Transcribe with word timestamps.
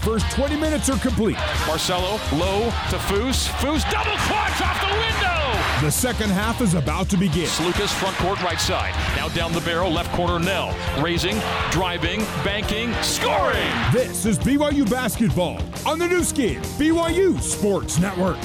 first 0.00 0.30
20 0.32 0.56
minutes 0.56 0.88
are 0.88 0.98
complete. 0.98 1.36
Barcelo, 1.66 2.18
low 2.38 2.64
to 2.90 2.98
Foose. 2.98 3.48
Foose 3.60 3.84
double 3.90 4.16
clutch 4.26 4.60
off 4.60 4.80
the 4.80 4.98
window. 4.98 5.86
The 5.86 5.90
second 5.90 6.30
half 6.30 6.60
is 6.60 6.74
about 6.74 7.08
to 7.10 7.16
begin. 7.16 7.48
Lucas 7.64 7.92
front 7.92 8.16
court 8.16 8.42
right 8.42 8.60
side. 8.60 8.94
Now 9.16 9.28
down 9.28 9.52
the 9.52 9.60
barrel 9.60 9.90
left 9.90 10.12
corner 10.12 10.38
Knell. 10.38 10.74
Raising, 11.02 11.38
driving, 11.70 12.20
banking, 12.44 12.92
scoring. 13.02 13.72
This 13.92 14.26
is 14.26 14.38
BYU 14.38 14.88
basketball 14.90 15.60
on 15.86 15.98
the 15.98 16.08
Nu 16.08 16.22
Skin 16.22 16.60
BYU 16.78 17.40
Sports 17.40 17.98
Network. 17.98 18.38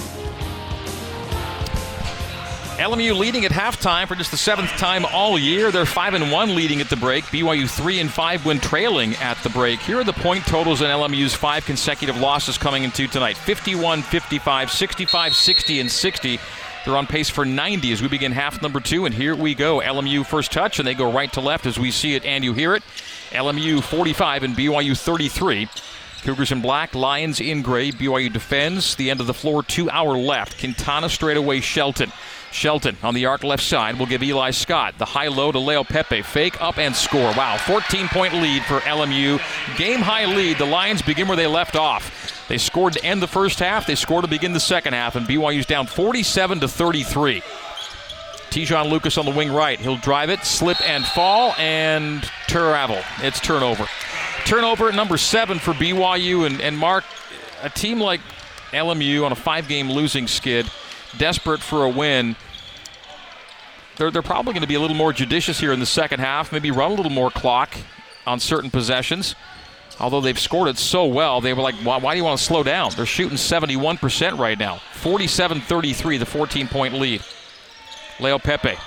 LMU 2.77 3.17
leading 3.17 3.45
at 3.45 3.51
halftime 3.51 4.05
for 4.05 4.15
just 4.15 4.31
the 4.31 4.37
seventh 4.37 4.69
time 4.71 5.05
all 5.05 5.39
year. 5.39 5.71
They're 5.71 5.85
five 5.85 6.13
and 6.13 6.29
one 6.29 6.55
leading 6.55 6.81
at 6.81 6.89
the 6.89 6.97
break. 6.97 7.23
BYU 7.25 7.69
three 7.69 8.01
and 8.01 8.11
five 8.11 8.45
when 8.45 8.59
trailing 8.59 9.15
at 9.15 9.37
the 9.43 9.49
break. 9.49 9.79
Here 9.79 9.97
are 9.97 10.03
the 10.03 10.11
point 10.11 10.45
totals 10.45 10.81
in 10.81 10.87
LMU's 10.87 11.33
five 11.33 11.65
consecutive 11.65 12.17
losses 12.17 12.57
coming 12.57 12.83
into 12.83 13.07
tonight: 13.07 13.37
51, 13.37 14.01
55, 14.01 14.69
65, 14.69 15.35
60, 15.35 15.79
and 15.79 15.89
60. 15.89 16.39
They're 16.83 16.97
on 16.97 17.07
pace 17.07 17.29
for 17.29 17.45
90 17.45 17.93
as 17.93 18.01
we 18.01 18.09
begin 18.09 18.33
half 18.33 18.61
number 18.61 18.81
two, 18.81 19.05
and 19.05 19.15
here 19.15 19.35
we 19.35 19.55
go. 19.55 19.79
LMU 19.79 20.25
first 20.25 20.51
touch, 20.51 20.77
and 20.77 20.85
they 20.85 20.93
go 20.93 21.09
right 21.09 21.31
to 21.31 21.39
left 21.39 21.65
as 21.65 21.79
we 21.79 21.91
see 21.91 22.15
it 22.15 22.25
and 22.25 22.43
you 22.43 22.53
hear 22.53 22.75
it. 22.75 22.83
LMU 23.31 23.81
45 23.81 24.43
and 24.43 24.53
BYU 24.55 24.99
33. 24.99 25.69
Cougars 26.23 26.51
in 26.51 26.61
black, 26.61 26.93
Lions 26.93 27.39
in 27.39 27.61
gray. 27.61 27.91
BYU 27.91 28.33
defends. 28.33 28.95
The 28.95 29.11
end 29.11 29.21
of 29.21 29.27
the 29.27 29.33
floor, 29.33 29.63
two 29.63 29.89
hour 29.89 30.17
left. 30.17 30.59
Quintana 30.59 31.07
straight 31.07 31.37
away, 31.37 31.61
Shelton. 31.61 32.11
Shelton 32.55 32.95
on 33.03 33.13
the 33.13 33.25
arc 33.25 33.43
left 33.43 33.63
side 33.63 33.99
will 33.99 34.05
give 34.05 34.23
Eli 34.23 34.51
Scott 34.51 34.97
the 34.97 35.03
high 35.03 35.27
low 35.27 35.51
to 35.51 35.57
Leaupepe. 35.57 36.23
Fake 36.23 36.61
up 36.61 36.77
and 36.77 36.95
score. 36.95 37.33
Wow, 37.35 37.57
14 37.57 38.07
point 38.07 38.33
lead 38.33 38.63
for 38.63 38.79
LMU. 38.79 39.41
Game 39.77 39.99
high 39.99 40.23
lead. 40.25 40.57
The 40.57 40.65
Lions 40.65 41.01
begin 41.01 41.27
where 41.27 41.35
they 41.35 41.47
left 41.47 41.75
off. 41.75 42.47
They 42.47 42.57
scored 42.57 42.93
to 42.93 43.03
end 43.03 43.21
the 43.21 43.27
first 43.27 43.59
half. 43.59 43.85
They 43.85 43.95
scored 43.95 44.23
to 44.23 44.29
begin 44.29 44.53
the 44.53 44.61
second 44.61 44.93
half, 44.93 45.17
and 45.17 45.27
BYU's 45.27 45.65
down 45.65 45.85
47 45.85 46.61
to 46.61 46.67
33. 46.69 47.41
Te'Jon 48.51 48.89
Lucas 48.89 49.17
on 49.17 49.25
the 49.25 49.31
wing 49.31 49.51
right. 49.51 49.77
He'll 49.77 49.97
drive 49.97 50.29
it, 50.29 50.45
slip 50.45 50.79
and 50.89 51.03
fall, 51.05 51.53
and 51.57 52.23
travel. 52.47 53.01
It's 53.17 53.41
turnover. 53.41 53.85
Turnover 54.45 54.93
number 54.93 55.17
seven 55.17 55.59
for 55.59 55.73
BYU 55.73 56.45
and, 56.45 56.61
and 56.61 56.77
Mark. 56.77 57.03
A 57.63 57.69
team 57.69 57.99
like 57.99 58.21
LMU 58.71 59.25
on 59.25 59.33
a 59.33 59.35
five 59.35 59.67
game 59.67 59.91
losing 59.91 60.25
skid, 60.25 60.71
desperate 61.17 61.59
for 61.59 61.83
a 61.83 61.89
win 61.89 62.37
they're, 63.97 64.11
they're 64.11 64.21
probably 64.21 64.53
going 64.53 64.61
to 64.61 64.67
be 64.67 64.75
a 64.75 64.79
little 64.79 64.95
more 64.95 65.13
judicious 65.13 65.59
here 65.59 65.71
in 65.71 65.79
the 65.79 65.85
second 65.85 66.19
half, 66.19 66.51
maybe 66.51 66.71
run 66.71 66.91
a 66.91 66.93
little 66.95 67.11
more 67.11 67.29
clock 67.29 67.75
on 68.25 68.39
certain 68.39 68.69
possessions. 68.69 69.35
Although 69.99 70.21
they've 70.21 70.37
scored 70.37 70.67
it 70.67 70.77
so 70.77 71.05
well, 71.05 71.39
they 71.39 71.53
were 71.53 71.61
like, 71.61 71.75
why, 71.75 71.97
why 71.97 72.13
do 72.13 72.17
you 72.17 72.25
want 72.25 72.37
to 72.37 72.43
slow 72.43 72.63
down? 72.63 72.91
They're 72.95 73.05
shooting 73.05 73.37
71% 73.37 74.37
right 74.37 74.59
now. 74.59 74.77
47 74.93 75.61
33, 75.61 76.17
the 76.17 76.25
14 76.25 76.67
point 76.67 76.93
lead. 76.95 77.21
Leaupepe 78.17 78.77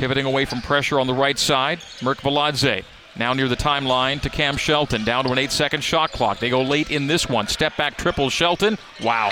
pivoting 0.00 0.24
away 0.24 0.46
from 0.46 0.62
pressure 0.62 0.98
on 0.98 1.06
the 1.06 1.14
right 1.14 1.38
side. 1.38 1.78
Merkviladze 2.00 2.84
now 3.16 3.34
near 3.34 3.48
the 3.48 3.56
timeline 3.56 4.20
to 4.22 4.30
Cam 4.30 4.56
Shelton, 4.56 5.04
down 5.04 5.24
to 5.24 5.32
an 5.32 5.38
eight 5.38 5.52
second 5.52 5.84
shot 5.84 6.10
clock. 6.10 6.38
They 6.38 6.48
go 6.48 6.62
late 6.62 6.90
in 6.90 7.06
this 7.06 7.28
one. 7.28 7.46
Step 7.48 7.76
back 7.76 7.98
triple 7.98 8.30
Shelton. 8.30 8.78
Wow. 9.02 9.30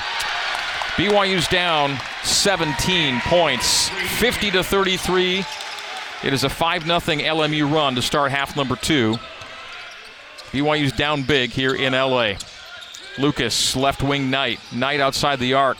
BYU's 0.98 1.46
down 1.46 1.96
17 2.24 3.20
points, 3.20 3.88
50 4.18 4.50
to 4.50 4.64
33. 4.64 5.44
It 6.24 6.32
is 6.32 6.42
a 6.42 6.48
5 6.48 6.82
0 6.82 6.98
LMU 6.98 7.72
run 7.72 7.94
to 7.94 8.02
start 8.02 8.32
half 8.32 8.56
number 8.56 8.74
two. 8.74 9.14
BYU's 10.50 10.90
down 10.90 11.22
big 11.22 11.50
here 11.50 11.72
in 11.72 11.92
LA. 11.92 12.32
Lucas, 13.16 13.76
left 13.76 14.02
wing 14.02 14.28
Knight. 14.28 14.58
Knight 14.72 14.98
outside 14.98 15.38
the 15.38 15.54
arc. 15.54 15.76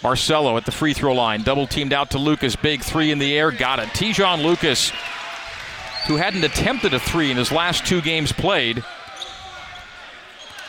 Barcelo 0.00 0.56
at 0.56 0.64
the 0.64 0.70
free 0.70 0.94
throw 0.94 1.12
line. 1.12 1.42
Double 1.42 1.66
teamed 1.66 1.92
out 1.92 2.12
to 2.12 2.18
Lucas. 2.18 2.54
Big 2.54 2.84
three 2.84 3.10
in 3.10 3.18
the 3.18 3.36
air. 3.36 3.50
Got 3.50 3.80
it. 3.80 3.88
Te'Jon 3.88 4.44
Lucas, 4.44 4.92
who 6.06 6.14
hadn't 6.14 6.44
attempted 6.44 6.94
a 6.94 7.00
three 7.00 7.32
in 7.32 7.36
his 7.36 7.50
last 7.50 7.84
two 7.84 8.00
games 8.00 8.30
played, 8.30 8.84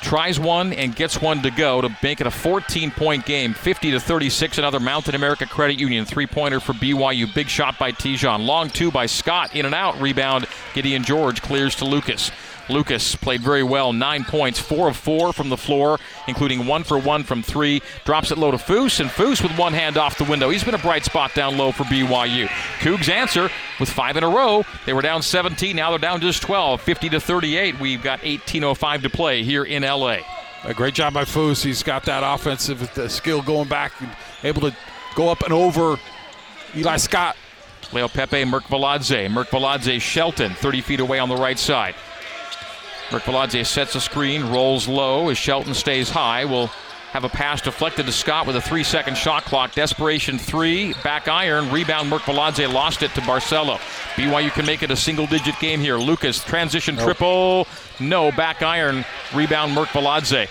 tries 0.02 0.40
one 0.40 0.74
and 0.74 0.96
gets 0.96 1.22
one 1.22 1.42
to 1.42 1.52
go 1.52 1.82
to 1.82 1.90
make 2.02 2.22
it 2.22 2.28
a 2.28 2.32
14 2.32 2.92
point 2.92 3.26
game. 3.26 3.54
50 3.54 3.92
to 3.92 4.00
36 4.00 4.58
another 4.58 4.80
mountain 4.80 5.16
america 5.16 5.46
credit 5.46 5.80
union 5.80 6.06
three 6.06 6.28
pointer 6.28 6.60
for 6.60 6.74
byu 6.74 7.34
big 7.34 7.48
shot 7.48 7.78
by 7.80 7.92
Te'Jon 7.92 8.46
long 8.46 8.70
two 8.70 8.92
by 8.92 9.06
scott. 9.06 9.56
In 9.56 9.66
and 9.66 9.76
out. 9.76 10.00
Rebound 10.00 10.48
gideon 10.74 11.04
george 11.04 11.42
clears 11.42 11.76
to 11.76 11.86
lucas 11.86 12.32
Lucas 12.70 13.16
played 13.16 13.42
very 13.42 13.64
well, 13.64 13.94
nine 13.94 14.24
points, 14.24 14.60
four 14.60 14.90
of 14.90 14.98
four 14.98 15.34
from 15.34 15.50
the 15.50 15.58
floor, 15.58 16.00
including 16.28 16.66
one 16.66 16.84
for 16.84 16.98
one 16.98 17.24
from 17.24 17.42
three. 17.42 17.82
Drops 18.06 18.32
it 18.32 18.38
low 18.38 18.52
to 18.52 18.58
Foose, 18.58 19.00
and 19.00 19.10
Foose 19.10 19.42
with 19.42 19.58
one 19.58 19.74
hand 19.74 19.98
off 19.98 20.18
the 20.18 20.24
window. 20.24 20.50
He's 20.50 20.64
been 20.64 20.76
a 20.76 20.80
bright 20.80 21.06
spot 21.06 21.34
down 21.34 21.58
low 21.58 21.72
for 21.72 21.84
BYU. 21.84 22.48
Cougs 22.80 23.10
answer 23.10 23.50
with 23.80 23.90
five 23.90 24.18
in 24.18 24.24
a 24.24 24.30
row. 24.30 24.64
They 24.86 24.94
were 24.94 25.02
down 25.02 25.22
17, 25.22 25.76
now 25.76 25.90
they're 25.92 26.00
down 26.00 26.22
just 26.22 26.42
12, 26.42 26.82
50 26.82 27.10
to 27.10 27.20
38. 27.20 27.80
We've 27.80 28.04
got 28.04 28.20
18:05 28.22 29.04
to 29.04 29.10
play 29.10 29.44
here 29.44 29.64
in 29.64 29.84
LA. 29.84 30.18
A 30.64 30.74
great 30.74 30.94
job 30.94 31.14
by 31.14 31.24
Foose. 31.24 31.64
He's 31.64 31.84
got 31.84 32.04
that 32.06 32.24
offensive 32.26 32.90
skill 33.12 33.42
going 33.42 33.70
back, 33.70 33.94
able 34.44 34.62
to 34.62 34.76
go 35.16 35.30
up 35.30 35.44
and 35.44 35.54
over 35.54 35.98
Eli 36.76 36.98
Scott. 36.98 37.36
Leaupepe, 37.92 38.46
Merk 38.46 38.66
Leaupepe, 38.66 39.00
Merkviladze. 39.00 39.30
Merkviladze, 39.30 40.02
Shelton, 40.02 40.54
30 40.56 40.82
feet 40.82 41.00
away 41.00 41.20
on 41.20 41.30
the 41.30 41.36
right 41.36 41.58
side. 41.58 41.96
Merkviladze 43.10 43.66
sets 43.66 43.96
a 43.96 44.02
screen, 44.02 44.50
rolls 44.50 44.88
low 44.88 45.30
as 45.30 45.38
Shelton 45.38 45.74
stays 45.74 46.10
high. 46.10 46.44
Will 46.44 46.68
have 47.12 47.24
a 47.24 47.30
pass 47.30 47.62
deflected 47.62 48.06
to 48.06 48.12
Scott 48.12 48.46
with 48.46 48.58
a 48.58 48.62
three 48.62 48.84
second 48.84 49.18
shot 49.18 49.46
clock. 49.46 49.72
Desperation 49.74 50.38
three, 50.38 50.94
back 51.04 51.28
iron, 51.28 51.72
rebound. 51.72 52.12
Merkviladze 52.12 52.72
lost 52.72 53.04
it 53.04 53.12
to 53.12 53.22
Barcelo. 53.22 53.78
BYU 54.16 54.52
can 54.52 54.66
make 54.66 54.84
it 54.84 54.92
a 54.92 54.96
single 54.96 55.26
digit 55.26 55.58
game 55.60 55.80
here. 55.80 55.98
Lucas, 55.98 56.44
transition 56.44 56.96
nope. 56.96 57.06
triple. 57.06 57.68
No, 58.00 58.32
back 58.32 58.62
iron, 58.62 59.06
rebound 59.34 59.76
Merkviladze. 59.76 60.50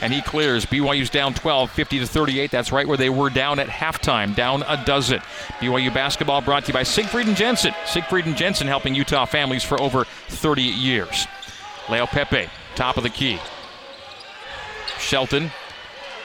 And 0.00 0.12
he 0.12 0.22
clears. 0.22 0.64
BYU's 0.64 1.10
down 1.10 1.34
12, 1.34 1.70
50 1.70 1.98
to 1.98 2.06
38. 2.06 2.50
That's 2.50 2.72
right 2.72 2.86
where 2.86 2.96
they 2.96 3.10
were 3.10 3.30
down 3.30 3.58
at 3.58 3.66
halftime, 3.66 4.34
down 4.34 4.62
a 4.62 4.82
dozen. 4.84 5.20
BYU 5.60 5.92
basketball 5.92 6.40
brought 6.40 6.64
to 6.64 6.68
you 6.68 6.74
by 6.74 6.84
Siegfried 6.84 7.26
and 7.26 7.36
Jensen. 7.36 7.74
Siegfried 7.84 8.24
and 8.24 8.36
Jensen 8.36 8.66
helping 8.66 8.94
Utah 8.94 9.24
families 9.26 9.64
for 9.64 9.80
over 9.80 10.04
30 10.04 10.62
years. 10.62 11.26
Leaupepe, 11.88 12.48
top 12.74 12.96
of 12.96 13.02
the 13.02 13.10
key. 13.10 13.38
Shelton, 14.98 15.50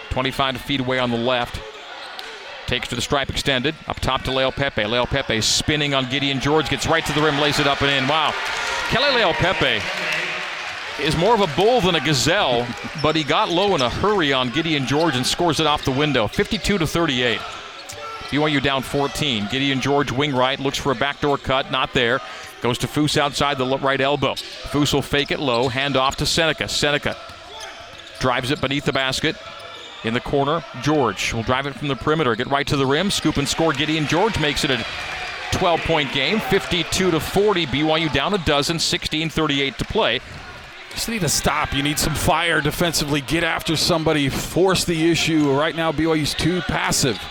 25 0.09 0.57
feet 0.57 0.79
away 0.79 1.00
on 1.00 1.12
the 1.12 1.18
left. 1.18 1.62
Takes 2.68 2.88
to 2.90 2.96
the 2.96 3.01
stripe 3.01 3.29
extended. 3.29 3.75
Up 3.88 4.00
top 4.00 4.24
to 4.24 4.31
Leaupepe. 4.31 4.90
Leo 4.90 5.06
Pepe 5.06 5.41
spinning 5.41 5.94
on 5.94 6.09
Gideon 6.09 6.40
George. 6.40 6.69
Gets 6.69 6.88
right 6.88 7.06
to 7.06 7.13
the 7.13 7.22
rim, 7.22 7.40
lays 7.40 7.59
it 7.59 7.68
up 7.68 7.81
and 7.81 7.91
in. 7.91 8.07
Wow. 8.07 8.34
Kelly 8.90 9.34
pepe 9.34 9.84
is 11.01 11.18
more 11.18 11.34
of 11.34 11.41
a 11.41 11.56
bull 11.56 11.81
than 11.81 11.95
a 11.95 12.00
gazelle, 12.00 12.68
but 13.01 13.16
he 13.16 13.24
got 13.24 13.50
low 13.50 13.75
in 13.75 13.81
a 13.81 13.90
hurry 13.90 14.31
on 14.31 14.50
Gideon 14.51 14.85
George 14.85 15.16
and 15.16 15.25
scores 15.25 15.59
it 15.59 15.66
off 15.66 15.84
the 15.84 15.91
window. 15.91 16.28
52 16.28 16.78
to 16.78 16.85
38. 16.85 17.40
BYU 18.34 18.64
down 18.64 18.82
14. 18.82 19.48
Gideon 19.52 19.80
George 19.80 20.12
wing 20.12 20.34
right 20.34 20.60
looks 20.60 20.80
for 20.80 20.92
a 20.92 20.96
backdoor 20.96 21.38
cut, 21.38 21.72
not 21.72 21.94
there. 21.94 22.20
Goes 22.62 22.80
to 22.80 22.88
Foose 22.88 23.16
outside 23.16 23.60
the 23.60 23.78
right 23.78 24.02
elbow. 24.02 24.34
Foose 24.34 24.92
will 24.92 25.04
fake 25.04 25.30
it 25.30 25.40
low, 25.40 25.68
hand 25.68 25.96
off 25.96 26.16
to 26.16 26.26
Seneca. 26.26 26.68
Seneca 26.68 27.16
drives 28.20 28.50
it 28.50 28.60
beneath 28.60 28.86
the 28.86 28.94
basket. 28.94 29.36
In 30.04 30.16
the 30.16 30.20
corner, 30.20 30.66
George 30.82 31.32
will 31.32 31.44
drive 31.44 31.68
it 31.68 31.76
from 31.76 31.90
the 31.90 31.96
perimeter, 31.96 32.36
get 32.36 32.48
right 32.48 32.66
to 32.66 32.76
the 32.76 32.88
rim, 32.88 33.12
scoop 33.12 33.38
and 33.38 33.48
score. 33.48 33.72
Gideon 33.72 34.08
George 34.08 34.40
makes 34.40 34.64
it 34.64 34.72
a 34.72 34.84
12 35.52 35.82
point 35.82 36.12
game, 36.12 36.40
52 36.40 37.12
to 37.12 37.20
40. 37.20 37.68
BYU 37.68 38.12
down 38.12 38.34
a 38.34 38.40
dozen, 38.40 38.80
16 38.80 39.30
38 39.30 39.78
to 39.78 39.86
play. 39.86 40.20
Just 40.90 41.08
need 41.08 41.22
to 41.22 41.30
stop. 41.30 41.72
You 41.72 41.84
need 41.84 42.00
some 42.00 42.16
fire 42.16 42.62
defensively. 42.62 43.22
Get 43.22 43.44
after 43.44 43.75
somebody. 43.75 44.30
Force 44.30 44.86
the 44.86 45.12
issue. 45.12 45.52
Right 45.52 45.75
now, 45.75 45.92
BYU's 45.92 46.34
too 46.34 46.62
passive. 46.62 47.22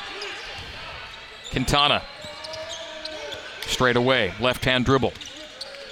Quintana 1.53 2.03
Straight 3.67 3.97
away, 3.97 4.33
left 4.41 4.65
hand 4.65 4.85
dribble. 4.85 5.13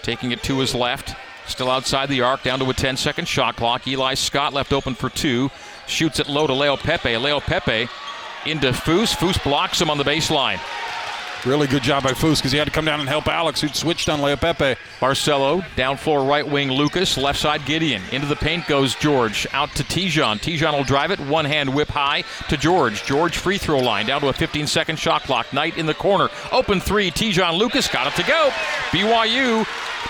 Taking 0.03 0.33
it 0.33 0.43
to 0.45 0.59
his 0.59 0.75
left. 0.75 1.15
Still 1.47 1.71
outside 1.71 2.09
the 2.09 2.21
arc, 2.21 2.43
down 2.43 2.59
to 2.59 2.71
a 2.71 2.75
10 2.75 2.97
second 2.97 3.27
shot 3.27 3.57
clock. 3.57 3.87
Eli 3.87 4.15
Scott 4.15 4.53
left 4.53 4.73
open 4.73 4.95
for 4.95 5.09
two. 5.09 5.51
Shoots 5.87 6.21
it 6.21 6.29
low 6.29 6.47
to 6.47 6.53
Leaupepe. 6.53 7.21
Leo 7.23 7.41
Pepe 7.41 7.89
into 8.47 8.73
Foose. 8.73 9.15
Foose 9.15 9.43
blocks 9.43 9.81
him 9.81 9.91
on 9.91 9.99
the 9.99 10.05
baseline. 10.05 10.61
Really 11.47 11.67
good 11.67 11.83
job 11.83 12.03
by 12.03 12.11
Foose 12.11 12.37
because 12.37 12.53
he 12.53 12.59
had 12.59 12.67
to 12.67 12.71
come 12.71 12.85
down 12.85 13.01
and 13.01 13.09
help 13.09 13.27
Alex, 13.27 13.63
who'd 13.63 13.75
switched 13.75 14.11
on 14.11 14.21
Leaupepe. 14.21 14.77
Barcelo, 15.01 15.65
down 15.75 15.97
floor 15.97 16.23
right 16.23 16.47
wing 16.47 16.71
Lucas, 16.71 17.17
left 17.17 17.39
side 17.39 17.65
Gideon. 17.65 18.03
Into 18.13 18.27
the 18.27 18.37
paint 18.37 18.67
goes 18.67 18.95
George, 18.95 19.47
out 19.55 19.71
to 19.77 19.83
Te'Jon. 19.83 20.39
Te'Jon 20.39 20.75
will 20.75 20.85
drive 20.85 21.11
it, 21.11 21.19
one 21.19 21.47
hand 21.47 21.75
whip 21.75 21.89
high 21.89 22.25
to 22.51 22.59
George. 22.59 23.05
George 23.05 23.39
free 23.39 23.57
throw 23.57 23.79
line, 23.79 24.05
down 24.05 24.21
to 24.21 24.29
a 24.29 24.35
15 24.35 24.67
second 24.67 24.99
shot 24.99 25.23
clock. 25.23 25.51
Knight 25.55 25.79
in 25.79 25.87
the 25.87 25.95
corner, 25.95 26.29
open 26.53 26.79
three, 26.79 27.11
Te'Jon 27.11 27.57
Lucas 27.57 27.89
got 27.89 28.07
it 28.07 28.23
to 28.23 28.29
go. 28.29 28.51
BYU 28.91 29.67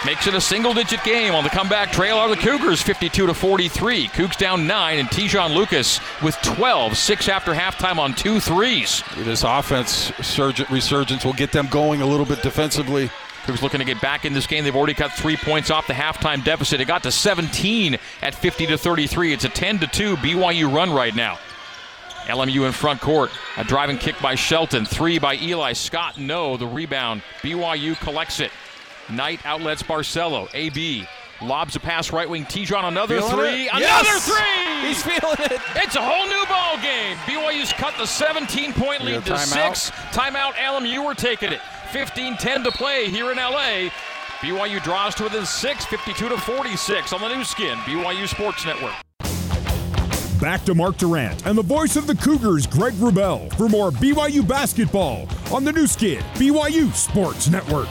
Makes 0.06 0.26
it 0.26 0.34
a 0.34 0.40
single-digit 0.40 1.04
game 1.04 1.34
on 1.34 1.44
the 1.44 1.50
comeback 1.50 1.92
trail 1.92 2.16
are 2.16 2.28
the 2.28 2.36
Cougars, 2.36 2.80
52 2.80 3.26
to 3.26 3.34
43. 3.34 4.08
Cougs 4.08 4.36
down 4.38 4.66
nine, 4.66 4.98
and 4.98 5.08
Te'Jon 5.08 5.54
Lucas 5.54 6.00
with 6.22 6.34
12, 6.42 6.96
six 6.96 7.28
after 7.28 7.52
halftime 7.52 7.98
on 7.98 8.14
two 8.14 8.40
threes. 8.40 9.02
This 9.18 9.44
offense 9.44 10.10
resurgence 10.70 11.24
will 11.24 11.34
get 11.34 11.52
them 11.52 11.66
going 11.66 12.00
a 12.00 12.06
little 12.06 12.24
bit 12.24 12.42
defensively. 12.42 13.10
Cougs 13.44 13.62
looking 13.62 13.80
to 13.80 13.84
get 13.84 14.00
back 14.00 14.24
in 14.24 14.32
this 14.32 14.46
game. 14.46 14.64
They've 14.64 14.74
already 14.74 14.94
cut 14.94 15.12
three 15.12 15.36
points 15.36 15.70
off 15.70 15.86
the 15.86 15.92
halftime 15.92 16.44
deficit. 16.44 16.80
It 16.80 16.86
got 16.86 17.02
to 17.02 17.12
17 17.12 17.98
at 18.22 18.34
50 18.34 18.66
to 18.66 18.78
33. 18.78 19.32
It's 19.32 19.44
a 19.44 19.48
10 19.50 19.80
to 19.80 19.86
2 19.86 20.16
BYU 20.16 20.74
run 20.74 20.92
right 20.92 21.14
now. 21.14 21.38
LMU 22.26 22.66
in 22.66 22.72
front 22.72 23.00
court. 23.00 23.30
A 23.56 23.64
driving 23.64 23.98
kick 23.98 24.18
by 24.20 24.34
Shelton. 24.34 24.84
Three 24.84 25.18
by 25.18 25.36
Eli 25.36 25.72
Scott. 25.72 26.18
No. 26.18 26.56
The 26.56 26.66
rebound. 26.66 27.22
BYU 27.42 27.98
collects 28.00 28.40
it. 28.40 28.50
Knight 29.12 29.40
outlets 29.44 29.82
Barcelo. 29.82 30.48
AB 30.54 31.06
lobs 31.42 31.74
a 31.76 31.80
pass 31.80 32.12
right 32.12 32.28
wing. 32.28 32.44
Te'Jon 32.44 32.84
another 32.84 33.16
Feeling 33.20 33.36
three. 33.36 33.64
it? 33.66 33.68
Another 33.72 33.82
Yes! 33.84 34.26
three. 34.28 34.88
He's 34.88 35.02
feeling 35.02 35.36
it. 35.40 35.60
It's 35.76 35.96
a 35.96 36.00
whole 36.02 36.26
new 36.26 36.44
ball 36.46 36.76
game. 36.82 37.16
BYU's 37.26 37.72
cut 37.72 37.94
the 37.98 38.06
17 38.06 38.72
point 38.72 39.04
lead 39.04 39.24
to 39.24 39.30
Yeah, 39.30 39.36
timeout. 39.36 39.76
six. 39.76 39.90
Timeout. 40.12 40.52
LMU 40.54 41.04
are 41.06 41.14
taking 41.14 41.52
it. 41.52 41.60
15-10 41.92 42.64
to 42.64 42.70
play 42.72 43.08
here 43.10 43.30
in 43.32 43.38
LA. 43.38 43.90
BYU 44.40 44.82
draws 44.82 45.14
to 45.16 45.24
within 45.24 45.44
six, 45.44 45.84
52 45.86 46.28
to 46.28 46.38
46 46.38 47.12
on 47.12 47.20
the 47.20 47.28
Nu 47.28 47.44
Skin. 47.44 47.76
BYU 47.78 48.26
Sports 48.28 48.64
Network. 48.64 48.94
Back 50.40 50.64
to 50.64 50.74
Mark 50.74 50.96
Durrant 50.96 51.44
and 51.46 51.58
the 51.58 51.62
voice 51.62 51.96
of 51.96 52.06
the 52.06 52.14
Cougars, 52.14 52.66
Greg 52.66 52.94
Wrubell, 52.94 53.52
for 53.58 53.68
more 53.68 53.90
BYU 53.90 54.46
basketball 54.46 55.28
on 55.52 55.64
the 55.64 55.72
Nu 55.72 55.86
Skin, 55.86 56.22
BYU 56.36 56.90
Sports 56.94 57.48
Network. 57.50 57.88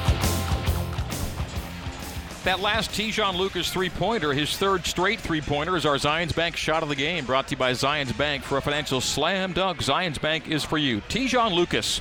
That 2.45 2.61
last 2.61 2.91
Te'Jon 2.91 3.35
Lucas 3.35 3.69
three 3.69 3.89
pointer, 3.89 4.31
his 4.31 4.55
third 4.55 4.85
straight 4.85 5.19
three 5.19 5.41
pointer, 5.41 5.75
is 5.75 5.85
our 5.85 5.95
Zions 5.95 6.33
Bank 6.33 6.55
shot 6.55 6.83
of 6.83 6.89
the 6.89 6.95
game. 6.95 7.25
Brought 7.25 7.47
to 7.49 7.51
you 7.51 7.57
by 7.57 7.73
Zions 7.73 8.17
Bank 8.17 8.43
for 8.43 8.57
a 8.57 8.61
financial 8.61 9.01
slam 9.01 9.51
dunk. 9.51 9.83
Zions 9.83 10.21
Bank 10.21 10.47
is 10.47 10.63
for 10.63 10.77
you. 10.77 11.01
Te'Jon 11.09 11.53
Lucas 11.53 11.99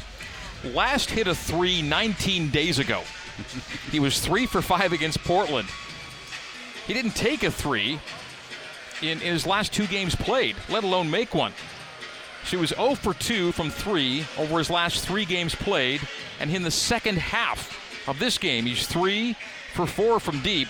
last 0.63 1.11
hit 1.11 1.27
a 1.27 1.35
three 1.35 1.83
19 1.83 2.51
days 2.51 2.79
ago. 2.79 3.03
he 3.91 3.99
was 3.99 4.21
three 4.21 4.47
for 4.47 4.63
five 4.63 4.93
against 4.93 5.23
Portland. 5.25 5.69
He 6.87 6.95
didn't 6.95 7.17
take 7.17 7.43
a 7.43 7.51
three 7.51 7.99
in, 9.03 9.21
in 9.21 9.33
his 9.33 9.45
last 9.45 9.73
two 9.73 9.89
games 9.89 10.15
played, 10.15 10.55
let 10.69 10.85
alone 10.85 11.11
make 11.11 11.35
one. 11.35 11.53
So 12.45 12.51
he 12.51 12.57
was 12.57 12.71
0 12.71 12.95
for 12.95 13.13
2 13.13 13.53
from 13.53 13.71
3 13.71 14.25
over 14.39 14.59
his 14.59 14.71
last 14.71 15.05
three 15.05 15.25
games 15.25 15.55
played. 15.55 16.01
And 16.41 16.51
in 16.55 16.63
the 16.63 16.71
second 16.71 17.19
half 17.19 18.09
of 18.09 18.19
this 18.21 18.39
game, 18.39 18.65
he's 18.65 18.87
3 18.87 19.37
for 19.75 19.87
4 19.87 20.21
from 20.21 20.41
deep. 20.43 20.69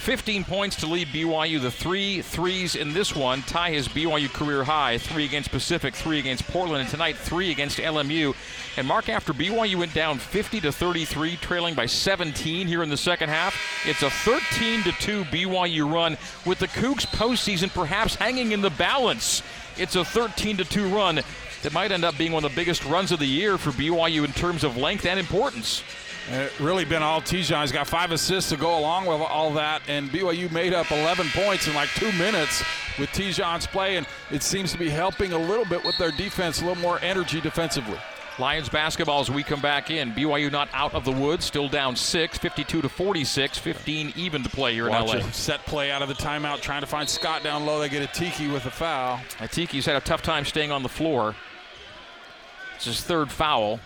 15 0.00 0.44
points 0.44 0.76
to 0.76 0.86
lead 0.86 1.08
BYU. 1.08 1.60
The 1.60 1.70
three 1.70 2.22
threes 2.22 2.74
in 2.74 2.94
this 2.94 3.14
one 3.14 3.42
tie 3.42 3.70
his 3.70 3.86
BYU 3.86 4.32
career 4.32 4.64
high. 4.64 4.96
Three 4.96 5.26
against 5.26 5.50
Pacific, 5.50 5.94
three 5.94 6.18
against 6.18 6.46
Portland, 6.46 6.80
and 6.80 6.88
tonight 6.88 7.18
three 7.18 7.50
against 7.50 7.78
LMU. 7.78 8.34
And 8.78 8.88
Mark, 8.88 9.10
after 9.10 9.34
BYU 9.34 9.76
went 9.76 9.92
down 9.92 10.18
50 10.18 10.62
to 10.62 10.72
33, 10.72 11.36
trailing 11.36 11.74
by 11.74 11.84
17 11.84 12.66
here 12.66 12.82
in 12.82 12.88
the 12.88 12.96
second 12.96 13.28
half, 13.28 13.54
it's 13.84 14.02
a 14.02 14.08
13 14.08 14.84
to 14.84 14.92
2 14.92 15.24
BYU 15.24 15.92
run 15.92 16.16
with 16.46 16.60
the 16.60 16.68
Cougs 16.68 17.06
postseason 17.06 17.72
perhaps 17.72 18.14
hanging 18.14 18.52
in 18.52 18.62
the 18.62 18.70
balance. 18.70 19.42
It's 19.76 19.96
a 19.96 20.04
13 20.04 20.56
to 20.56 20.64
2 20.64 20.88
run 20.88 21.20
that 21.62 21.74
might 21.74 21.92
end 21.92 22.04
up 22.04 22.16
being 22.16 22.32
one 22.32 22.42
of 22.42 22.50
the 22.50 22.56
biggest 22.56 22.86
runs 22.86 23.12
of 23.12 23.18
the 23.18 23.26
year 23.26 23.58
for 23.58 23.70
BYU 23.70 24.24
in 24.24 24.32
terms 24.32 24.64
of 24.64 24.78
length 24.78 25.04
and 25.04 25.20
importance. 25.20 25.82
And 26.28 26.42
it 26.42 26.60
really 26.60 26.84
been 26.84 27.02
all 27.02 27.20
Te'Jon. 27.20 27.62
He's 27.62 27.72
got 27.72 27.88
five 27.88 28.12
assists 28.12 28.50
to 28.50 28.56
go 28.56 28.78
along 28.78 29.06
with 29.06 29.20
all 29.20 29.52
that, 29.54 29.82
and 29.88 30.10
BYU 30.10 30.50
made 30.52 30.72
up 30.72 30.90
11 30.90 31.26
points 31.32 31.66
in 31.66 31.74
like 31.74 31.88
two 31.90 32.12
minutes 32.12 32.62
with 32.98 33.08
Te'Jon's 33.10 33.66
play, 33.66 33.96
and 33.96 34.06
it 34.30 34.42
seems 34.42 34.70
to 34.72 34.78
be 34.78 34.90
helping 34.90 35.32
a 35.32 35.38
little 35.38 35.64
bit 35.64 35.84
with 35.84 35.96
their 35.98 36.12
defense, 36.12 36.60
a 36.60 36.66
little 36.66 36.80
more 36.80 37.00
energy 37.02 37.40
defensively. 37.40 37.98
Lions 38.38 38.68
basketball 38.68 39.20
as 39.20 39.30
we 39.30 39.42
come 39.42 39.60
back 39.60 39.90
in. 39.90 40.12
BYU 40.12 40.50
not 40.50 40.68
out 40.72 40.94
of 40.94 41.04
the 41.04 41.12
woods, 41.12 41.44
still 41.44 41.68
down 41.68 41.94
six, 41.94 42.38
52 42.38 42.80
to 42.80 42.88
46, 42.88 43.58
15 43.58 44.12
even 44.16 44.42
to 44.42 44.48
play 44.48 44.72
here 44.72 44.88
Watch 44.88 45.14
in 45.14 45.20
LA. 45.20 45.26
a 45.26 45.32
set 45.32 45.64
play 45.66 45.90
out 45.90 46.00
of 46.00 46.08
the 46.08 46.14
timeout, 46.14 46.60
trying 46.62 46.80
to 46.80 46.86
find 46.86 47.08
Scott 47.08 47.42
down 47.42 47.66
low. 47.66 47.80
They 47.80 47.88
get 47.88 48.02
a 48.02 48.06
Tiki 48.06 48.48
with 48.48 48.64
a 48.64 48.70
foul. 48.70 49.20
Atiki's 49.38 49.84
had 49.84 49.96
a 49.96 50.00
tough 50.00 50.22
time 50.22 50.44
staying 50.44 50.70
on 50.72 50.82
the 50.82 50.88
floor. 50.88 51.34
It's 52.76 52.86
his 52.86 53.02
third 53.02 53.30
foul. 53.30 53.78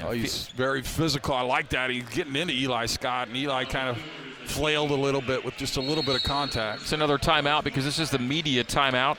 Oh, 0.00 0.10
he's 0.10 0.48
very 0.48 0.82
physical. 0.82 1.34
I 1.34 1.42
like 1.42 1.68
that. 1.70 1.90
He's 1.90 2.08
getting 2.08 2.34
into 2.34 2.54
Eli 2.54 2.86
Scott, 2.86 3.28
and 3.28 3.36
Eli 3.36 3.64
kind 3.64 3.88
of 3.88 3.98
flailed 4.46 4.90
a 4.90 4.96
little 4.96 5.20
bit 5.20 5.44
with 5.44 5.56
just 5.56 5.76
a 5.76 5.80
little 5.80 6.02
bit 6.02 6.16
of 6.16 6.22
contact. 6.22 6.82
It's 6.82 6.92
another 6.92 7.18
timeout 7.18 7.64
because 7.64 7.84
this 7.84 7.98
is 7.98 8.10
the 8.10 8.18
media 8.18 8.64
timeout. 8.64 9.18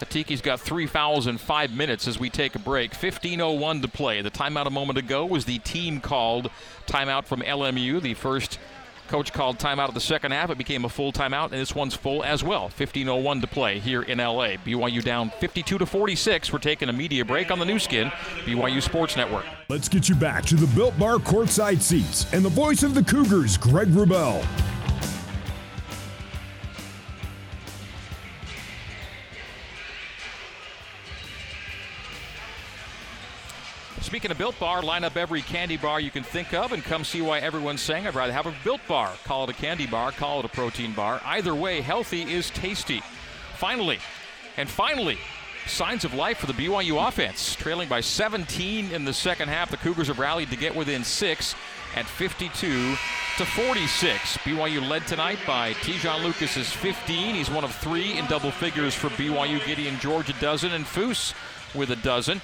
Atiki's 0.00 0.40
got 0.40 0.60
three 0.60 0.86
fouls 0.86 1.26
in 1.26 1.36
five 1.36 1.72
minutes 1.72 2.08
as 2.08 2.18
we 2.18 2.30
take 2.30 2.54
a 2.54 2.58
break. 2.58 2.92
15.01 2.92 3.82
to 3.82 3.88
play. 3.88 4.22
The 4.22 4.30
timeout 4.30 4.66
a 4.66 4.70
moment 4.70 4.98
ago 4.98 5.26
was 5.26 5.44
the 5.44 5.58
team 5.58 6.00
called 6.00 6.50
timeout 6.86 7.26
from 7.26 7.40
LMU. 7.42 8.00
The 8.00 8.14
first 8.14 8.58
coach 9.10 9.32
called 9.32 9.58
timeout 9.58 9.88
of 9.88 9.94
the 9.94 10.00
second 10.00 10.30
half. 10.30 10.50
It 10.50 10.56
became 10.56 10.84
a 10.84 10.88
full 10.88 11.12
timeout, 11.12 11.46
and 11.46 11.54
this 11.54 11.74
one's 11.74 11.94
full 11.94 12.22
as 12.22 12.44
well. 12.44 12.70
15.01 12.78 13.40
to 13.40 13.46
play 13.48 13.80
here 13.80 14.02
in 14.02 14.18
LA. 14.18 14.54
BYU 14.64 15.02
down 15.02 15.30
52 15.30 15.78
to 15.78 15.84
46. 15.84 16.52
We're 16.52 16.60
taking 16.60 16.88
a 16.88 16.92
media 16.92 17.24
break 17.24 17.50
on 17.50 17.58
the 17.58 17.64
Nu 17.64 17.80
Skin, 17.80 18.08
BYU 18.44 18.80
Sports 18.80 19.16
Network. 19.16 19.44
Let's 19.68 19.88
get 19.88 20.08
you 20.08 20.14
back 20.14 20.44
to 20.46 20.54
the 20.54 20.68
Built 20.76 20.96
Bar 20.98 21.16
courtside 21.16 21.82
seats 21.82 22.32
and 22.32 22.44
the 22.44 22.50
voice 22.50 22.84
of 22.84 22.94
the 22.94 23.02
Cougars, 23.02 23.56
Greg 23.56 23.88
Wrubell. 23.88 24.46
Speaking 34.10 34.32
of 34.32 34.38
Built 34.38 34.58
Bar, 34.58 34.82
line 34.82 35.04
up 35.04 35.16
every 35.16 35.40
candy 35.40 35.76
bar 35.76 36.00
you 36.00 36.10
can 36.10 36.24
think 36.24 36.52
of 36.52 36.72
and 36.72 36.82
come 36.82 37.04
see 37.04 37.22
why 37.22 37.38
everyone's 37.38 37.80
saying 37.80 38.08
I'd 38.08 38.16
rather 38.16 38.32
have 38.32 38.46
a 38.46 38.54
Built 38.64 38.80
Bar. 38.88 39.12
Call 39.22 39.44
it 39.44 39.50
a 39.50 39.52
candy 39.52 39.86
bar, 39.86 40.10
call 40.10 40.40
it 40.40 40.44
a 40.44 40.48
protein 40.48 40.92
bar. 40.94 41.20
Either 41.24 41.54
way, 41.54 41.80
healthy 41.80 42.22
is 42.22 42.50
tasty. 42.50 43.02
Finally, 43.54 44.00
and 44.56 44.68
finally, 44.68 45.16
signs 45.68 46.04
of 46.04 46.12
life 46.12 46.38
for 46.38 46.48
the 46.48 46.52
BYU 46.54 47.06
offense. 47.06 47.54
Trailing 47.54 47.88
by 47.88 48.00
17 48.00 48.90
in 48.90 49.04
the 49.04 49.12
second 49.12 49.48
half, 49.48 49.70
the 49.70 49.76
Cougars 49.76 50.08
have 50.08 50.18
rallied 50.18 50.50
to 50.50 50.56
get 50.56 50.74
within 50.74 51.04
six 51.04 51.54
at 51.94 52.04
52 52.04 52.96
to 53.36 53.44
46. 53.44 54.38
BYU 54.38 54.88
led 54.88 55.06
tonight 55.06 55.38
by 55.46 55.72
Te'Jon 55.74 56.24
Lucas's 56.24 56.72
15. 56.72 57.36
He's 57.36 57.48
one 57.48 57.62
of 57.62 57.72
three 57.76 58.18
in 58.18 58.26
double 58.26 58.50
figures 58.50 58.92
for 58.92 59.08
BYU. 59.10 59.64
Gideon 59.64 60.00
George 60.00 60.30
a 60.30 60.40
dozen 60.40 60.72
and 60.72 60.84
Foose 60.84 61.32
with 61.76 61.92
a 61.92 61.96
dozen. 61.96 62.40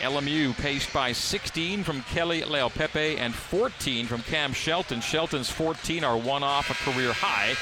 LMU 0.00 0.56
paced 0.58 0.92
by 0.92 1.12
16 1.12 1.84
from 1.84 2.02
Keli 2.02 2.42
Leaupepe 2.42 3.18
and 3.18 3.34
14 3.34 4.06
from 4.06 4.22
Cam 4.22 4.52
Shelton. 4.52 5.00
Shelton's 5.00 5.50
14 5.50 6.04
are 6.04 6.16
one 6.16 6.42
off 6.42 6.70
a 6.70 6.90
career 6.90 7.12
high. 7.12 7.54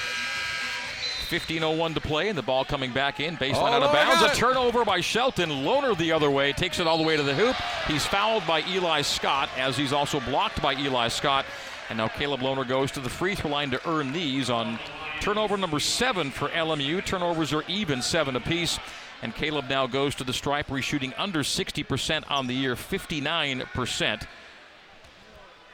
15.01 1.29 1.95
to 1.95 2.01
play, 2.01 2.29
and 2.29 2.37
the 2.37 2.43
ball 2.43 2.63
coming 2.65 2.93
back 2.93 3.19
in. 3.19 3.37
Baseline 3.39 3.55
Oh, 3.55 3.67
out 3.67 3.83
of 3.83 3.93
bounds. 3.93 4.23
A 4.23 4.35
turnover 4.39 4.85
by 4.85 5.01
Shelton. 5.01 5.49
Lohner 5.49 5.97
the 5.97 6.13
other 6.13 6.31
way, 6.31 6.53
takes 6.53 6.79
it 6.79 6.87
all 6.87 6.99
the 6.99 7.05
way 7.05 7.17
to 7.17 7.23
the 7.23 7.35
hoop. 7.35 7.57
He's 7.87 8.05
fouled 8.05 8.47
by 8.47 8.63
Eli 8.69 9.01
Scott, 9.01 9.49
as 9.57 9.77
he's 9.77 9.95
also 9.95 10.21
blocked 10.21 10.61
by 10.61 10.75
Eli 10.75 11.09
Scott. 11.09 11.47
And 11.89 11.97
now 11.97 12.09
Caleb 12.09 12.41
Lohner 12.41 12.69
goes 12.69 12.91
to 12.93 13.01
the 13.01 13.09
free 13.09 13.35
throw 13.35 13.51
line 13.51 13.71
to 13.71 13.89
earn 13.89 14.13
these 14.13 14.51
on 14.51 14.79
turnover 15.21 15.57
number 15.57 15.81
seven 15.81 16.31
for 16.31 16.49
LMU. 16.49 17.03
Turnovers 17.05 17.53
are 17.55 17.65
even, 17.67 18.03
seven 18.03 18.37
apiece. 18.37 18.79
And 19.23 19.35
Caleb 19.35 19.69
now 19.69 19.87
goes 19.87 20.15
to 20.17 20.25
the 20.25 20.33
stripe, 20.33 20.69
where 20.69 20.79
he's 20.79 20.85
shooting 20.85 21.15
under 21.17 21.41
60% 21.41 22.25
on 22.29 22.49
the 22.49 22.55
year, 22.55 22.75
59%. 22.75 24.27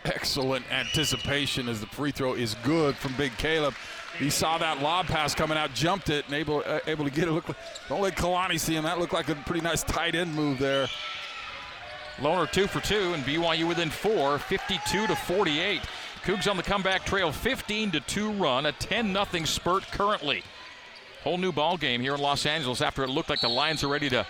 Excellent 0.05 0.71
anticipation 0.71 1.69
as 1.69 1.81
the 1.81 1.87
free 1.87 2.13
throw 2.13 2.35
is 2.35 2.55
good 2.63 2.95
from 2.97 3.15
Big 3.17 3.37
Caleb. 3.39 3.75
He 4.19 4.31
saw 4.31 4.59
that 4.59 4.81
lob 4.81 5.07
pass 5.07 5.35
coming 5.35 5.59
out, 5.59 5.75
jumped 5.75 6.09
it, 6.09 6.25
and 6.27 6.35
able 6.35 6.63
uh, 6.65 6.81
able 6.87 7.05
to 7.05 7.11
get 7.11 7.29
it. 7.29 7.33
Look, 7.33 7.49
like- 7.49 7.59
don't 7.89 8.01
let 8.01 8.17
Kalani 8.17 8.59
see 8.59 8.75
him. 8.75 8.85
That 8.85 8.99
looked 8.99 9.13
like 9.13 9.29
a 9.29 9.35
pretty 9.35 9.61
nice 9.61 9.83
tight 9.83 10.15
end 10.15 10.35
move 10.35 10.59
there. 10.59 10.89
Lohner 12.19 12.51
two 12.51 12.67
for 12.67 12.81
two, 12.81 13.13
and 13.15 13.23
BYU 13.25 13.67
within 13.69 13.91
four, 13.91 14.39
52 14.39 15.07
to 15.07 15.15
48. 15.15 15.83
Cougs 16.25 16.51
on 16.51 16.57
the 16.57 16.63
comeback 16.63 17.05
trail, 17.05 17.31
15 17.31 17.93
to 17.93 18.01
2 18.01 18.33
run, 18.33 18.67
a 18.67 18.73
10 18.73 19.13
0 19.13 19.45
spurt 19.45 19.85
currently. 19.93 20.43
Whole 21.25 21.39
new 21.39 21.53
ball 21.53 21.77
game 21.77 22.01
here 22.01 22.15
in 22.15 22.21
Los 22.21 22.47
Angeles 22.47 22.81
after 22.81 23.03
it 23.05 23.09
looked 23.11 23.29
like 23.29 23.41
the 23.41 23.49
Lions 23.49 23.83
are 23.85 23.89
ready 23.89 24.09
to 24.11 24.27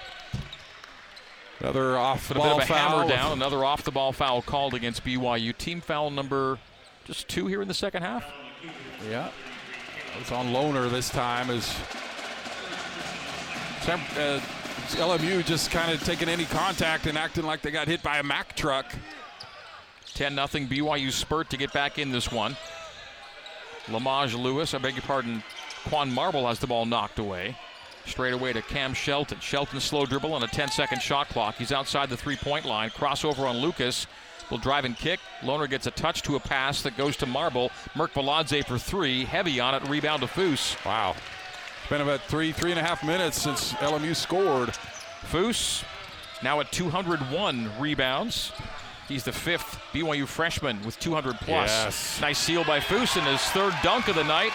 Another 1.60 1.98
off 1.98 2.28
bit 2.28 2.36
ball 2.38 2.56
of 2.58 2.62
a 2.62 2.66
foul. 2.66 2.98
hammer 3.00 3.08
down. 3.08 3.32
Another 3.32 3.64
off 3.64 3.82
the 3.82 3.90
ball 3.90 4.12
foul 4.12 4.42
called 4.42 4.74
against 4.74 5.04
BYU. 5.04 5.56
Team 5.56 5.80
foul 5.80 6.10
number 6.10 6.58
just 7.04 7.28
two 7.28 7.46
here 7.46 7.60
in 7.62 7.68
the 7.68 7.74
second 7.74 8.02
half. 8.02 8.24
Yeah, 9.10 9.30
it's 10.20 10.30
on 10.32 10.48
Lohner 10.52 10.88
this 10.90 11.08
time. 11.10 11.50
Is 11.50 11.64
Sam- 13.80 14.00
uh, 14.16 14.40
LMU 14.96 15.44
just 15.44 15.70
kind 15.70 15.90
of 15.92 16.02
taking 16.04 16.28
any 16.28 16.44
contact 16.44 17.06
and 17.06 17.18
acting 17.18 17.44
like 17.44 17.60
they 17.62 17.70
got 17.70 17.88
hit 17.88 18.02
by 18.02 18.18
a 18.18 18.22
Mack 18.22 18.54
truck. 18.56 18.86
10 20.14 20.34
0 20.34 20.46
BYU 20.46 21.10
spurt 21.12 21.50
to 21.50 21.56
get 21.56 21.72
back 21.72 21.98
in 21.98 22.10
this 22.12 22.30
one. 22.32 22.56
Lamaj 23.86 24.40
Lewis, 24.40 24.74
I 24.74 24.78
beg 24.78 24.94
your 24.94 25.02
pardon, 25.02 25.42
Quan 25.84 26.12
Marble 26.12 26.46
has 26.46 26.58
the 26.58 26.66
ball 26.66 26.86
knocked 26.86 27.18
away. 27.18 27.56
Straight 28.06 28.32
away 28.32 28.52
to 28.52 28.62
Cam 28.62 28.94
Shelton. 28.94 29.38
Shelton 29.40 29.80
slow 29.80 30.06
dribble 30.06 30.32
on 30.32 30.42
a 30.42 30.46
10 30.46 30.70
second 30.70 31.02
shot 31.02 31.28
clock. 31.28 31.56
He's 31.56 31.72
outside 31.72 32.08
the 32.08 32.16
three 32.16 32.36
point 32.36 32.64
line. 32.64 32.90
Crossover 32.90 33.48
on 33.48 33.58
Lucas. 33.58 34.06
Will 34.50 34.58
drive 34.58 34.86
and 34.86 34.96
kick. 34.96 35.20
Lohner 35.42 35.68
gets 35.68 35.86
a 35.86 35.90
touch 35.90 36.22
to 36.22 36.36
a 36.36 36.40
pass 36.40 36.80
that 36.82 36.96
goes 36.96 37.16
to 37.18 37.26
Marble. 37.26 37.70
Merk 37.94 38.14
Merkviladze 38.14 38.64
for 38.66 38.78
three. 38.78 39.24
Heavy 39.24 39.60
on 39.60 39.74
it. 39.74 39.86
Rebound 39.88 40.22
to 40.22 40.26
Foose. 40.26 40.74
Wow. 40.86 41.10
It's 41.10 41.90
been 41.90 42.00
about 42.00 42.22
three, 42.22 42.52
three 42.52 42.70
and 42.70 42.80
a 42.80 42.82
half 42.82 43.04
minutes 43.04 43.42
since 43.42 43.74
LMU 43.74 44.16
scored. 44.16 44.70
Foose 45.30 45.84
now 46.42 46.60
at 46.60 46.72
201 46.72 47.70
rebounds. 47.78 48.52
He's 49.06 49.24
the 49.24 49.32
fifth 49.32 49.80
BYU 49.92 50.26
freshman 50.26 50.82
with 50.84 50.98
200 51.00 51.36
plus. 51.36 51.70
Yes. 51.70 52.20
Nice 52.20 52.38
seal 52.38 52.64
by 52.64 52.78
Foose 52.78 53.16
and 53.16 53.26
his 53.26 53.40
third 53.50 53.74
dunk 53.82 54.08
of 54.08 54.16
the 54.16 54.24
night. 54.24 54.52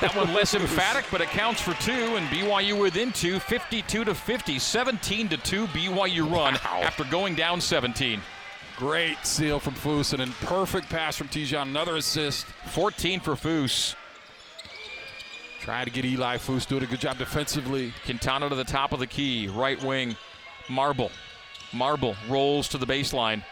That 0.00 0.14
one 0.16 0.34
less 0.34 0.54
emphatic, 0.54 1.06
but 1.10 1.20
it 1.20 1.28
counts 1.28 1.60
for 1.60 1.72
two, 1.74 2.16
and 2.16 2.26
BYU 2.28 2.78
within 2.78 3.12
two, 3.12 3.38
52 3.38 4.04
to 4.04 4.14
50, 4.14 4.58
17 4.58 5.28
to 5.28 5.36
2 5.36 5.66
BYU 5.68 6.22
run 6.30 6.54
Wow. 6.64 6.82
after 6.82 7.04
going 7.04 7.34
down 7.34 7.60
17. 7.60 8.20
Great 8.76 9.24
seal 9.24 9.60
from 9.60 9.74
Fusen 9.74 10.20
and 10.20 10.32
perfect 10.40 10.88
pass 10.90 11.16
from 11.16 11.28
Te'Jon. 11.28 11.62
Another 11.62 11.96
assist. 11.96 12.44
14 12.72 13.20
for 13.20 13.34
Foose. 13.36 13.94
Trying 15.60 15.84
to 15.86 15.90
get 15.92 16.04
Eli 16.04 16.36
Foose 16.38 16.66
doing 16.66 16.82
a 16.82 16.86
good 16.86 17.00
job 17.00 17.16
defensively. 17.16 17.94
Quintana 18.04 18.48
to 18.48 18.54
the 18.54 18.64
top 18.64 18.92
of 18.92 18.98
the 18.98 19.06
key, 19.06 19.48
right 19.48 19.82
wing. 19.82 20.16
Marble. 20.68 21.10
Marble 21.72 22.16
rolls 22.28 22.68
to 22.68 22.78
the 22.78 22.86
baseline. 22.86 23.42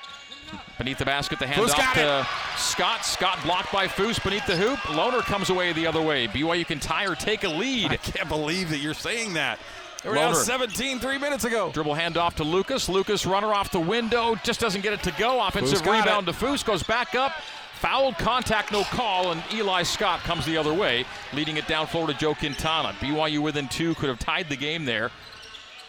Beneath 0.78 0.99
the 0.99 1.04
basket, 1.04 1.38
the 1.38 1.47
handoff 1.47 1.66
to 1.94 2.26
Scott. 2.56 3.04
Scott 3.04 3.38
blocked 3.44 3.73
by 3.73 3.87
Foose 3.87 4.23
beneath 4.23 4.47
the 4.47 4.56
hoop. 4.56 4.78
Lohner 4.80 5.21
comes 5.21 5.50
away 5.50 5.73
the 5.73 5.87
other 5.87 6.02
way. 6.02 6.26
BYU 6.28 6.66
can 6.66 6.80
tie 6.80 7.06
or 7.06 7.14
take 7.14 7.44
a 7.44 7.49
lead. 7.49 7.90
I 7.92 7.97
can't 7.97 8.28
believe 8.28 8.71
that 8.71 8.78
you're 8.78 8.94
saying 8.94 9.35
that. 9.35 9.59
They 10.02 10.09
were 10.09 10.16
down 10.16 10.35
17 10.35 10.99
three 10.99 11.18
minutes 11.18 11.44
ago. 11.44 11.71
Dribble 11.73 11.94
handoff 11.94 12.35
to 12.35 12.44
Lucas. 12.44 12.88
Lucas 12.88 13.25
runner 13.25 13.54
off 13.54 13.71
the 13.71 13.80
window, 13.80 14.35
just 14.42 14.59
doesn't 14.61 14.80
get 14.80 14.92
it 14.92 15.02
to 15.04 15.12
go. 15.12 15.44
Offensive 15.47 15.80
rebound 15.87 16.26
to 16.26 16.32
Foose, 16.32 16.64
goes 16.64 16.82
back 16.82 17.14
up. 17.14 17.32
Fouled 17.75 18.16
contact, 18.18 18.71
no 18.71 18.85
call, 18.85 19.32
and 19.32 19.42
Eli 19.52 19.82
Scott 19.82 20.21
comes 20.21 20.47
the 20.47 20.56
other 20.56 20.73
way, 20.73 21.04
leading 21.32 21.56
it 21.56 21.66
down 21.66 21.87
floor 21.87 22.06
to 22.06 22.14
Joe 22.14 22.35
Quintana. 22.35 22.94
BYU 23.00 23.40
within 23.40 23.68
two 23.68 23.94
could 23.97 24.09
have 24.09 24.21
tied 24.21 24.49
the 24.49 24.56
game 24.56 24.85
there. 24.85 25.11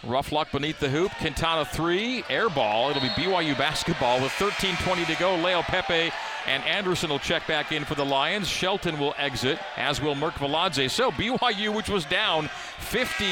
Rough 0.05 0.33
luck 0.33 0.51
beneath 0.51 0.79
the 0.79 0.89
hoop. 0.89 1.11
Quintana 1.19 1.63
three, 1.63 2.23
air 2.29 2.49
ball. 2.49 2.89
It'll 2.89 3.01
be 3.01 3.07
BYU 3.09 3.57
basketball 3.57 4.21
with 4.21 4.31
13:20 4.33 5.05
to 5.05 5.15
go. 5.15 5.37
Leaupepe 5.37 6.11
and 6.45 6.63
Anderson 6.65 7.09
will 7.09 7.19
check 7.19 7.47
back 7.47 7.71
in 7.71 7.85
for 7.85 7.95
the 7.95 8.03
Lions. 8.03 8.49
Shelton 8.49 8.99
will 8.99 9.15
exit, 9.17 9.59
as 9.77 10.01
will 10.01 10.15
Merkviladze. 10.15 10.89
So 10.91 11.11
BYU, 11.11 11.73
which 11.73 11.87
was 11.87 12.03
down 12.05 12.49
50 12.79 13.25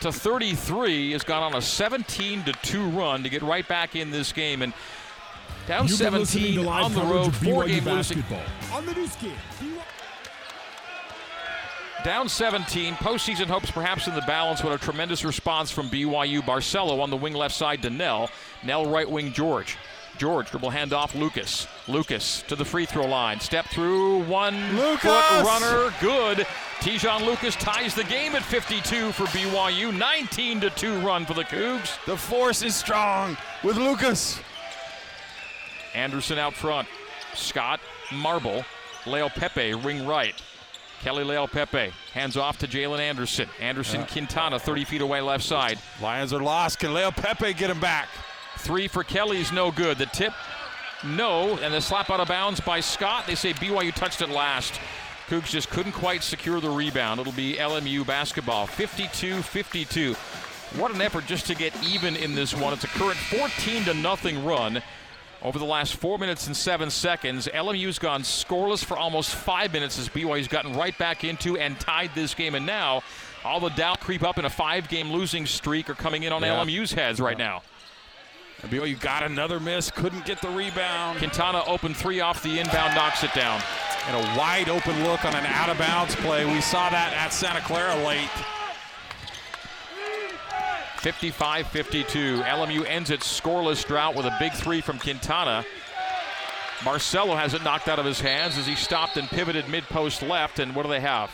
to 0.00 0.12
33 0.12 1.12
has 1.12 1.24
gone 1.24 1.42
on 1.42 1.54
a 1.56 1.62
17 1.62 2.44
to 2.44 2.52
2 2.52 2.88
run 2.90 3.22
to 3.22 3.28
get 3.28 3.42
right 3.42 3.66
back 3.66 3.96
in 3.96 4.10
this 4.10 4.32
game 4.32 4.62
and 4.62 4.72
down 5.66 5.88
You've 5.88 5.96
17 5.96 6.66
on 6.66 6.92
the 6.92 7.00
road 7.00 7.28
of 7.28 7.36
four 7.36 7.64
BYU 7.64 7.66
game 7.66 7.84
losing 7.84 8.20
basketball 8.20 8.42
on 8.72 8.86
the 8.86 8.94
Nu 8.94 9.06
Skin. 9.06 9.32
Down 12.04 12.28
17 12.28 12.94
postseason 12.94 13.46
hopes 13.46 13.70
perhaps 13.72 14.06
in 14.06 14.14
the 14.14 14.22
balance 14.22 14.62
with 14.62 14.72
a 14.72 14.78
tremendous 14.78 15.24
response 15.24 15.70
from 15.70 15.90
BYU 15.90 16.40
Barcelo 16.40 17.00
on 17.00 17.10
the 17.10 17.16
wing 17.16 17.34
left 17.34 17.54
side 17.54 17.82
to 17.82 17.90
Knell 17.90 18.30
Knell 18.62 18.86
right 18.86 19.10
wing 19.10 19.32
George 19.32 19.76
George 20.16 20.48
dribble 20.50 20.70
handoff 20.70 21.18
Lucas 21.18 21.66
Lucas 21.88 22.42
to 22.42 22.54
the 22.54 22.64
free 22.64 22.86
throw 22.86 23.06
line 23.06 23.40
step 23.40 23.66
through 23.66 24.22
one 24.24 24.76
Lucas! 24.76 25.10
foot 25.10 25.44
runner 25.44 25.92
good 26.00 26.46
Te'Jon 26.80 27.26
Lucas 27.26 27.56
ties 27.56 27.96
the 27.96 28.04
game 28.04 28.36
at 28.36 28.44
52 28.44 29.10
for 29.10 29.24
BYU 29.24 29.92
19 29.96 30.60
to 30.60 30.70
2 30.70 31.00
run 31.00 31.26
for 31.26 31.34
the 31.34 31.44
Cougs 31.44 31.98
The 32.06 32.16
force 32.16 32.62
is 32.62 32.76
strong 32.76 33.36
with 33.64 33.76
Lucas. 33.76 34.38
Anderson 35.94 36.38
out 36.38 36.54
front. 36.54 36.86
Scott, 37.34 37.80
Marble, 38.12 38.64
Leaupepe, 39.04 39.84
ring 39.84 40.06
right. 40.06 40.40
Keli 41.02 41.24
Leaupepe 41.24 41.92
hands 42.12 42.36
off 42.36 42.58
to 42.58 42.66
Jalen 42.66 42.98
Anderson. 42.98 43.48
Anderson 43.60 44.04
Quintana, 44.06 44.58
30 44.58 44.84
feet 44.84 45.00
away 45.00 45.20
left 45.20 45.44
side. 45.44 45.78
Lions 46.02 46.32
are 46.32 46.42
lost. 46.42 46.80
Can 46.80 46.90
Leaupepe 46.90 47.56
get 47.56 47.70
him 47.70 47.80
back? 47.80 48.08
Three 48.58 48.88
for 48.88 49.04
Kelly's 49.04 49.52
no 49.52 49.70
good. 49.70 49.98
The 49.98 50.06
tip, 50.06 50.32
no, 51.04 51.56
and 51.58 51.72
the 51.72 51.80
slap 51.80 52.10
out 52.10 52.18
of 52.18 52.28
bounds 52.28 52.60
by 52.60 52.80
Scott. 52.80 53.26
They 53.26 53.36
say 53.36 53.52
BYU 53.52 53.94
touched 53.94 54.22
it 54.22 54.28
last. 54.28 54.80
Cougs 55.28 55.50
just 55.50 55.70
couldn't 55.70 55.92
quite 55.92 56.22
secure 56.24 56.60
the 56.60 56.70
rebound. 56.70 57.20
It'll 57.20 57.32
be 57.32 57.54
LMU 57.54 58.04
basketball, 58.06 58.66
52-52. 58.66 60.16
What 60.78 60.94
an 60.94 61.00
effort 61.00 61.26
just 61.26 61.46
to 61.46 61.54
get 61.54 61.72
even 61.84 62.16
in 62.16 62.34
this 62.34 62.54
one. 62.54 62.72
It's 62.72 62.84
a 62.84 62.88
current 62.88 63.16
14 63.16 63.84
to 63.84 63.94
nothing 63.94 64.44
run. 64.44 64.82
Over 65.42 65.58
the 65.60 65.64
last 65.64 65.94
four 65.94 66.18
minutes 66.18 66.48
and 66.48 66.56
seven 66.56 66.90
seconds, 66.90 67.46
LMU's 67.46 67.98
gone 68.00 68.22
scoreless 68.22 68.84
for 68.84 68.96
almost 68.98 69.34
five 69.34 69.72
minutes 69.72 69.96
as 69.98 70.08
BYU's 70.08 70.48
gotten 70.48 70.74
right 70.74 70.96
back 70.98 71.22
into 71.22 71.56
and 71.56 71.78
tied 71.78 72.10
this 72.14 72.34
game. 72.34 72.56
And 72.56 72.66
now 72.66 73.02
all 73.44 73.60
the 73.60 73.68
doubt 73.70 74.00
creep 74.00 74.24
up 74.24 74.38
in 74.38 74.44
a 74.44 74.50
five-game 74.50 75.12
losing 75.12 75.46
streak 75.46 75.88
are 75.88 75.94
coming 75.94 76.24
in 76.24 76.32
on 76.32 76.42
Yeah. 76.42 76.56
LMU's 76.56 76.92
heads 76.92 77.20
right 77.20 77.38
now. 77.38 77.62
And 78.62 78.72
BYU 78.72 78.98
got 78.98 79.22
another 79.22 79.60
miss. 79.60 79.92
Couldn't 79.92 80.24
get 80.24 80.42
the 80.42 80.48
rebound. 80.50 81.18
Quintana 81.18 81.62
open 81.66 81.94
three 81.94 82.20
off 82.20 82.42
the 82.42 82.58
inbound, 82.58 82.96
knocks 82.96 83.22
it 83.22 83.32
down. 83.32 83.62
And 84.08 84.16
a 84.16 84.36
wide 84.36 84.68
open 84.68 85.04
look 85.04 85.24
on 85.24 85.36
an 85.36 85.46
out 85.46 85.68
of 85.68 85.78
bounds 85.78 86.16
play. 86.16 86.44
We 86.52 86.60
saw 86.60 86.90
that 86.90 87.12
at 87.12 87.32
Santa 87.32 87.60
Clara 87.60 87.94
late. 88.04 88.28
55-52. 90.98 92.42
LMU 92.42 92.84
ends 92.86 93.10
its 93.10 93.40
scoreless 93.40 93.86
drought 93.86 94.16
with 94.16 94.26
a 94.26 94.36
big 94.40 94.52
three 94.52 94.80
from 94.80 94.98
Quintana. 94.98 95.64
Barcelo 96.80 97.36
has 97.36 97.54
it 97.54 97.62
knocked 97.62 97.88
out 97.88 97.98
of 97.98 98.04
his 98.04 98.20
hands 98.20 98.58
as 98.58 98.66
he 98.66 98.74
stopped 98.74 99.16
and 99.16 99.28
pivoted 99.28 99.68
mid-post 99.68 100.22
left. 100.22 100.58
And 100.58 100.74
what 100.74 100.82
do 100.82 100.88
they 100.88 101.00
have? 101.00 101.30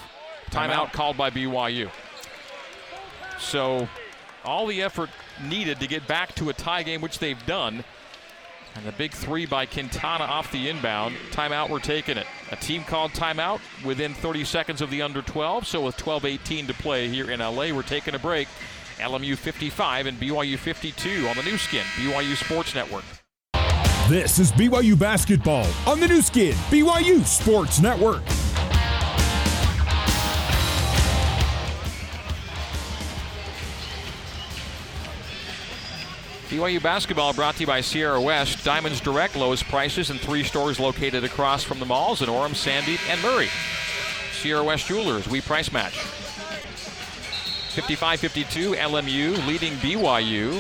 Timeout 0.51 0.71
Timeout. 0.71 0.93
called 0.93 1.17
by 1.17 1.31
BYU. 1.31 1.91
So 3.39 3.89
all 4.45 4.67
the 4.67 4.83
effort 4.83 5.11
needed 5.43 5.81
to 5.81 5.87
get 5.87 6.07
back 6.07 6.35
to 6.37 6.51
a 6.51 6.53
tie 6.53 6.83
game, 6.83 7.01
which 7.01 7.19
they've 7.19 7.45
done. 7.47 7.85
And 8.77 8.85
the 8.85 8.93
big 8.93 9.13
three 9.13 9.47
by 9.47 9.67
Quintana 9.67 10.25
off 10.25 10.51
the 10.51 10.69
inbound. 10.69 11.17
Timeout, 11.31 11.71
we're 11.71 11.79
taking 11.79 12.19
it. 12.19 12.27
A 12.51 12.57
team 12.57 12.83
called 12.83 13.13
timeout 13.13 13.61
within 13.85 14.15
30 14.15 14.45
seconds 14.45 14.81
of 14.83 14.91
the 14.91 15.01
under 15.01 15.23
12. 15.23 15.67
So 15.67 15.81
with 15.81 15.97
12-18 15.97 16.67
to 16.67 16.75
play 16.75 17.09
here 17.09 17.31
in 17.31 17.41
LA, 17.41 17.73
we're 17.73 17.83
taking 17.83 18.15
a 18.15 18.19
break. 18.19 18.49
LMU 18.99 19.37
55 19.37 20.07
and 20.07 20.21
BYU 20.21 20.59
52 20.59 21.29
on 21.29 21.37
the 21.37 21.43
Nu 21.43 21.57
Skin, 21.57 21.85
BYU 21.97 22.37
Sports 22.37 22.75
Network. 22.75 23.05
This 24.09 24.39
is 24.39 24.53
BYU 24.53 24.99
basketball 24.99 25.67
on 25.87 25.99
the 25.99 26.07
Nu 26.07 26.21
Skin, 26.21 26.55
BYU 26.71 27.25
Sports 27.25 27.81
Network. 27.81 28.23
BYU 36.55 36.81
basketball 36.81 37.33
brought 37.33 37.57
to 37.57 37.63
you 37.63 37.67
by 37.67 37.81
Sierra 37.81 38.21
West. 38.21 38.65
Diamonds 38.65 39.01
Direct, 39.01 39.35
lowest 39.35 39.65
prices 39.65 40.11
in 40.11 40.19
three 40.19 40.45
stores 40.45 40.79
located 40.79 41.25
across 41.25 41.65
from 41.65 41.81
the 41.81 41.87
malls 41.87 42.23
in 42.23 42.29
Orem, 42.29 42.55
Sandy, 42.55 42.97
and 43.09 43.21
Murray. 43.23 43.49
Sierra 44.33 44.63
West 44.63 44.87
Jewelers, 44.87 45.27
we 45.27 45.41
price 45.41 45.73
match. 45.73 45.99
55-52, 47.75 48.77
LMU 48.77 49.47
leading 49.49 49.73
BYU 49.75 50.55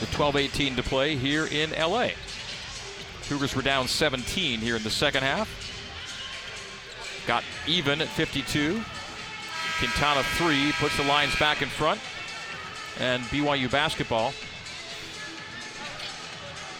with 0.00 0.10
12-18 0.12 0.76
to 0.76 0.82
play 0.82 1.14
here 1.14 1.46
in 1.46 1.70
LA. 1.72 2.08
Cougars 3.28 3.54
were 3.54 3.60
down 3.60 3.86
17 3.86 4.60
here 4.60 4.76
in 4.76 4.82
the 4.82 4.88
second 4.88 5.22
half. 5.22 5.46
Got 7.26 7.44
even 7.66 8.00
at 8.00 8.08
52. 8.08 8.80
Quintana 9.78 10.22
three 10.38 10.72
puts 10.72 10.96
the 10.96 11.04
Lions 11.04 11.36
back 11.38 11.60
in 11.60 11.68
front. 11.68 12.00
And 12.98 13.22
BYU 13.24 13.70
basketball 13.70 14.32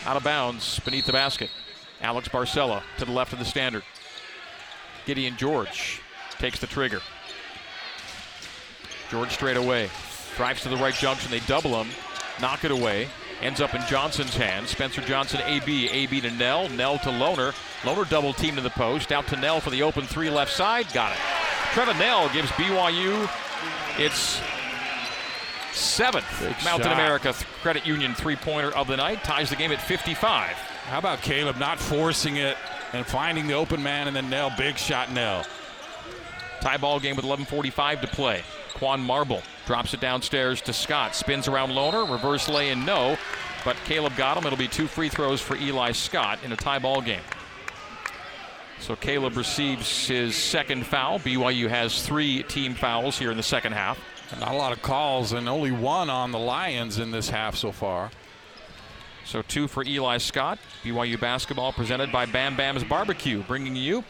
out 0.06 0.16
of 0.16 0.24
bounds 0.24 0.80
beneath 0.80 1.04
the 1.04 1.12
basket. 1.12 1.50
Alex 2.00 2.28
Barcelo 2.28 2.82
to 2.98 3.04
the 3.04 3.12
left 3.12 3.34
of 3.34 3.38
the 3.38 3.44
standard. 3.44 3.82
Gideon 5.04 5.36
George 5.36 6.00
takes 6.38 6.58
the 6.58 6.66
trigger. 6.66 7.02
George 9.10 9.30
straight 9.30 9.56
away. 9.56 9.90
Drives 10.36 10.62
to 10.62 10.68
the 10.68 10.76
right 10.76 10.94
junction. 10.94 11.30
They 11.30 11.40
double 11.40 11.80
him. 11.82 11.88
Knock 12.40 12.64
it 12.64 12.70
away. 12.70 13.08
Ends 13.40 13.60
up 13.60 13.74
in 13.74 13.82
Johnson's 13.88 14.34
hands. 14.34 14.70
Spencer 14.70 15.00
Johnson, 15.02 15.40
AB. 15.44 15.88
AB 15.88 16.20
to 16.22 16.30
Knell. 16.30 16.68
Knell 16.70 16.98
to 17.00 17.10
Lohner. 17.10 17.52
Lohner 17.82 18.08
double 18.08 18.32
team 18.32 18.56
to 18.56 18.60
the 18.60 18.70
post. 18.70 19.12
Out 19.12 19.26
to 19.28 19.36
Knell 19.36 19.60
for 19.60 19.70
the 19.70 19.82
open 19.82 20.04
three 20.04 20.30
left 20.30 20.52
side. 20.52 20.92
Got 20.92 21.12
it. 21.12 21.18
Trevin 21.72 21.98
Knell 21.98 22.28
gives 22.30 22.50
BYU 22.52 23.28
its 23.98 24.40
seventh 25.72 26.40
Mountain 26.64 26.86
shot. 26.86 26.92
America 26.92 27.34
Credit 27.62 27.84
Union 27.84 28.14
three 28.14 28.36
pointer 28.36 28.70
of 28.70 28.86
the 28.86 28.96
night. 28.96 29.24
Ties 29.24 29.50
the 29.50 29.56
game 29.56 29.72
at 29.72 29.82
55. 29.82 30.50
How 30.50 30.98
about 30.98 31.20
Caleb 31.20 31.58
not 31.58 31.78
forcing 31.78 32.36
it 32.36 32.56
and 32.92 33.04
finding 33.04 33.46
the 33.46 33.54
open 33.54 33.82
man 33.82 34.06
and 34.06 34.14
then 34.14 34.30
Knell, 34.30 34.52
big 34.56 34.78
shot 34.78 35.12
Knell. 35.12 35.44
Tie 36.60 36.76
ball 36.76 37.00
game 37.00 37.16
with 37.16 37.24
11.45 37.24 38.00
to 38.02 38.06
play. 38.06 38.42
Quan 38.74 39.00
Marble 39.00 39.42
drops 39.66 39.94
it 39.94 40.00
downstairs 40.00 40.60
to 40.62 40.72
Scott. 40.72 41.14
Spins 41.14 41.48
around 41.48 41.70
Lohner. 41.70 42.10
Reverse 42.10 42.48
lay 42.48 42.70
in 42.70 42.84
no. 42.84 43.16
But 43.64 43.76
Caleb 43.84 44.16
got 44.16 44.36
him. 44.36 44.44
It'll 44.44 44.58
be 44.58 44.68
two 44.68 44.86
free 44.86 45.08
throws 45.08 45.40
for 45.40 45.56
Eli 45.56 45.92
Scott 45.92 46.38
in 46.44 46.52
a 46.52 46.56
tie 46.56 46.78
ball 46.78 47.00
game. 47.00 47.22
So 48.80 48.94
Caleb 48.96 49.36
receives 49.36 50.06
his 50.06 50.36
second 50.36 50.86
foul. 50.86 51.18
BYU 51.18 51.68
has 51.68 52.04
three 52.04 52.42
team 52.42 52.74
fouls 52.74 53.18
here 53.18 53.30
in 53.30 53.36
the 53.36 53.42
second 53.42 53.72
half. 53.72 53.98
Not 54.38 54.52
a 54.52 54.56
lot 54.56 54.72
of 54.72 54.82
calls 54.82 55.32
and 55.32 55.48
only 55.48 55.72
one 55.72 56.10
on 56.10 56.32
the 56.32 56.38
Lions 56.38 56.98
in 56.98 57.10
this 57.10 57.30
half 57.30 57.56
so 57.56 57.72
far. 57.72 58.10
So 59.24 59.42
two 59.42 59.68
for 59.68 59.84
Eli 59.84 60.18
Scott. 60.18 60.58
BYU 60.82 61.18
basketball 61.18 61.72
presented 61.72 62.12
by 62.12 62.26
Bam 62.26 62.56
Bam's 62.56 62.84
Barbecue, 62.84 63.42
bringing 63.44 63.76
you 63.76 64.04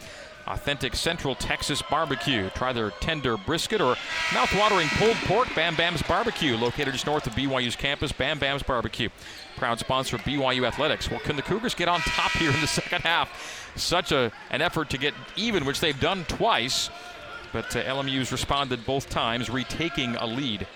authentic 0.47 0.95
Central 0.95 1.35
Texas 1.35 1.81
barbecue. 1.89 2.49
Try 2.51 2.73
their 2.73 2.91
tender 2.91 3.37
brisket 3.37 3.81
or 3.81 3.95
mouth-watering 4.33 4.87
pulled 4.89 5.17
pork. 5.25 5.47
Bam 5.55 5.75
Bam's 5.75 6.01
Barbecue, 6.03 6.55
located 6.55 6.93
just 6.93 7.05
north 7.05 7.27
of 7.27 7.33
BYU's 7.33 7.75
campus. 7.75 8.11
Bam 8.11 8.39
Bam's 8.39 8.63
Barbecue, 8.63 9.09
proud 9.57 9.79
sponsor 9.79 10.15
of 10.15 10.21
BYU 10.23 10.67
Athletics. 10.67 11.09
Well, 11.09 11.19
can 11.19 11.35
the 11.35 11.41
Cougars 11.41 11.73
get 11.73 11.87
on 11.87 11.99
top 12.01 12.31
here 12.31 12.51
in 12.51 12.61
the 12.61 12.67
second 12.81 13.01
half? 13.01 13.71
Such 13.75 14.11
a 14.11 14.31
an 14.51 14.61
effort 14.61 14.89
to 14.91 14.97
get 14.97 15.13
even, 15.35 15.65
which 15.65 15.79
they've 15.79 15.99
done 15.99 16.25
twice. 16.25 16.89
But 17.51 17.75
uh, 17.75 17.83
LMU's 17.83 18.31
responded 18.31 18.85
both 18.85 19.09
times, 19.09 19.49
retaking 19.49 20.15
a 20.15 20.25
lead. 20.25 20.67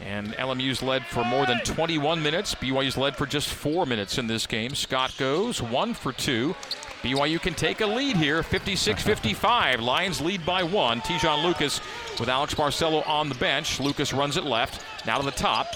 And 0.00 0.32
LMU's 0.34 0.82
led 0.82 1.06
for 1.06 1.24
more 1.24 1.46
than 1.46 1.60
21 1.60 2.20
minutes. 2.20 2.54
BYU's 2.54 2.96
led 2.96 3.16
for 3.16 3.26
just 3.26 3.48
four 3.48 3.86
minutes 3.86 4.18
in 4.18 4.26
this 4.26 4.46
game. 4.46 4.74
Scott 4.74 5.14
goes 5.18 5.62
one 5.62 5.94
for 5.94 6.12
two. 6.12 6.56
BYU 7.04 7.38
can 7.40 7.52
take 7.52 7.82
a 7.82 7.86
lead 7.86 8.16
here, 8.16 8.42
56-55. 8.42 9.80
Lions 9.82 10.22
lead 10.22 10.44
by 10.46 10.62
one. 10.62 11.02
Te'Jon 11.02 11.44
Lucas 11.44 11.80
with 12.18 12.30
Alex 12.30 12.54
Barcelo 12.54 13.06
on 13.06 13.28
the 13.28 13.34
bench. 13.34 13.78
Lucas 13.78 14.14
runs 14.14 14.38
it 14.38 14.44
left. 14.44 14.82
Now 15.06 15.18
to 15.18 15.24
the 15.24 15.30
top. 15.30 15.74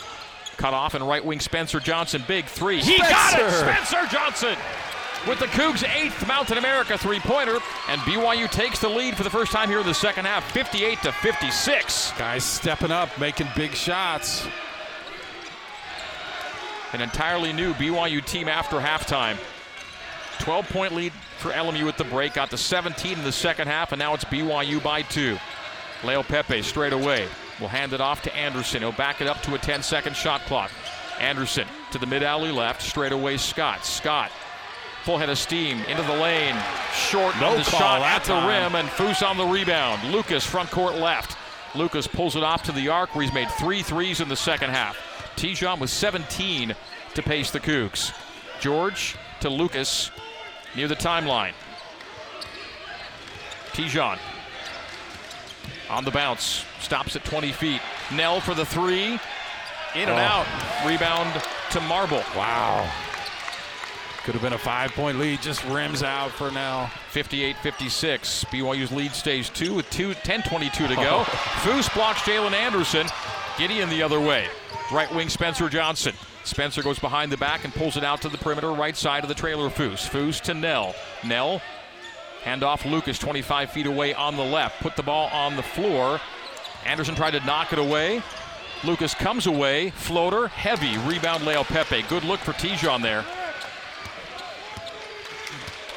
Cut 0.57 0.73
off 0.73 0.95
and 0.95 1.07
right 1.07 1.23
wing 1.23 1.39
Spencer 1.39 1.81
Johnson. 1.81 2.25
Big 2.27 2.47
three. 2.47 2.81
He 2.81 2.97
Spencer. 2.97 3.11
got 3.11 3.41
it! 3.41 3.53
Spencer 3.53 4.07
Johnson! 4.11 4.57
with 5.27 5.41
the 5.41 5.47
Cougs' 5.47 5.85
eighth 5.97 6.27
Mountain 6.29 6.59
America 6.59 6.97
three-pointer, 6.97 7.59
and 7.89 8.01
BYU 8.03 8.49
takes 8.49 8.79
the 8.79 8.89
lead 8.89 9.17
for 9.17 9.25
the 9.25 9.31
first 9.31 9.51
time 9.51 9.69
here 9.69 9.81
in 9.81 9.87
the 9.87 9.93
second 9.93 10.25
half, 10.25 10.49
58 10.53 11.03
to 11.03 11.13
56. 11.13 12.13
Guys 12.17 12.45
stepping 12.45 12.93
up, 12.93 13.11
making 13.19 13.49
big 13.57 13.73
shots. 13.73 14.47
An 16.93 17.01
entirely 17.01 17.53
new 17.53 17.75
BYU 17.75 18.25
team 18.25 18.49
after 18.49 18.77
halftime. 18.77 19.37
12-point 20.39 20.95
lead 20.95 21.13
for 21.39 21.51
LMU 21.51 21.89
at 21.89 21.99
the 21.99 22.05
break, 22.05 22.35
got 22.35 22.51
to 22.51 22.57
17 22.57 23.19
in 23.19 23.25
the 23.25 23.33
second 23.33 23.69
half, 23.69 23.93
and 23.93 23.99
now 23.99 24.15
it's 24.15 24.25
BYU 24.25 24.83
by 24.83 25.03
two. 25.03 25.39
Leaupepe 26.03 26.63
straight 26.63 26.93
away 26.93 27.29
will 27.61 27.69
hand 27.69 27.93
it 27.93 28.01
off 28.01 28.23
to 28.23 28.37
Anderson. 28.37 28.83
He'll 28.83 28.93
back 28.93 29.21
it 29.21 29.27
up 29.27 29.43
to 29.43 29.55
a 29.55 29.59
10-second 29.59 30.15
shot 30.15 30.41
clock. 30.43 30.71
Anderson 31.21 31.67
to 31.93 31.99
the 31.99 32.07
mid-alley 32.07 32.53
left, 32.53 32.83
straight 32.83 33.13
away 33.13 33.37
Scott. 33.37 33.85
Scott 33.85 34.31
full 35.09 35.17
head 35.17 35.31
of 35.31 35.39
steam 35.39 35.79
into 35.85 36.03
the 36.03 36.13
lane. 36.13 36.55
Short 36.93 37.35
no 37.41 37.57
the 37.57 37.63
shot 37.63 38.03
at 38.03 38.25
the 38.25 38.35
rim, 38.35 38.75
and 38.75 38.87
Foose 38.89 39.27
on 39.27 39.39
the 39.39 39.47
rebound. 39.47 40.13
Lucas 40.13 40.45
front 40.45 40.71
court 40.71 40.97
left. 40.97 41.35
Lucas 41.75 42.07
pulls 42.07 42.37
it 42.37 42.43
off 42.43 42.63
to 42.65 42.73
the 42.73 42.89
arc 42.89 43.15
where 43.15 43.25
he's 43.25 43.33
made 43.33 43.51
three 43.53 43.83
threes 43.83 44.21
in 44.21 44.29
the 44.29 44.37
second 44.37 44.69
half. 44.69 44.99
Te'Jon 45.37 45.81
with 45.81 45.89
17 45.89 46.75
to 47.15 47.23
pace 47.23 47.51
the 47.51 47.59
Cougs. 47.59 48.13
George 48.61 49.17
to 49.41 49.49
Lucas 49.49 50.11
near 50.79 50.87
the 50.87 50.95
timeline. 50.95 51.53
Te'Jon 53.73 54.17
on 55.91 56.05
the 56.05 56.11
bounce, 56.11 56.65
stops 56.79 57.17
at 57.17 57.25
20 57.25 57.51
feet. 57.51 57.81
Knell 58.13 58.41
for 58.41 58.55
the 58.55 58.65
three, 58.65 59.19
in 59.95 60.09
and 60.09 60.11
oh. 60.11 60.17
out. 60.17 60.47
Rebound 60.87 61.43
to 61.73 61.81
Marble. 61.81 62.23
Wow. 62.37 62.89
Could 64.23 64.35
have 64.35 64.43
been 64.43 64.53
a 64.53 64.59
five 64.59 64.93
point 64.93 65.19
lead, 65.19 65.43
just 65.43 65.65
rims 65.65 66.05
out 66.05 66.31
for 66.31 66.53
now. 66.53 66.87
58 67.11 67.57
56. 67.57 68.45
BYU's 68.45 68.93
lead 68.93 69.13
stays 69.13 69.49
two 69.49 69.75
with 69.75 69.91
two, 69.91 70.15
10 70.15 70.43
22 70.43 70.87
to 70.87 70.95
go. 70.95 71.25
Foose 71.65 71.93
blocks 71.93 72.21
Jalen 72.21 72.53
Anderson. 72.53 73.09
Gideon 73.59 73.89
the 73.91 74.03
other 74.03 74.21
way. 74.21 74.47
Right 74.93 75.13
wing 75.13 75.29
Spencer 75.29 75.69
Johnson. 75.69 76.15
Spencer 76.49 76.83
goes 76.83 76.99
behind 76.99 77.31
the 77.31 77.37
back 77.37 77.65
and 77.65 77.75
pulls 77.75 77.97
it 77.97 78.05
out 78.05 78.23
to 78.23 78.29
the 78.29 78.39
perimeter 78.39 78.73
right 78.73 78.97
side 78.97 79.23
of 79.23 79.29
the 79.29 79.35
trailer 79.35 79.69
Foose. 79.69 80.09
Foose 80.09 80.41
to 80.43 80.55
Knell. 80.55 80.95
Knell, 81.25 81.61
hand 82.43 82.63
off 82.63 82.85
Lucas 82.85 83.19
25 83.19 83.71
feet 83.71 83.87
away 83.87 84.15
on 84.15 84.37
the 84.37 84.43
left. 84.45 84.81
Put 84.81 84.97
the 84.97 85.03
ball 85.03 85.29
on 85.33 85.57
the 85.57 85.63
floor. 85.63 86.21
Anderson 86.87 87.15
tried 87.15 87.33
to 87.33 87.45
knock 87.45 87.73
it 87.73 87.79
away. 87.79 88.23
Lucas 88.85 89.15
comes 89.15 89.47
away. 89.47 89.91
Floater, 89.91 90.49
heavy. 90.49 90.97
Rebound 90.99 91.43
Leaupepe. 91.45 92.09
Good 92.09 92.25
look 92.25 92.41
for 92.41 92.53
Te'Jon 92.53 93.03
there. 93.03 93.25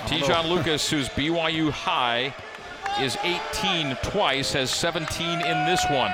Te'Jon 0.08 0.50
Lucas, 0.56 0.90
who's 0.90 1.08
BYU 1.10 1.72
high, 1.72 2.34
is 3.00 3.18
18 3.24 3.96
twice, 4.04 4.54
has 4.54 4.70
17 4.72 5.42
in 5.42 5.66
this 5.66 5.86
one. 5.90 6.12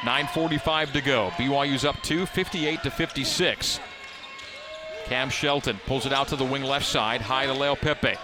9.45 0.00 0.92
to 0.92 1.00
go. 1.00 1.30
BYU's 1.36 1.84
up 1.84 2.02
two, 2.02 2.26
58 2.26 2.82
to 2.82 2.90
56. 2.90 3.80
Cam 5.04 5.28
Shelton 5.28 5.78
pulls 5.86 6.06
it 6.06 6.12
out 6.12 6.28
to 6.28 6.36
the 6.36 6.44
wing 6.44 6.62
left 6.62 6.86
side, 6.86 7.20
high 7.20 7.46
to 7.46 7.52
Leaupepe. 7.52 8.16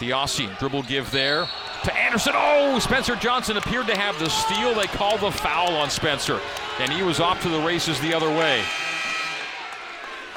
Aussie 0.00 0.56
dribble 0.58 0.82
give 0.84 1.10
there 1.10 1.46
to 1.84 1.96
Anderson. 1.96 2.32
Oh, 2.36 2.78
Spencer 2.78 3.16
Johnson 3.16 3.56
appeared 3.56 3.86
to 3.88 3.96
have 3.96 4.18
the 4.18 4.28
steal. 4.28 4.74
They 4.74 4.86
called 4.86 5.20
the 5.20 5.30
foul 5.30 5.74
on 5.74 5.90
Spencer, 5.90 6.40
and 6.78 6.92
he 6.92 7.02
was 7.02 7.20
off 7.20 7.42
to 7.42 7.48
the 7.48 7.60
races 7.60 8.00
the 8.00 8.14
other 8.14 8.28
way. 8.28 8.62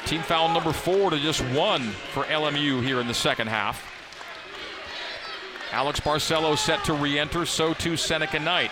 Team 0.06 0.22
foul 0.22 0.52
number 0.52 0.72
four 0.72 1.10
to 1.10 1.18
just 1.18 1.40
one 1.50 1.90
for 2.12 2.24
LMU 2.24 2.82
here 2.82 3.00
in 3.00 3.06
the 3.06 3.14
second 3.14 3.48
half. 3.48 3.88
Alex 5.70 6.00
Barcelo 6.00 6.58
set 6.58 6.84
to 6.84 6.92
re-enter, 6.92 7.46
so 7.46 7.72
too 7.72 7.96
Seneca 7.96 8.38
Knight. 8.38 8.70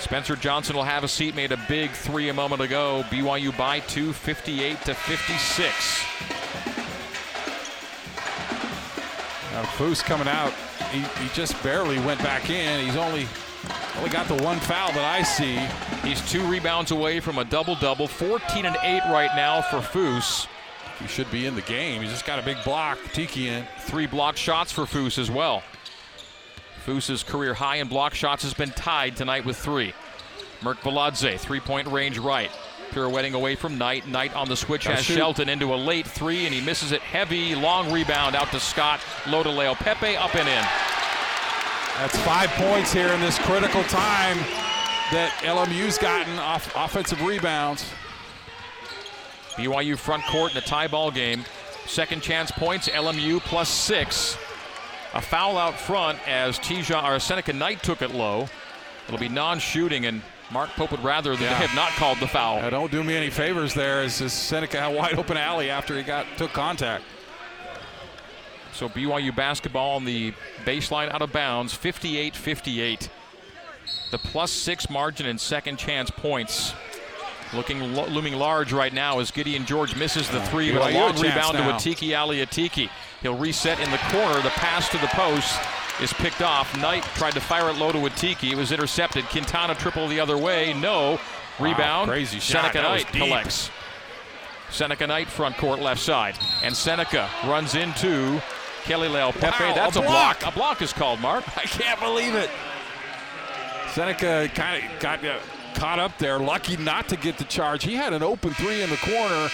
Spencer 0.00 0.34
Johnson 0.34 0.74
will 0.74 0.82
have 0.82 1.04
a 1.04 1.08
seat, 1.08 1.34
made 1.34 1.52
a 1.52 1.60
big 1.68 1.90
three 1.90 2.30
a 2.30 2.34
moment 2.34 2.62
ago. 2.62 3.04
BYU 3.10 3.56
by 3.56 3.80
two, 3.80 4.12
58 4.12 4.80
to 4.82 4.94
56. 4.94 6.04
Now 9.52 9.62
Foose 9.76 10.02
coming 10.02 10.26
out, 10.26 10.52
he, 10.90 11.00
he 11.22 11.28
just 11.34 11.62
barely 11.62 11.98
went 12.00 12.18
back 12.20 12.48
in. 12.48 12.84
He's 12.84 12.96
only 12.96 13.26
only 13.98 14.10
got 14.10 14.26
the 14.28 14.42
one 14.42 14.58
foul 14.60 14.90
that 14.92 15.04
I 15.04 15.22
see. 15.22 15.58
He's 16.08 16.26
two 16.30 16.42
rebounds 16.50 16.90
away 16.90 17.20
from 17.20 17.36
a 17.36 17.44
double-double. 17.44 18.06
14 18.08 18.64
and 18.64 18.76
8 18.82 19.02
right 19.12 19.30
now 19.36 19.60
for 19.60 19.80
Foose. 19.80 20.46
He 20.98 21.06
should 21.06 21.30
be 21.30 21.44
in 21.44 21.54
the 21.54 21.62
game. 21.62 22.00
He's 22.00 22.10
just 22.10 22.24
got 22.24 22.38
a 22.38 22.42
big 22.42 22.56
block. 22.64 22.98
Tiki 23.12 23.48
in. 23.48 23.66
Three 23.80 24.06
block 24.06 24.36
shots 24.38 24.72
for 24.72 24.82
Foose 24.82 25.18
as 25.18 25.30
well. 25.30 25.62
Foose's 26.80 27.22
career 27.22 27.54
high 27.54 27.76
in 27.76 27.88
block 27.88 28.14
shots 28.14 28.42
has 28.42 28.54
been 28.54 28.70
tied 28.70 29.16
tonight 29.16 29.44
with 29.44 29.56
three. 29.56 29.92
Merkviladze, 30.60 31.38
three-point 31.38 31.88
range 31.88 32.18
right. 32.18 32.50
Pirouetting 32.90 33.34
away 33.34 33.54
from 33.54 33.78
Knight. 33.78 34.08
Knight 34.08 34.34
on 34.34 34.48
the 34.48 34.56
switch 34.56 34.84
has 34.84 35.04
shoot. 35.04 35.14
Shelton 35.14 35.48
into 35.48 35.72
a 35.72 35.76
late 35.76 36.06
three, 36.06 36.44
and 36.44 36.52
he 36.52 36.60
misses 36.60 36.90
it 36.92 37.00
heavy. 37.02 37.54
Long 37.54 37.92
rebound 37.92 38.34
out 38.34 38.50
to 38.50 38.58
Scott. 38.58 39.00
Low 39.28 39.42
to 39.42 39.48
Leaupepe, 39.48 40.16
up 40.16 40.34
and 40.34 40.48
in. 40.48 40.64
That's 41.98 42.18
five 42.20 42.50
points 42.50 42.92
here 42.92 43.08
in 43.08 43.20
this 43.20 43.38
critical 43.38 43.82
time 43.84 44.38
that 45.12 45.32
LMU's 45.42 45.98
gotten 45.98 46.38
off 46.38 46.72
offensive 46.74 47.22
rebounds. 47.22 47.84
BYU 49.56 49.98
front 49.98 50.24
court 50.24 50.52
in 50.52 50.58
a 50.58 50.62
tie 50.62 50.88
ball 50.88 51.10
game. 51.10 51.44
Second 51.86 52.22
chance 52.22 52.50
points, 52.50 52.88
LMU 52.88 53.40
plus 53.40 53.68
six. 53.68 54.36
A 55.14 55.20
foul 55.20 55.58
out 55.58 55.78
front 55.78 56.18
as 56.28 56.58
Te'Jon 56.58 57.04
or 57.04 57.18
Seneca 57.18 57.52
Knight 57.52 57.82
took 57.82 58.00
it 58.02 58.12
low. 58.12 58.48
It'll 59.06 59.18
be 59.18 59.28
non-shooting, 59.28 60.06
and 60.06 60.22
Mark 60.52 60.70
Pope 60.70 60.92
would 60.92 61.02
rather 61.02 61.34
that 61.34 61.42
yeah. 61.42 61.48
they 61.48 61.66
have 61.66 61.74
not 61.74 61.90
called 61.92 62.18
the 62.18 62.28
foul. 62.28 62.56
Yeah, 62.56 62.70
don't 62.70 62.92
do 62.92 63.02
me 63.02 63.16
any 63.16 63.30
favors 63.30 63.74
there. 63.74 64.02
As 64.02 64.14
Seneca 64.14 64.80
had 64.80 64.92
a 64.92 64.96
wide 64.96 65.18
open 65.18 65.36
alley 65.36 65.68
after 65.68 65.96
he 65.96 66.02
got 66.02 66.26
took 66.36 66.52
contact. 66.52 67.04
So 68.72 68.88
BYU 68.88 69.34
basketball 69.34 69.96
on 69.96 70.04
the 70.04 70.32
baseline 70.64 71.12
out 71.12 71.22
of 71.22 71.32
bounds, 71.32 71.76
58-58. 71.76 73.08
The 74.10 74.18
plus 74.18 74.52
six 74.52 74.88
margin 74.88 75.26
in 75.26 75.38
second 75.38 75.76
chance 75.78 76.10
points. 76.10 76.72
Looking 77.52 77.94
lo- 77.94 78.06
looming 78.06 78.34
large 78.34 78.72
right 78.72 78.92
now 78.92 79.18
as 79.18 79.30
Gideon 79.30 79.66
George 79.66 79.96
misses 79.96 80.28
the 80.28 80.40
three, 80.46 80.72
but 80.72 80.92
a 80.92 80.94
long 80.94 81.18
rebound 81.20 81.54
now. 81.54 81.76
to 81.76 81.90
Atiki 81.90 82.12
Ally 82.12 82.36
Atiki. 82.36 82.88
He'll 83.22 83.36
reset 83.36 83.80
in 83.80 83.90
the 83.90 83.98
corner. 83.98 84.40
The 84.40 84.50
pass 84.50 84.88
to 84.90 84.98
the 84.98 85.08
post 85.08 85.58
is 86.00 86.12
picked 86.12 86.42
off. 86.42 86.76
Knight 86.80 87.02
tried 87.16 87.32
to 87.32 87.40
fire 87.40 87.68
it 87.68 87.76
low 87.76 87.90
to 87.92 87.98
Atiki. 87.98 88.52
It 88.52 88.56
was 88.56 88.70
intercepted. 88.72 89.24
Quintana 89.26 89.74
triple 89.74 90.06
the 90.06 90.20
other 90.20 90.38
way. 90.38 90.72
No. 90.74 91.18
Rebound. 91.58 92.08
Wow, 92.08 92.14
crazy 92.14 92.38
shot. 92.38 92.72
Seneca 92.72 92.82
Knight 92.82 93.06
collects. 93.08 93.70
Seneca 94.70 95.06
Knight 95.06 95.28
front 95.28 95.56
court 95.56 95.80
left 95.80 96.00
side. 96.00 96.38
And 96.62 96.74
Seneca 96.76 97.28
runs 97.44 97.74
into 97.74 98.40
Keli 98.84 99.10
Leaupepe. 99.10 99.50
Wow, 99.60 99.74
That's 99.74 99.96
a 99.96 100.00
a 100.00 100.02
block. 100.02 100.46
A 100.46 100.52
block 100.52 100.80
is 100.80 100.92
called, 100.92 101.20
Mark. 101.20 101.44
I 101.58 101.62
can't 101.62 101.98
believe 102.00 102.34
it. 102.34 102.48
Seneca 103.92 104.48
kind 104.54 104.84
of 104.84 105.00
got 105.00 105.24
uh, 105.24 105.38
caught 105.80 105.98
up 105.98 106.18
there, 106.18 106.38
lucky 106.38 106.76
not 106.76 107.08
to 107.08 107.16
get 107.16 107.38
the 107.38 107.44
charge. 107.44 107.84
He 107.84 107.94
had 107.94 108.12
an 108.12 108.22
open 108.22 108.52
three 108.52 108.82
in 108.82 108.90
the 108.90 108.98
corner, 108.98 109.48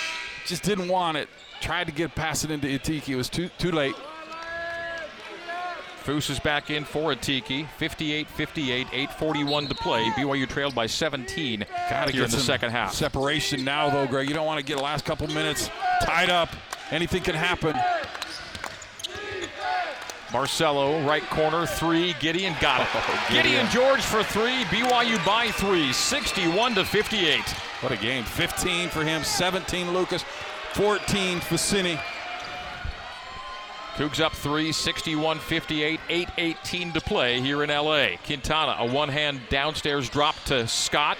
just 0.44 0.64
didn't 0.64 0.88
want 0.88 1.16
it. 1.16 1.28
Tried 1.60 1.86
to 1.86 1.92
get 1.92 2.16
past 2.16 2.44
it 2.44 2.50
into 2.50 2.66
Atiki. 2.66 3.10
It 3.10 3.16
was 3.16 3.30
too 3.30 3.48
too 3.58 3.70
late. 3.70 3.94
Foose 6.04 6.28
is 6.30 6.40
back 6.40 6.68
in 6.70 6.84
for 6.84 7.14
Atiki. 7.14 7.66
58-58, 7.78 8.86
8:41 8.86 9.68
to 9.68 9.74
play. 9.76 10.04
BYU 10.16 10.48
trailed 10.48 10.74
by 10.74 10.86
17 10.86 11.64
Gotta 11.88 12.10
here 12.10 12.22
get 12.22 12.32
in 12.32 12.38
the 12.38 12.44
second 12.44 12.70
half. 12.70 12.92
Separation 12.92 13.64
now, 13.64 13.88
though, 13.88 14.06
Greg. 14.06 14.28
You 14.28 14.34
don't 14.34 14.46
want 14.46 14.58
to 14.58 14.64
get 14.64 14.78
the 14.78 14.82
last 14.82 15.04
couple 15.04 15.28
minutes 15.28 15.70
tied 16.02 16.30
up. 16.30 16.48
Anything 16.90 17.22
can 17.22 17.34
happen. 17.36 17.76
Barcelo, 20.28 21.06
right 21.06 21.22
corner, 21.30 21.66
three. 21.66 22.14
Gideon 22.20 22.54
got 22.60 22.80
it. 22.80 22.88
Oh, 22.94 23.26
Gideon 23.30 23.44
Gideon. 23.44 23.70
George 23.70 24.02
for 24.02 24.22
three. 24.22 24.64
BYU 24.64 25.24
by 25.24 25.50
three. 25.52 25.92
61 25.92 26.74
to 26.74 26.84
58. 26.84 27.40
What 27.80 27.92
a 27.92 27.96
game. 27.96 28.24
15 28.24 28.88
for 28.88 29.04
him, 29.04 29.22
17 29.22 29.92
Lucas, 29.92 30.24
14 30.72 31.38
Fousseyni. 31.40 32.00
Cougs 33.96 34.20
up 34.20 34.32
three, 34.32 34.72
61 34.72 35.38
58, 35.38 36.00
8 36.10 36.28
18 36.36 36.92
to 36.92 37.00
play 37.00 37.40
here 37.40 37.62
in 37.62 37.70
LA. 37.70 38.08
Quintana, 38.26 38.76
a 38.78 38.86
one 38.86 39.08
hand 39.08 39.40
downstairs 39.48 40.10
drop 40.10 40.34
to 40.44 40.66
Scott. 40.68 41.16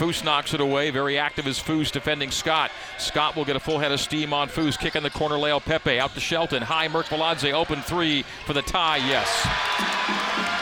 Foose 0.00 0.24
knocks 0.24 0.54
it 0.54 0.62
away. 0.62 0.88
Very 0.88 1.18
active 1.18 1.46
is 1.46 1.58
Foose 1.58 1.92
defending 1.92 2.30
Scott. 2.30 2.70
Scott 2.96 3.36
will 3.36 3.44
get 3.44 3.54
a 3.54 3.60
full 3.60 3.78
head 3.78 3.92
of 3.92 4.00
steam 4.00 4.32
on 4.32 4.48
Foose. 4.48 4.78
Kick 4.78 4.96
in 4.96 5.02
the 5.02 5.10
corner, 5.10 5.34
Leaupepe 5.34 5.98
out 5.98 6.14
to 6.14 6.20
Shelton. 6.20 6.62
High, 6.62 6.88
Merkviladze 6.88 7.52
open 7.52 7.82
three 7.82 8.24
for 8.46 8.54
the 8.54 8.62
tie. 8.62 8.96
Yes. 8.96 9.28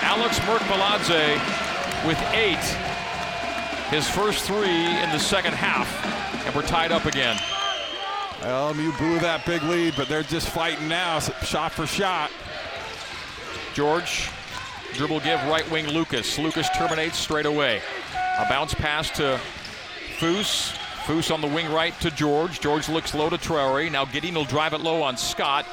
Alex 0.02 0.40
Merkviladze 0.40 1.36
with 2.04 2.20
eight. 2.32 2.58
His 3.94 4.10
first 4.10 4.44
three 4.44 4.58
in 4.58 5.10
the 5.12 5.20
second 5.20 5.54
half. 5.54 5.88
And 6.44 6.52
we're 6.52 6.62
tied 6.62 6.90
up 6.90 7.04
again. 7.04 7.36
LMU 8.40 8.98
blew 8.98 9.20
that 9.20 9.46
big 9.46 9.62
lead, 9.62 9.94
but 9.96 10.08
they're 10.08 10.24
just 10.24 10.48
fighting 10.48 10.88
now, 10.88 11.20
shot 11.20 11.70
for 11.70 11.86
shot. 11.86 12.32
George, 13.72 14.30
dribble 14.94 15.20
give, 15.20 15.40
right 15.44 15.70
wing 15.70 15.86
Lucas. 15.86 16.40
Lucas 16.40 16.68
terminates 16.76 17.16
straight 17.16 17.46
away. 17.46 17.80
A 18.38 18.48
bounce 18.48 18.74
pass 18.74 19.10
to 19.10 19.40
Foose. 20.18 20.72
Foose 21.06 21.32
on 21.32 21.40
the 21.40 21.46
wing 21.46 21.72
right 21.72 21.98
to 22.00 22.10
George. 22.10 22.60
George 22.60 22.88
looks 22.88 23.14
low 23.14 23.30
to 23.30 23.36
Traore. 23.36 23.90
Now 23.90 24.04
Gideon 24.04 24.34
will 24.34 24.44
drive 24.44 24.74
it 24.74 24.80
low 24.80 25.02
on 25.02 25.16
Scott. 25.16 25.66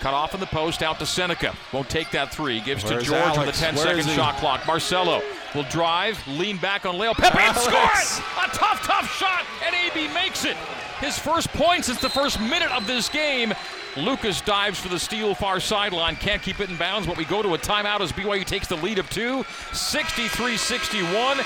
Cut 0.00 0.12
off 0.12 0.34
in 0.34 0.40
the 0.40 0.46
post 0.46 0.82
out 0.82 0.98
to 0.98 1.06
Seneca. 1.06 1.54
Won't 1.72 1.88
take 1.88 2.10
that 2.10 2.30
three. 2.30 2.60
Gives 2.60 2.84
Where's 2.84 3.04
to 3.04 3.10
George 3.10 3.36
a 3.36 3.40
Alex? 3.40 3.58
10 3.58 3.74
Where 3.74 3.84
second 3.84 4.10
shot 4.12 4.36
clock. 4.36 4.60
Barcelo 4.62 5.22
will 5.54 5.62
drive, 5.64 6.18
lean 6.26 6.58
back 6.58 6.84
on 6.84 6.96
Leaupepe 6.96 7.34
and 7.34 7.56
scores! 7.56 8.18
A 8.36 8.48
tough, 8.54 8.82
tough 8.82 9.10
shot, 9.16 9.44
and 9.64 9.74
AB 9.74 10.12
makes 10.12 10.44
it. 10.44 10.56
His 11.00 11.18
first 11.18 11.48
point 11.52 11.84
since 11.84 12.00
the 12.00 12.10
first 12.10 12.38
minute 12.40 12.70
of 12.72 12.86
this 12.86 13.08
game. 13.08 13.54
Lucas 13.96 14.40
dives 14.40 14.78
for 14.78 14.88
the 14.88 14.98
steal 14.98 15.34
far 15.34 15.60
sideline. 15.60 16.16
Can't 16.16 16.42
keep 16.42 16.60
it 16.60 16.68
in 16.68 16.76
bounds, 16.76 17.06
but 17.06 17.16
we 17.16 17.24
go 17.24 17.42
to 17.42 17.54
a 17.54 17.58
timeout 17.58 18.00
as 18.00 18.10
BYU 18.12 18.44
takes 18.44 18.66
the 18.66 18.76
lead 18.76 18.98
of 18.98 19.08
two. 19.08 19.44
63 19.72 20.56
61. 20.56 21.38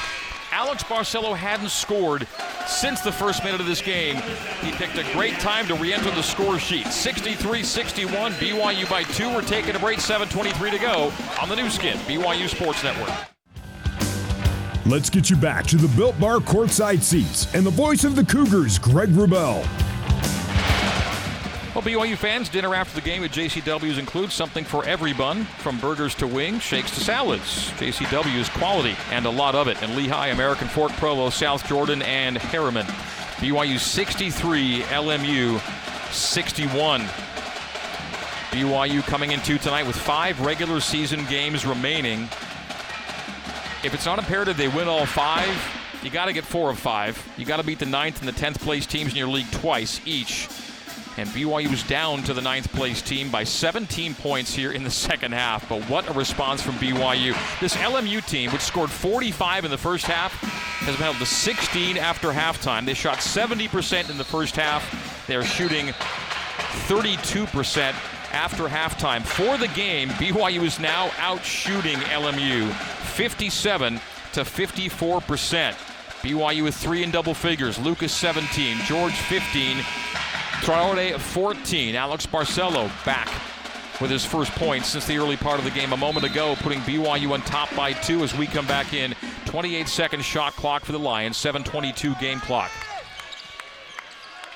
Alex 0.50 0.82
Barcelo 0.82 1.36
hadn't 1.36 1.68
scored 1.70 2.26
since 2.66 3.00
the 3.00 3.12
first 3.12 3.44
minute 3.44 3.60
of 3.60 3.66
this 3.66 3.82
game. 3.82 4.16
He 4.62 4.72
picked 4.72 4.96
a 4.96 5.04
great 5.12 5.34
time 5.34 5.66
to 5.66 5.74
re 5.74 5.92
enter 5.92 6.10
the 6.10 6.22
score 6.22 6.58
sheet. 6.58 6.86
63 6.86 7.62
61. 7.62 8.32
BYU 8.32 8.88
by 8.88 9.02
two. 9.04 9.28
We're 9.32 9.42
taking 9.42 9.76
a 9.76 9.78
break. 9.78 9.98
7.23 9.98 10.70
to 10.70 10.78
go 10.78 11.12
on 11.40 11.48
the 11.48 11.56
Nu 11.56 11.68
Skin, 11.68 11.96
BYU 11.98 12.48
Sports 12.48 12.82
Network. 12.82 13.12
Let's 14.86 15.10
get 15.10 15.28
you 15.28 15.36
back 15.36 15.66
to 15.66 15.76
the 15.76 15.88
Built 15.96 16.18
Bar 16.18 16.38
courtside 16.38 17.02
seats 17.02 17.52
and 17.54 17.66
the 17.66 17.70
voice 17.70 18.04
of 18.04 18.16
the 18.16 18.24
Cougars, 18.24 18.78
Greg 18.78 19.10
Wrubell. 19.10 19.87
Well, 21.74 21.84
BYU 21.84 22.16
fans, 22.16 22.48
dinner 22.48 22.74
after 22.74 22.94
the 22.94 23.02
game 23.02 23.22
at 23.22 23.30
JCW's 23.30 23.98
includes 23.98 24.32
something 24.32 24.64
for 24.64 24.86
every 24.86 25.12
bun, 25.12 25.44
from 25.44 25.78
burgers 25.78 26.14
to 26.16 26.26
wings, 26.26 26.62
shakes 26.62 26.90
to 26.92 27.00
salads. 27.00 27.70
JCW's 27.72 28.48
quality 28.48 28.96
and 29.10 29.26
a 29.26 29.30
lot 29.30 29.54
of 29.54 29.68
it 29.68 29.80
in 29.82 29.90
Lehi, 29.90 30.32
American 30.32 30.66
Fork, 30.66 30.92
Provo, 30.92 31.28
South 31.28 31.68
Jordan, 31.68 32.00
and 32.02 32.38
Herriman. 32.38 32.86
BYU 33.36 33.78
63, 33.78 34.80
LMU 34.84 35.60
61. 36.10 37.02
BYU 38.50 39.02
coming 39.02 39.32
into 39.32 39.58
tonight 39.58 39.86
with 39.86 39.94
five 39.94 40.40
regular 40.40 40.80
season 40.80 41.24
games 41.26 41.66
remaining. 41.66 42.22
If 43.84 43.92
it's 43.92 44.06
not 44.06 44.18
imperative 44.18 44.56
they 44.56 44.68
win 44.68 44.88
all 44.88 45.04
five, 45.04 45.54
you 46.02 46.08
got 46.08 46.24
to 46.24 46.32
get 46.32 46.44
four 46.44 46.70
of 46.70 46.78
five. 46.78 47.22
You 47.36 47.44
got 47.44 47.58
to 47.58 47.62
beat 47.62 47.78
the 47.78 47.86
ninth 47.86 48.20
and 48.20 48.26
the 48.26 48.32
tenth 48.32 48.58
place 48.58 48.86
teams 48.86 49.12
in 49.12 49.18
your 49.18 49.28
league 49.28 49.50
twice 49.50 50.00
each. 50.06 50.48
And 51.18 51.28
BYU 51.30 51.68
was 51.68 51.82
down 51.82 52.22
to 52.22 52.32
the 52.32 52.40
ninth 52.40 52.72
place 52.72 53.02
team 53.02 53.28
by 53.28 53.42
17 53.42 54.14
points 54.14 54.54
here 54.54 54.70
in 54.70 54.84
the 54.84 54.90
second 54.90 55.32
half. 55.32 55.68
But 55.68 55.82
what 55.90 56.08
a 56.08 56.12
response 56.12 56.62
from 56.62 56.76
BYU. 56.76 57.34
This 57.58 57.74
LMU 57.74 58.24
team, 58.24 58.52
which 58.52 58.62
scored 58.62 58.88
45 58.88 59.64
in 59.64 59.70
the 59.72 59.76
first 59.76 60.06
half, 60.06 60.32
has 60.32 60.94
been 60.94 61.02
held 61.02 61.16
to 61.16 61.26
16 61.26 61.98
after 61.98 62.28
halftime. 62.28 62.86
They 62.86 62.94
shot 62.94 63.18
70% 63.18 64.10
in 64.10 64.16
the 64.16 64.22
first 64.22 64.54
half. 64.54 65.26
They're 65.26 65.42
shooting 65.42 65.88
32% 66.86 67.78
after 68.32 68.68
halftime. 68.68 69.22
For 69.22 69.58
the 69.58 69.68
game, 69.74 70.10
BYU 70.10 70.62
is 70.62 70.78
now 70.78 71.10
out 71.18 71.44
shooting 71.44 71.96
LMU 71.96 72.70
57 73.16 74.00
to 74.34 74.40
54%. 74.42 75.74
BYU 76.22 76.62
with 76.62 76.76
three 76.76 77.02
in 77.02 77.10
double 77.10 77.34
figures. 77.34 77.76
Lucas 77.76 78.12
17, 78.12 78.78
George 78.84 79.14
15, 79.14 79.78
Traore 80.62 81.18
14. 81.18 81.94
Alex 81.94 82.26
Barcelo 82.26 82.90
back 83.04 83.28
with 84.00 84.10
his 84.10 84.24
first 84.24 84.52
point 84.52 84.84
since 84.84 85.06
the 85.06 85.16
early 85.16 85.36
part 85.36 85.58
of 85.58 85.64
the 85.64 85.70
game 85.70 85.92
a 85.92 85.96
moment 85.96 86.24
ago, 86.24 86.54
putting 86.60 86.80
BYU 86.80 87.32
on 87.32 87.42
top 87.42 87.74
by 87.74 87.92
two 87.92 88.22
as 88.22 88.36
we 88.36 88.46
come 88.46 88.66
back 88.66 88.92
in. 88.92 89.14
28 89.46 89.88
second 89.88 90.24
shot 90.24 90.54
clock 90.54 90.84
for 90.84 90.92
the 90.92 90.98
Lions, 90.98 91.36
7:22 91.36 92.14
game 92.20 92.40
clock. 92.40 92.70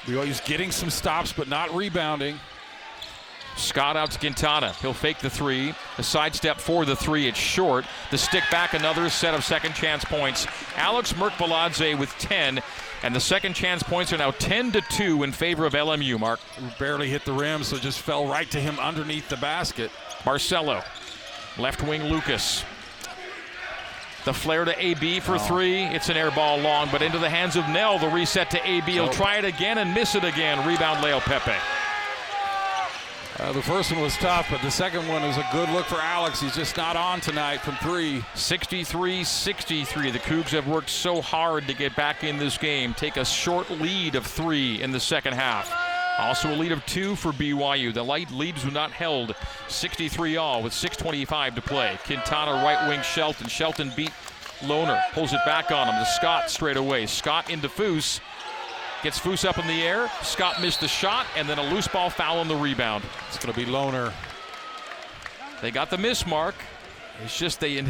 BYU's 0.05 0.41
getting 0.41 0.71
some 0.71 0.91
stops, 0.91 1.33
but 1.33 1.49
not 1.49 1.75
rebounding. 1.75 2.39
Scott 3.57 3.97
out 3.97 4.11
to 4.11 4.19
Quintana. 4.19 4.73
He'll 4.81 4.93
fake 4.93 5.19
the 5.19 5.31
three. 5.31 5.75
The 5.97 6.03
sidestep 6.03 6.59
for 6.59 6.85
the 6.85 6.97
three. 6.97 7.29
It's 7.29 7.39
short. 7.39 7.85
The 8.11 8.19
stick 8.19 8.45
back, 8.51 8.75
another 8.75 9.09
set 9.09 9.35
of 9.35 9.45
second 9.45 9.75
chance 9.75 10.05
points. 10.05 10.47
Alex 10.77 11.13
Merkviladze 11.13 11.99
with 11.99 12.11
10. 12.19 12.61
And 13.03 13.15
the 13.15 13.21
second 13.21 13.55
chance 13.55 13.83
points 13.83 14.13
are 14.13 14.19
now 14.19 14.31
10 14.31 14.73
to 14.73 14.81
2 14.81 15.25
in 15.25 15.33
favor 15.33 15.67
of 15.67 15.73
LMU, 15.73 16.19
Mark. 16.21 16.41
Barely 16.79 17.09
hit 17.09 17.25
the 17.25 17.33
rim, 17.33 17.65
so 17.65 17.77
just 17.77 18.01
fell 18.01 18.27
right 18.27 18.51
to 18.51 18.61
him 18.61 18.79
underneath 18.79 19.29
the 19.29 19.37
basket. 19.37 19.91
Barcelo. 20.21 20.85
Left 21.59 21.83
wing 21.83 22.05
Lucas. 22.05 22.65
The 24.25 24.33
flare 24.33 24.65
to 24.65 24.85
AB 24.85 25.19
for 25.21 25.35
oh. 25.35 25.39
three. 25.39 25.83
It's 25.83 26.09
an 26.09 26.17
air 26.17 26.31
ball 26.31 26.59
long, 26.59 26.89
but 26.93 27.03
into 27.03 27.19
the 27.19 27.29
hands 27.29 27.57
of 27.57 27.69
Knell. 27.69 27.99
The 27.99 28.09
reset 28.09 28.51
to 28.51 28.69
AB. 28.69 28.93
He'll 28.93 29.09
try 29.09 29.37
it 29.37 29.45
again 29.45 29.79
and 29.79 29.93
miss 29.93 30.15
it 30.15 30.23
again. 30.23 30.67
Rebound 30.67 31.05
Leaupepe. 31.05 31.82
Uh, 33.43 33.51
the 33.51 33.63
first 33.63 33.91
one 33.91 34.01
was 34.01 34.17
tough, 34.19 34.47
but 34.49 34.63
the 34.63 34.71
second 34.71 35.07
one 35.09 35.21
was 35.21 35.37
a 35.37 35.45
good 35.51 35.69
look 35.71 35.85
for 35.87 35.97
Alex. 35.97 36.41
He's 36.41 36.55
just 36.55 36.77
not 36.77 36.95
on 36.95 37.21
tonight 37.21 37.61
from 37.61 37.75
three. 37.83 38.23
63 38.37 39.25
63. 39.25 40.13
The 40.13 40.21
Cougs 40.21 40.51
have 40.51 40.69
worked 40.69 40.91
so 40.91 41.21
hard 41.21 41.67
to 41.67 41.75
get 41.75 41.97
back 41.97 42.23
in 42.23 42.37
this 42.37 42.57
game. 42.57 42.95
Take 42.95 43.17
a 43.17 43.25
short 43.25 43.69
lead 43.69 44.15
of 44.15 44.25
three 44.25 44.81
in 44.81 44.93
the 44.93 45.01
second 45.01 45.33
half. 45.33 45.75
Also 46.21 46.55
a 46.55 46.57
lead 46.57 46.71
of 46.71 46.87
two 46.87 47.17
for 47.17 47.33
BYU. 47.33 47.93
The 47.93 48.05
light 48.05 48.31
leads 48.31 48.65
were 48.65 48.71
not 48.71 48.93
held 48.93 49.35
63 49.67 50.37
all 50.37 50.63
with 50.63 50.73
6.25 50.73 51.57
to 51.57 51.63
play. 51.63 51.99
Quintana 52.05 52.53
right 52.65 52.89
wing 52.89 53.03
Shelton. 53.03 53.49
Shelton 53.49 53.93
beat 53.97 54.13
Lohner. 54.61 55.03
Pulls 55.15 55.33
it 55.33 55.41
back 55.45 55.73
on 55.73 55.89
him 55.89 55.97
to 55.97 56.07
Scott 56.13 56.49
straight 56.49 56.77
away. 56.77 57.07
Scott 57.07 57.51
into 57.51 57.69
Foose. 57.69 58.21
Gets 59.03 59.19
Foose 59.19 59.45
up 59.45 59.59
in 59.59 59.67
the 59.67 59.83
air. 59.83 60.09
Scott 60.23 60.61
missed 60.63 60.81
the 60.81 60.87
shot 60.87 61.27
and 61.37 61.49
then 61.49 61.59
a 61.59 61.75
loose 61.75 61.89
ball 61.89 62.09
foul 62.09 62.39
on 62.39 62.47
the 62.47 62.55
rebound. 62.55 63.03
It's 63.29 63.39
going 63.39 63.53
to 63.53 63.59
be 63.59 63.67
Lohner. 63.67 64.13
They 65.61 65.73
got 65.73 65.91
the 65.91 65.99
miss 65.99 66.25
mark. 66.25 66.55
It's 67.25 67.37
just 67.37 67.59
they 67.59 67.85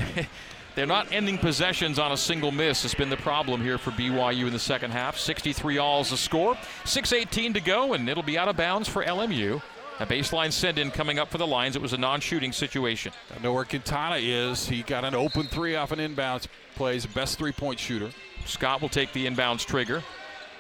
they're 0.75 0.87
not 0.87 1.13
ending 1.13 1.37
possessions 1.37 1.99
on 1.99 2.13
a 2.13 2.17
single 2.17 2.51
miss. 2.51 2.85
It's 2.87 2.95
been 2.95 3.11
the 3.11 3.19
problem 3.19 3.61
here 3.61 3.77
for 3.77 3.91
BYU 3.91 4.47
in 4.47 4.55
the 4.55 4.59
second 4.59 4.93
half. 4.93 5.19
63 5.19 5.77
all 5.77 6.01
is 6.01 6.11
the 6.11 6.17
score. 6.17 6.55
6:18 6.85 7.55
to 7.55 7.61
go, 7.61 7.93
and 7.93 8.09
it'll 8.09 8.23
be 8.23 8.39
out 8.39 8.49
of 8.49 8.57
bounds 8.57 8.89
for 8.89 9.05
LMU. 9.05 9.61
A 10.01 10.07
baseline 10.07 10.51
send-in 10.51 10.91
coming 10.91 11.19
up 11.19 11.31
for 11.31 11.37
the 11.37 11.47
Lions. 11.47 11.77
It 11.77 11.83
was 11.83 11.93
a 11.93 11.99
non-shooting 11.99 12.53
situation. 12.53 13.13
I 13.37 13.43
know 13.43 13.53
where 13.53 13.65
Quintana 13.65 14.17
is. 14.17 14.67
He 14.67 14.83
got 14.83 15.05
an 15.05 15.15
open 15.15 15.47
three 15.47 15.77
off 15.77 15.93
an 15.93 15.99
inbounds 15.99 16.47
play. 16.75 16.95
He's 16.95 17.03
the 17.03 17.13
best 17.13 17.39
three-point 17.39 17.79
shooter. 17.79 18.11
Scott 18.47 18.81
will 18.81 18.89
take 18.89 19.13
the 19.13 19.27
inbounds 19.27 19.65
trigger. 19.65 20.03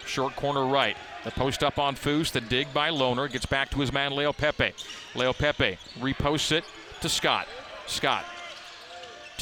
Short 0.07 0.37
corner 0.37 0.67
right. 0.67 0.97
The 1.25 1.31
post 1.31 1.63
up 1.63 1.79
on 1.79 1.95
Foose. 1.95 2.33
The 2.33 2.41
dig 2.41 2.73
by 2.75 2.91
Lohner. 2.91 3.31
Gets 3.31 3.47
back 3.47 3.71
to 3.71 3.81
his 3.81 3.93
man, 3.93 4.13
Leaupepe. 4.13 4.73
Leo 5.15 5.33
Pepe 5.33 5.79
reposts 6.01 6.53
it 6.53 6.65
to 7.01 7.09
Scott. 7.09 7.47
Scott 7.87 8.25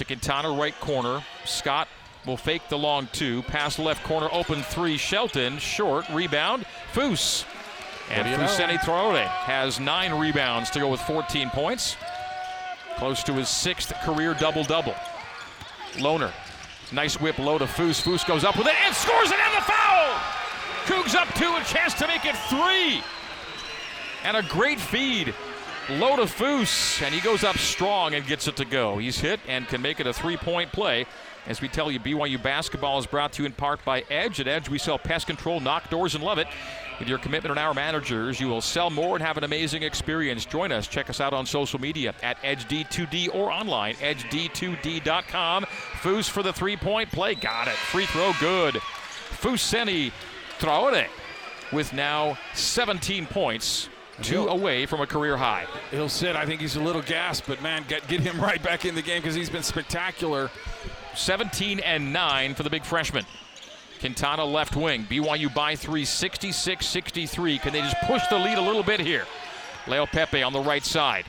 to 0.01 0.05
Quintana, 0.05 0.51
right 0.51 0.79
corner. 0.81 1.23
Scott 1.45 1.87
will 2.27 2.37
fake 2.37 2.63
the 2.69 2.79
long 2.79 3.09
two. 3.13 3.43
Pass 3.43 3.79
left 3.79 4.03
corner, 4.05 4.29
open 4.33 4.63
three. 4.63 4.97
Shelton, 4.97 5.59
short, 5.59 6.09
rebound. 6.09 6.65
Foose. 6.93 7.45
And 8.11 8.27
Fousseyni 8.27 8.79
Traore 8.79 9.27
has 9.27 9.79
nine 9.79 10.13
rebounds 10.13 10.71
to 10.71 10.81
go 10.81 10.89
with 10.89 11.01
14 11.03 11.51
points. 11.51 11.97
Close 12.97 13.23
to 13.25 13.33
his 13.35 13.49
sixth 13.49 13.93
career 14.03 14.35
double 14.35 14.65
double. 14.65 14.95
Lohner. 15.95 16.33
Nice 16.93 17.21
whip 17.21 17.39
low 17.39 17.59
to 17.59 17.67
Foose. 17.67 18.01
Foose 18.01 18.27
goes 18.27 18.43
up 18.43 18.57
with 18.57 18.67
it 18.67 18.75
and 18.85 18.95
scores 18.95 19.31
it 19.31 19.39
and 19.39 19.57
the 19.57 19.61
foul! 19.61 20.40
Cougs 20.91 21.15
up 21.15 21.33
two, 21.35 21.55
a 21.55 21.63
chance 21.63 21.95
to 21.95 22.09
make 22.09 22.25
it 22.25 22.37
three. 22.49 23.01
And 24.25 24.37
a 24.37 24.43
great 24.43 24.81
feed. 24.81 25.33
Low 25.89 26.17
to 26.17 26.23
Foose, 26.23 27.01
and 27.01 27.15
he 27.15 27.21
goes 27.21 27.45
up 27.45 27.57
strong 27.59 28.15
and 28.15 28.27
gets 28.27 28.49
it 28.49 28.57
to 28.57 28.65
go. 28.65 28.99
He's 28.99 29.21
hit 29.21 29.39
and 29.47 29.69
can 29.69 29.81
make 29.81 30.01
it 30.01 30.09
a 30.09 30.13
three 30.13 30.37
point 30.37 30.73
play. 30.73 31.07
As 31.47 31.61
we 31.61 31.69
tell 31.69 31.93
you, 31.93 32.01
BYU 32.01 32.43
basketball 32.43 32.99
is 32.99 33.07
brought 33.07 33.33
to 33.35 33.43
you 33.43 33.47
in 33.47 33.53
part 33.53 33.85
by 33.85 34.03
Edge. 34.11 34.41
At 34.41 34.49
Edge, 34.49 34.69
we 34.69 34.79
sell 34.79 34.99
pest 34.99 35.29
control, 35.29 35.61
knock 35.61 35.91
doors, 35.91 36.17
and 36.17 36.25
love 36.25 36.39
it. 36.39 36.49
With 36.99 37.07
your 37.07 37.19
commitment 37.19 37.53
and 37.53 37.59
our 37.61 37.73
managers, 37.73 38.41
you 38.41 38.49
will 38.49 38.61
sell 38.61 38.91
more 38.91 39.15
and 39.15 39.25
have 39.25 39.39
an 39.39 39.45
amazing 39.45 39.85
experience. 39.85 40.45
Join 40.45 40.73
us. 40.73 40.89
Check 40.89 41.09
us 41.09 41.21
out 41.21 41.33
on 41.33 41.47
social 41.47 41.81
media 41.81 42.17
at 42.21 42.37
EdgeD2D 42.43 43.33
or 43.33 43.53
online, 43.53 43.95
edged2d.com. 43.95 45.67
Foose 46.03 46.29
for 46.29 46.43
the 46.43 46.53
three 46.53 46.77
point 46.77 47.13
play. 47.13 47.37
Got 47.37 47.69
it. 47.69 47.75
Free 47.75 48.07
throw 48.07 48.33
good. 48.41 48.75
Fousseyni 49.41 50.13
Traore 50.61 51.09
with 51.73 51.93
now 51.93 52.39
17 52.55 53.27
points. 53.27 53.89
Two 54.23 54.49
away 54.49 54.85
from 54.85 55.01
a 55.01 55.07
career 55.07 55.39
high. 55.39 55.67
He'll 55.91 56.11
sit. 56.11 56.37
I 56.37 56.45
think 56.45 56.61
he's 56.61 56.77
a 56.77 56.81
little 56.81 57.01
gassed, 57.01 57.45
but 57.47 57.63
man, 57.63 57.85
get, 57.89 58.07
get 58.07 58.21
him 58.21 58.39
right 58.43 58.63
back 58.63 58.85
in 58.85 58.95
the 58.95 59.01
game 59.01 59.23
because 59.23 59.35
he's 59.35 59.49
been 59.49 59.63
spectacular. 59.63 60.51
17 61.15 61.81
and 61.81 62.13
9 62.13 62.55
for 62.55 62.63
the 62.63 62.69
big 62.69 62.85
freshman. 62.85 63.25
Quintana 63.99 64.45
left 64.45 64.77
wing. 64.77 65.05
BYU 65.05 65.53
by 65.55 65.75
three, 65.75 66.05
66 66.05 66.87
63. 66.87 67.59
Can 67.59 67.73
they 67.73 67.81
just 67.81 67.97
push 68.03 68.27
the 68.29 68.39
lead 68.39 68.59
a 68.59 68.63
little 68.63 68.83
bit 68.83 69.01
here? 69.01 69.25
Leaupepe 69.87 70.47
on 70.47 70.53
the 70.53 70.61
right 70.61 70.85
side. 70.85 71.25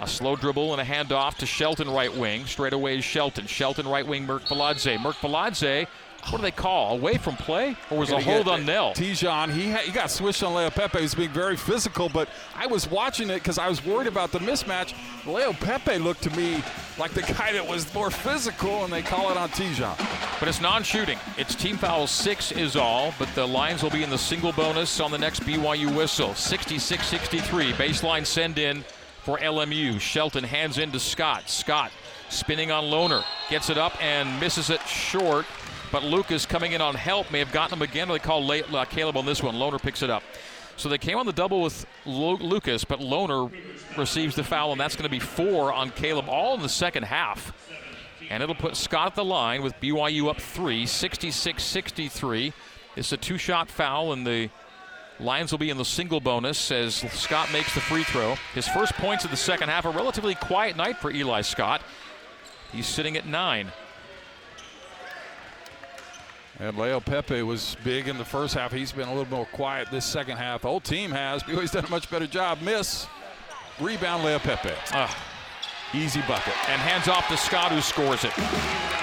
A 0.00 0.06
slow 0.06 0.36
dribble 0.36 0.72
and 0.72 0.80
a 0.80 0.84
handoff 0.84 1.36
to 1.38 1.46
Shelton 1.46 1.90
right 1.90 2.14
wing. 2.14 2.46
Straight 2.46 2.72
away 2.72 2.98
is 2.98 3.04
Shelton. 3.04 3.46
Shelton 3.46 3.86
right 3.86 4.06
wing, 4.06 4.26
Merkviladze. 4.26 5.00
Merk 5.00 5.16
Baladze 5.16 5.86
what 6.30 6.38
do 6.38 6.42
they 6.42 6.50
call? 6.50 6.96
Away 6.98 7.16
from 7.16 7.36
play? 7.36 7.76
Or 7.90 7.98
was 7.98 8.10
a 8.10 8.20
hold 8.20 8.48
on 8.48 8.66
Knell? 8.66 8.92
Te'Jon, 8.92 9.50
he, 9.50 9.72
he 9.86 9.92
got 9.92 10.10
swished 10.10 10.42
on 10.42 10.52
Leaupepe. 10.52 10.96
He 10.96 11.02
was 11.02 11.14
being 11.14 11.30
very 11.30 11.56
physical, 11.56 12.08
but 12.08 12.28
I 12.54 12.66
was 12.66 12.90
watching 12.90 13.30
it 13.30 13.34
because 13.34 13.58
I 13.58 13.68
was 13.68 13.84
worried 13.84 14.08
about 14.08 14.32
the 14.32 14.38
mismatch. 14.40 14.94
Leaupepe 15.22 16.02
looked 16.02 16.22
to 16.24 16.30
me 16.36 16.62
like 16.98 17.12
the 17.12 17.22
guy 17.22 17.52
that 17.52 17.66
was 17.66 17.92
more 17.94 18.10
physical, 18.10 18.84
and 18.84 18.92
they 18.92 19.02
call 19.02 19.30
it 19.30 19.36
on 19.36 19.48
Te'Jon. 19.50 19.96
But 20.38 20.48
it's 20.48 20.60
non 20.60 20.82
shooting. 20.82 21.18
It's 21.36 21.54
team 21.54 21.76
foul 21.76 22.06
six 22.06 22.52
is 22.52 22.76
all, 22.76 23.14
but 23.18 23.28
the 23.34 23.46
Lions 23.46 23.82
will 23.82 23.90
be 23.90 24.02
in 24.02 24.10
the 24.10 24.18
single 24.18 24.52
bonus 24.52 25.00
on 25.00 25.10
the 25.10 25.18
next 25.18 25.40
BYU 25.44 25.94
whistle. 25.94 26.34
66 26.34 27.06
63. 27.06 27.72
Baseline 27.72 28.26
send 28.26 28.58
in 28.58 28.84
for 29.22 29.38
LMU. 29.38 30.00
Shelton 30.00 30.44
hands 30.44 30.78
in 30.78 30.92
to 30.92 31.00
Scott. 31.00 31.48
Scott 31.48 31.90
spinning 32.30 32.70
on 32.70 32.84
Lohner 32.84 33.24
Gets 33.48 33.70
it 33.70 33.78
up 33.78 34.02
and 34.02 34.38
misses 34.40 34.68
it 34.68 34.80
short. 34.82 35.46
But 35.90 36.04
Lucas 36.04 36.44
coming 36.44 36.72
in 36.72 36.80
on 36.80 36.94
help 36.94 37.30
may 37.30 37.38
have 37.38 37.52
gotten 37.52 37.78
him 37.78 37.82
again. 37.82 38.08
They 38.08 38.18
call 38.18 38.44
late, 38.44 38.72
uh, 38.72 38.84
Caleb 38.84 39.16
on 39.16 39.24
this 39.24 39.42
one. 39.42 39.54
Lohner 39.54 39.80
picks 39.80 40.02
it 40.02 40.10
up. 40.10 40.22
So 40.76 40.88
they 40.88 40.98
came 40.98 41.18
on 41.18 41.26
the 41.26 41.32
double 41.32 41.62
with 41.62 41.86
Lucas, 42.06 42.84
but 42.84 43.00
Lohner 43.00 43.52
receives 43.96 44.36
the 44.36 44.44
foul, 44.44 44.70
and 44.70 44.80
that's 44.80 44.94
going 44.94 45.04
to 45.04 45.10
be 45.10 45.18
four 45.18 45.72
on 45.72 45.90
Caleb, 45.90 46.28
all 46.28 46.54
in 46.54 46.62
the 46.62 46.68
second 46.68 47.02
half. 47.02 47.52
And 48.30 48.42
it'll 48.42 48.54
put 48.54 48.76
Scott 48.76 49.08
at 49.08 49.14
the 49.16 49.24
line 49.24 49.62
with 49.62 49.74
BYU 49.80 50.30
up 50.30 50.40
three, 50.40 50.86
66 50.86 51.62
63. 51.62 52.52
It's 52.94 53.10
a 53.10 53.16
two 53.16 53.38
shot 53.38 53.70
foul, 53.70 54.12
and 54.12 54.26
the 54.26 54.50
Lions 55.20 55.50
will 55.50 55.58
be 55.58 55.70
in 55.70 55.78
the 55.78 55.84
single 55.84 56.20
bonus 56.20 56.70
as 56.70 56.94
Scott 56.94 57.52
makes 57.52 57.74
the 57.74 57.80
free 57.80 58.04
throw. 58.04 58.36
His 58.54 58.68
first 58.68 58.92
points 58.94 59.24
of 59.24 59.32
the 59.32 59.36
second 59.36 59.68
half, 59.68 59.84
a 59.84 59.90
relatively 59.90 60.36
quiet 60.36 60.76
night 60.76 60.98
for 60.98 61.10
Eli 61.10 61.40
Scott. 61.40 61.82
He's 62.70 62.86
sitting 62.86 63.16
at 63.16 63.26
nine. 63.26 63.72
And 66.60 66.76
Leaupepe 66.76 67.46
was 67.46 67.76
big 67.84 68.08
in 68.08 68.18
the 68.18 68.24
first 68.24 68.54
half. 68.54 68.72
He's 68.72 68.90
been 68.90 69.08
a 69.08 69.14
little 69.14 69.30
more 69.30 69.46
quiet 69.46 69.88
this 69.92 70.04
second 70.04 70.38
half. 70.38 70.62
The 70.62 70.68
whole 70.68 70.80
team 70.80 71.12
has. 71.12 71.42
BYU's 71.44 71.70
done 71.70 71.84
a 71.84 71.90
much 71.90 72.10
better 72.10 72.26
job. 72.26 72.60
Miss. 72.62 73.06
Rebound 73.78 74.24
Leaupepe. 74.24 74.74
Uh, 74.92 75.08
Easy 75.94 76.20
bucket. 76.22 76.52
And 76.68 76.80
hands 76.80 77.08
off 77.08 77.28
to 77.28 77.36
Scott 77.36 77.70
who 77.72 77.80
scores 77.80 78.24
it. 78.24 78.32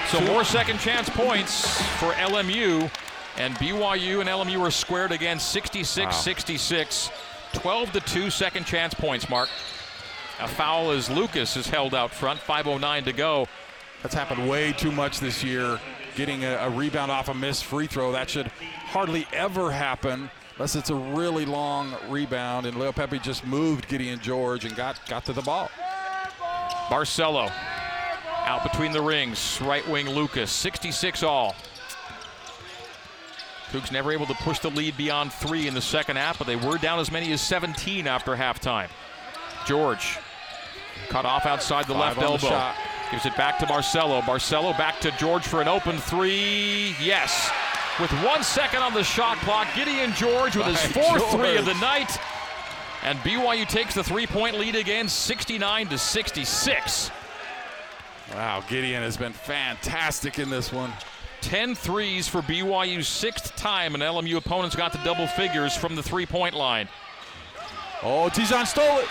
So 0.09 0.21
more 0.31 0.43
second 0.43 0.79
chance 0.79 1.09
points 1.09 1.81
for 1.93 2.11
LMU. 2.13 2.91
And 3.37 3.55
BYU 3.55 4.19
and 4.19 4.29
LMU 4.29 4.59
are 4.61 4.71
squared 4.71 5.11
again 5.11 5.39
66 5.39 6.05
wow. 6.05 6.11
66. 6.11 7.09
12 7.53 7.91
to 7.93 7.99
2 8.01 8.29
second 8.29 8.65
chance 8.65 8.93
points, 8.93 9.29
Mark. 9.29 9.49
A 10.41 10.47
foul 10.47 10.91
as 10.91 11.09
Lucas 11.09 11.55
is 11.55 11.67
held 11.67 11.95
out 11.95 12.11
front. 12.11 12.39
5.09 12.41 13.05
to 13.05 13.13
go. 13.13 13.47
That's 14.03 14.13
happened 14.13 14.47
way 14.49 14.73
too 14.73 14.91
much 14.91 15.19
this 15.19 15.43
year 15.43 15.79
getting 16.15 16.43
a, 16.43 16.55
a 16.55 16.69
rebound 16.69 17.11
off 17.11 17.29
a 17.29 17.33
missed 17.33 17.65
free 17.65 17.87
throw. 17.87 18.11
That 18.11 18.29
should 18.29 18.47
hardly 18.47 19.27
ever 19.33 19.71
happen 19.71 20.29
unless 20.55 20.75
it's 20.75 20.89
a 20.89 20.95
really 20.95 21.45
long 21.45 21.95
rebound. 22.09 22.65
And 22.65 22.77
Leaupepe 22.77 23.21
just 23.21 23.45
moved 23.45 23.87
Gideon 23.87 24.19
George 24.19 24.65
and 24.65 24.75
got, 24.75 24.99
got 25.07 25.25
to 25.25 25.33
the 25.33 25.41
ball. 25.41 25.69
Barcelo 26.87 27.51
out 28.45 28.63
between 28.63 28.91
the 28.91 29.01
rings. 29.01 29.59
Right 29.61 29.87
wing 29.87 30.09
Lucas, 30.09 30.51
66 30.51 31.23
all. 31.23 31.55
Cougs 33.71 33.91
never 33.91 34.11
able 34.11 34.27
to 34.27 34.33
push 34.35 34.59
the 34.59 34.69
lead 34.69 34.95
beyond 34.95 35.33
three 35.33 35.67
in 35.67 35.73
the 35.73 35.81
second 35.81 36.17
half, 36.17 36.37
but 36.37 36.47
they 36.47 36.55
were 36.55 36.77
down 36.77 36.99
as 36.99 37.11
many 37.11 37.31
as 37.33 37.41
17 37.41 38.07
after 38.07 38.35
halftime. 38.35 38.87
George 39.65 40.19
cut 41.09 41.25
off 41.25 41.45
outside 41.45 41.85
the 41.87 41.93
Five 41.93 42.17
left 42.17 42.21
elbow. 42.21 42.47
The 42.47 42.94
Gives 43.11 43.25
it 43.25 43.35
back 43.37 43.59
to 43.59 43.65
Barcelo. 43.65 44.21
Barcelo 44.21 44.77
back 44.77 44.99
to 45.01 45.11
George 45.11 45.45
for 45.45 45.61
an 45.61 45.67
open 45.67 45.97
three. 45.97 46.95
Yes. 47.01 47.51
With 47.99 48.11
one 48.23 48.43
second 48.43 48.81
on 48.81 48.93
the 48.93 49.03
shot 49.03 49.37
clock, 49.37 49.67
Gideon 49.75 50.13
George 50.13 50.55
with 50.55 50.65
his 50.65 50.81
fourth 50.91 51.19
George. 51.19 51.31
three 51.31 51.57
of 51.57 51.65
the 51.65 51.75
night. 51.75 52.17
And 53.03 53.19
BYU 53.19 53.67
takes 53.67 53.93
the 53.93 54.03
three-point 54.03 54.57
lead 54.57 54.75
again, 54.75 55.07
69 55.07 55.87
to 55.89 55.97
66. 55.97 57.11
Wow, 58.33 58.63
Gideon 58.67 59.03
has 59.03 59.15
been 59.15 59.31
fantastic 59.33 60.39
in 60.39 60.49
this 60.49 60.73
one. 60.73 60.91
10 61.41 61.75
threes 61.75 62.27
for 62.27 62.41
BYU's 62.41 63.07
sixth 63.07 63.55
time, 63.55 63.93
and 63.93 64.01
LMU 64.01 64.37
opponents 64.37 64.75
got 64.75 64.91
to 64.93 64.99
double 65.03 65.27
figures 65.27 65.77
from 65.77 65.95
the 65.95 66.01
three-point 66.01 66.55
line. 66.55 66.89
Oh, 68.01 68.29
Te'Jon 68.29 68.65
stole 68.65 68.99
it. 68.99 69.07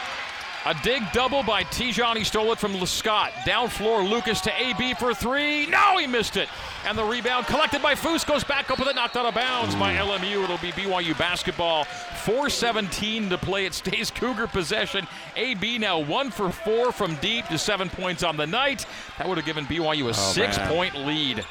A 0.67 0.75
dig 0.83 1.03
double 1.13 1.43
by 1.43 1.63
Te'Jon. 1.65 2.17
He 2.17 2.25
stole 2.25 2.51
it 2.53 2.59
from 2.59 2.73
Lescott. 2.73 3.33
Down 3.45 3.69
floor, 3.69 4.03
Lucas 4.03 4.41
to 4.43 4.63
AB 4.63 4.95
for 4.95 5.13
three. 5.13 5.67
No, 5.67 5.99
he 5.99 6.07
missed 6.07 6.39
it. 6.39 6.49
And 6.87 6.97
the 6.97 7.05
rebound 7.05 7.47
collected 7.47 7.83
by 7.83 7.95
Foose 7.95 8.27
goes 8.27 8.45
back 8.45 8.71
up 8.71 8.79
with 8.79 8.89
it, 8.89 8.95
knocked 8.95 9.15
out 9.17 9.27
of 9.27 9.35
bounds 9.35 9.75
by 9.75 9.95
mm. 9.95 9.99
LMU. 9.99 10.43
It'll 10.45 10.57
be 10.57 10.73
BYU 10.73 11.19
basketball. 11.19 11.85
4:17 11.85 13.29
to 13.29 13.37
play. 13.37 13.67
It 13.67 13.75
stays 13.75 14.11
Cougar 14.11 14.47
possession. 14.47 15.07
AB 15.37 15.77
now 15.77 15.99
one 15.99 16.31
for 16.31 16.51
four 16.51 16.93
from 16.93 17.17
deep 17.17 17.47
to 17.49 17.59
seven 17.59 17.91
points 17.91 18.23
on 18.23 18.39
the 18.39 18.47
night. 18.47 18.87
That 19.19 19.29
would 19.29 19.37
have 19.37 19.47
given 19.47 19.67
BYU 19.67 20.07
a 20.07 20.09
oh, 20.09 20.13
six-point 20.13 20.97
lead. 20.97 21.45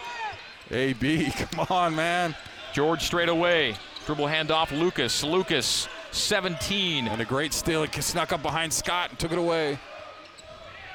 AB, 0.71 1.31
come 1.51 1.67
on, 1.69 1.95
man. 1.95 2.35
George 2.73 3.03
straight 3.03 3.29
away. 3.29 3.75
Dribble 4.07 4.25
handoff, 4.25 4.71
Lucas. 4.77 5.23
Lucas 5.23 5.87
17. 6.13 7.07
And 7.07 7.21
a 7.21 7.25
great 7.25 7.53
steal. 7.53 7.83
It 7.83 7.93
snuck 8.03 8.31
up 8.31 8.41
behind 8.41 8.71
Scott 8.71 9.09
and 9.09 9.19
took 9.19 9.31
it 9.31 9.37
away. 9.37 9.77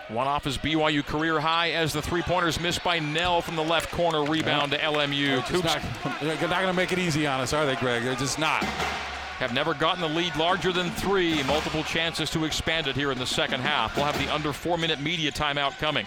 One 0.08 0.26
off 0.26 0.44
his 0.44 0.56
BYU 0.56 1.04
career 1.04 1.38
high 1.38 1.72
as 1.72 1.92
the 1.92 2.00
three 2.00 2.22
pointers 2.22 2.58
missed 2.58 2.82
by 2.82 2.98
Knell 2.98 3.42
from 3.42 3.56
the 3.56 3.62
left 3.62 3.90
corner. 3.90 4.24
Rebound 4.24 4.72
to 4.72 4.78
LMU. 4.78 5.46
They're 5.48 5.62
not, 5.62 5.82
they're 6.20 6.48
not 6.48 6.62
going 6.62 6.66
to 6.66 6.72
make 6.72 6.92
it 6.92 6.98
easy 6.98 7.26
on 7.26 7.40
us, 7.40 7.52
are 7.52 7.66
they, 7.66 7.76
Greg? 7.76 8.02
They're 8.02 8.14
just 8.14 8.38
not. 8.38 8.64
Have 8.64 9.52
never 9.52 9.74
gotten 9.74 10.00
the 10.00 10.08
lead 10.08 10.34
larger 10.36 10.72
than 10.72 10.90
three. 10.92 11.42
Multiple 11.44 11.82
chances 11.84 12.30
to 12.30 12.44
expand 12.44 12.86
it 12.86 12.96
here 12.96 13.12
in 13.12 13.18
the 13.18 13.26
second 13.26 13.60
half. 13.60 13.96
We'll 13.96 14.06
have 14.06 14.18
the 14.18 14.32
under 14.32 14.52
four 14.52 14.78
minute 14.78 15.00
media 15.00 15.30
timeout 15.30 15.78
coming. 15.78 16.06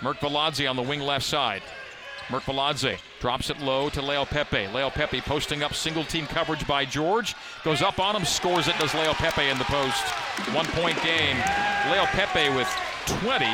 Merkviladze 0.00 0.68
on 0.68 0.76
the 0.76 0.82
wing 0.82 1.00
left 1.00 1.26
side. 1.26 1.62
Merk 2.30 2.42
drops 3.24 3.48
it 3.48 3.58
low 3.58 3.88
to 3.88 4.02
Leaupepe. 4.02 4.70
Leo 4.74 4.90
Pepe 4.90 5.22
posting 5.22 5.62
up 5.62 5.72
single 5.72 6.04
team 6.04 6.26
coverage 6.26 6.66
by 6.66 6.84
George. 6.84 7.34
Goes 7.64 7.80
up 7.80 7.98
on 7.98 8.14
him, 8.14 8.22
scores 8.26 8.68
it, 8.68 8.78
does 8.78 8.90
Leaupepe 8.90 9.50
in 9.50 9.56
the 9.56 9.64
post. 9.64 10.04
One 10.54 10.66
point 10.66 11.02
game. 11.02 11.38
Leaupepe 11.88 12.54
with 12.54 12.68
20 13.22 13.46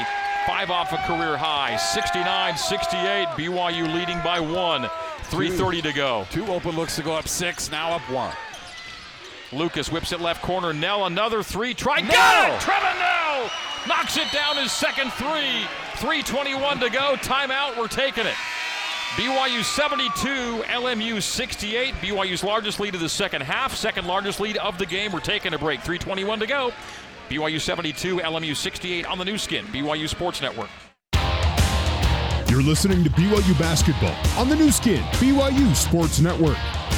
Five 0.44 0.70
off 0.70 0.92
a 0.92 0.96
career 1.06 1.36
high. 1.36 1.76
69 1.76 2.56
68. 2.56 3.28
BYU 3.28 3.94
leading 3.94 4.18
by 4.22 4.40
one. 4.40 4.90
3.30 5.28 5.82
to 5.82 5.92
go. 5.92 6.26
Two 6.32 6.46
open 6.46 6.74
looks 6.74 6.96
to 6.96 7.02
go 7.04 7.12
up 7.12 7.28
six, 7.28 7.70
now 7.70 7.92
up 7.92 8.02
one. 8.10 8.34
Lucas 9.52 9.92
whips 9.92 10.10
it 10.10 10.20
left 10.20 10.42
corner. 10.42 10.72
Knell 10.72 11.06
another 11.06 11.44
three. 11.44 11.74
Try. 11.74 12.00
Got 12.00 12.50
it! 12.50 12.60
Trevin 12.60 12.98
Knell 12.98 13.50
knocks 13.86 14.16
it 14.16 14.32
down 14.32 14.56
his 14.56 14.72
second 14.72 15.12
three. 15.12 15.64
3.21 15.94 16.80
to 16.80 16.90
go. 16.90 17.14
Timeout. 17.16 17.76
We're 17.78 17.86
taking 17.86 18.26
it. 18.26 18.34
BYU 19.16 19.64
72, 19.64 20.62
LMU 20.68 21.20
68. 21.20 21.94
BYU's 21.94 22.44
largest 22.44 22.78
lead 22.78 22.94
of 22.94 23.00
the 23.00 23.08
second 23.08 23.42
half, 23.42 23.74
second 23.74 24.06
largest 24.06 24.38
lead 24.38 24.56
of 24.58 24.78
the 24.78 24.86
game. 24.86 25.10
We're 25.10 25.18
taking 25.18 25.52
a 25.52 25.58
break. 25.58 25.80
321 25.80 26.38
to 26.38 26.46
go. 26.46 26.72
BYU 27.28 27.60
72, 27.60 28.18
LMU 28.18 28.54
68 28.54 29.06
on 29.06 29.18
the 29.18 29.24
Nu 29.24 29.36
Skin, 29.36 29.64
BYU 29.66 30.08
Sports 30.08 30.40
Network. 30.40 30.70
You're 32.48 32.62
listening 32.62 33.02
to 33.02 33.10
BYU 33.10 33.58
basketball 33.58 34.14
on 34.40 34.48
the 34.48 34.56
Nu 34.56 34.70
Skin, 34.70 35.02
BYU 35.14 35.74
Sports 35.74 36.20
Network. 36.20 36.56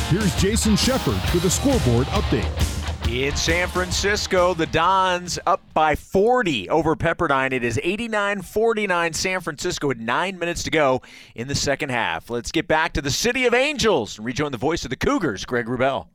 Here's 0.09 0.35
Jason 0.37 0.77
Shepard 0.77 1.21
with 1.33 1.45
a 1.45 1.51
scoreboard 1.51 2.07
update. 2.09 2.72
In 3.13 3.37
San 3.37 3.69
Francisco, 3.69 4.55
the 4.55 4.65
Dons 4.65 5.39
up 5.47 5.61
by 5.75 5.97
40 5.97 6.71
over 6.71 6.97
Pepperdine. 6.97 7.53
It 7.53 7.63
is 7.63 7.79
89 7.83 8.41
49 8.41 9.13
San 9.13 9.41
Francisco 9.41 9.89
with 9.89 9.99
nine 9.99 10.39
minutes 10.39 10.63
to 10.63 10.71
go 10.71 11.03
in 11.35 11.47
the 11.47 11.55
second 11.55 11.91
half. 11.91 12.31
Let's 12.31 12.51
get 12.51 12.67
back 12.67 12.95
to 12.95 13.03
the 13.03 13.11
City 13.11 13.45
of 13.45 13.53
Angels 13.53 14.17
and 14.17 14.25
rejoin 14.25 14.51
the 14.51 14.57
voice 14.57 14.85
of 14.85 14.89
the 14.89 14.97
Cougars, 14.97 15.45
Greg 15.45 15.67
Wrubell. 15.67 16.07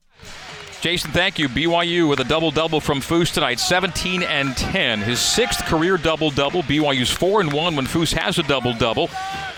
Jason, 0.81 1.11
thank 1.11 1.37
you. 1.37 1.47
BYU 1.49 2.09
with 2.09 2.19
a 2.19 2.23
double 2.23 2.49
double 2.49 2.79
from 2.79 2.99
Foose 2.99 3.31
tonight, 3.31 3.59
17 3.59 4.23
and 4.23 4.57
10. 4.57 4.99
His 5.01 5.19
sixth 5.19 5.65
career 5.65 5.97
double 5.97 6.31
double. 6.31 6.63
BYU's 6.63 7.11
4 7.11 7.41
and 7.41 7.53
1 7.53 7.75
when 7.75 7.85
Foose 7.85 8.13
has 8.13 8.39
a 8.39 8.43
double 8.43 8.73
double. 8.73 9.07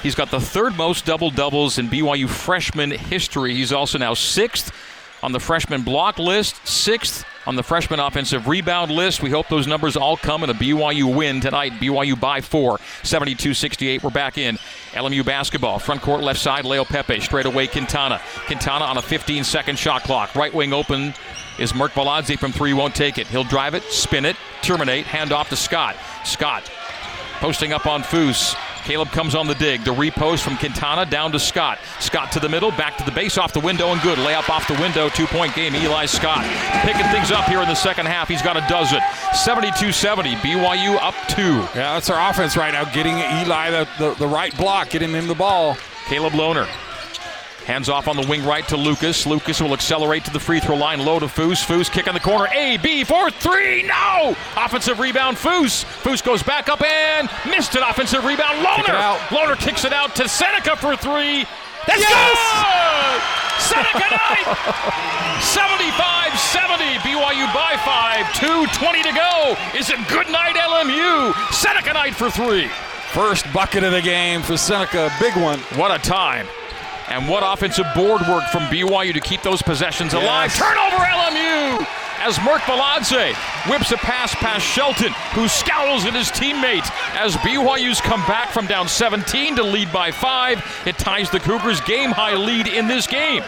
He's 0.04 0.15
got 0.15 0.30
the 0.30 0.41
third 0.41 0.75
most 0.75 1.06
double 1.06 1.30
doubles 1.30 1.78
in 1.78 1.88
BYU 1.88 2.28
freshman 2.28 2.91
history. 2.91 3.54
He's 3.54 3.71
also 3.71 3.97
now 3.97 4.13
sixth 4.13 4.73
on 5.21 5.32
the 5.32 5.39
freshman 5.39 5.84
block 5.84 6.17
list, 6.17 6.65
sixth 6.67 7.25
on 7.45 7.55
the 7.55 7.63
freshman 7.63 7.99
offensive 7.99 8.47
rebound 8.47 8.91
list. 8.91 9.21
We 9.21 9.29
hope 9.29 9.47
those 9.47 9.67
numbers 9.67 9.97
all 9.97 10.17
come 10.17 10.43
in 10.43 10.49
a 10.49 10.53
BYU 10.53 11.15
win 11.15 11.41
tonight. 11.41 11.73
BYU 11.73 12.19
by 12.19 12.41
four, 12.41 12.79
72 13.03 13.53
68. 13.53 14.03
We're 14.03 14.10
back 14.10 14.38
in. 14.38 14.58
LMU 14.91 15.25
basketball. 15.25 15.79
Front 15.79 16.01
court 16.01 16.21
left 16.21 16.39
side, 16.39 16.65
Leaupepe. 16.65 17.21
Straight 17.21 17.45
away, 17.45 17.67
Quintana. 17.67 18.21
Quintana 18.45 18.86
on 18.86 18.97
a 18.97 19.01
15 19.01 19.43
second 19.43 19.77
shot 19.77 20.03
clock. 20.03 20.36
Right 20.36 20.53
wing 20.53 20.73
open 20.73 21.13
is 21.58 21.73
Merkviladze 21.73 22.38
from 22.39 22.51
three. 22.51 22.73
Won't 22.73 22.95
take 22.95 23.17
it. 23.17 23.27
He'll 23.27 23.43
drive 23.43 23.73
it, 23.73 23.84
spin 23.84 24.25
it, 24.25 24.36
terminate, 24.62 25.05
hand 25.05 25.32
off 25.32 25.49
to 25.49 25.55
Scott. 25.55 25.95
Scott 26.23 26.69
posting 27.39 27.71
up 27.73 27.86
on 27.86 28.03
Foose. 28.03 28.55
Caleb 28.84 29.10
comes 29.10 29.36
on 29.36 29.48
the 29.48 29.56
dig. 29.56 29.84
The 29.84 29.94
repost 29.94 30.42
from 30.42 30.58
Quintana 30.58 31.06
down 31.06 31.32
to 31.32 31.39
Scott. 31.39 31.80
Scott 32.00 32.32
to 32.34 32.39
the 32.39 32.50
middle, 32.50 32.72
back 32.72 32.98
to 32.98 33.04
the 33.04 33.12
base, 33.12 33.38
off 33.38 33.54
the 33.54 33.60
window, 33.60 33.89
and 33.92 34.02
good. 34.02 34.18
Layup 34.20 34.50
off 34.50 34.68
the 34.68 34.80
window, 34.82 35.10
two 35.10 35.28
point 35.28 35.54
game. 35.56 35.76
Eli 35.76 36.06
Scott 36.06 36.44
picking 36.84 37.06
things 37.12 37.32
up 37.32 37.46
here 37.46 37.62
in 37.62 37.68
the 37.68 37.76
second 37.76 38.08
half. 38.08 38.28
He's 38.28 38.42
got 38.42 38.58
a 38.58 38.65
dozen. 38.68 39.00
72 39.34 39.92
70. 39.92 40.36
BYU 40.36 40.96
up 41.02 41.15
two. 41.28 41.58
Yeah, 41.76 41.94
that's 41.94 42.10
our 42.10 42.30
offense 42.30 42.58
right 42.58 42.72
now, 42.72 42.86
getting 42.94 43.18
Eli 43.18 43.70
the, 43.72 43.88
the, 43.98 44.13
the 44.15 44.28
right 44.28 44.56
block, 44.58 44.89
getting 44.89 45.12
him 45.12 45.28
the 45.28 45.36
ball. 45.36 45.78
Caleb 46.08 46.34
Lohner 46.34 46.68
Hands 47.69 47.88
off 47.88 48.08
on 48.08 48.15
the 48.15 48.25
wing 48.27 48.43
right 48.45 48.67
to 48.69 48.75
Lucas. 48.75 49.27
Lucas 49.27 49.62
will 49.62 49.73
accelerate 49.73 50.25
to 50.25 50.34
the 50.34 50.39
free 50.39 50.60
throw 50.60 50.75
line. 50.75 51.05
Low 51.05 51.19
to 51.19 51.27
Foose. 51.27 51.63
Foose 51.63 51.88
kick 51.88 52.08
in 52.08 52.15
the 52.15 52.19
corner. 52.19 52.47
A, 52.51 52.77
B, 52.77 53.03
for 53.03 53.29
three. 53.29 53.84
No! 53.84 54.36
Offensive 54.58 54.97
rebound. 54.97 55.38
Foose. 55.38 55.84
Foose 56.01 56.23
goes 56.23 56.41
back 56.41 56.67
up 56.67 56.82
and 56.82 57.29
missed 57.45 57.75
it. 57.75 57.84
Offensive 57.88 58.25
rebound. 58.25 58.65
Lohner. 58.65 59.32
Loner 59.32 59.55
kicks 59.55 59.86
it 59.86 59.93
out 59.93 60.15
to 60.15 60.27
Seneca 60.27 60.77
for 60.77 60.97
three. 60.97 61.45
That's 61.86 62.01
yes! 62.01 62.38
good! 62.58 63.21
Seneca 63.62 64.17
Knight! 64.17 64.49
75 65.45 66.39
70. 66.39 66.84
BYU 67.05 67.53
by 67.53 67.77
five. 67.86 68.25
2.20 68.34 69.03
to 69.03 69.13
go. 69.13 69.77
Is 69.77 69.91
it 69.91 69.99
good 70.08 70.27
night, 70.32 70.55
LMU? 70.55 71.53
Seneca 71.53 71.93
Knight 71.93 72.15
for 72.15 72.32
three. 72.32 72.67
First 73.13 73.45
bucket 73.53 73.84
of 73.84 73.91
the 73.91 74.01
game 74.01 74.41
for 74.41 74.58
Seneca. 74.58 75.13
Big 75.19 75.36
one. 75.36 75.60
What 75.77 75.93
a 75.93 75.99
time. 76.01 76.47
And 77.10 77.28
what 77.28 77.43
offensive 77.45 77.88
board 77.95 78.22
work 78.30 78.43
from 78.52 78.63
BYU 78.63 79.13
to 79.13 79.19
keep 79.19 79.41
those 79.41 79.62
possessions 79.62 80.13
alive. 80.13 80.52
Yes. 80.54 80.60
Turnover 80.60 81.04
LMU 81.04 81.88
as 82.22 82.38
Merkviladze 82.39 83.34
whips 83.69 83.91
a 83.91 83.98
pass 83.98 84.36
past 84.36 84.65
Shelton, 84.65 85.13
who 85.34 85.48
scowls 85.48 86.06
at 86.06 86.13
his 86.13 86.30
teammate 86.30 86.88
as 87.15 87.36
BYU's 87.38 88.02
come 88.02 88.19
back 88.28 88.50
from 88.50 88.67
down 88.67 88.88
17 88.88 89.56
to 89.56 89.63
lead 89.63 89.91
by 89.91 90.12
five. 90.12 90.63
It 90.86 90.98
ties 90.98 91.30
the 91.30 91.39
Cougars' 91.39 91.82
game 91.82 92.12
high 92.12 92.36
lead 92.36 92.67
in 92.67 92.88
this 92.88 93.08
game. 93.08 93.41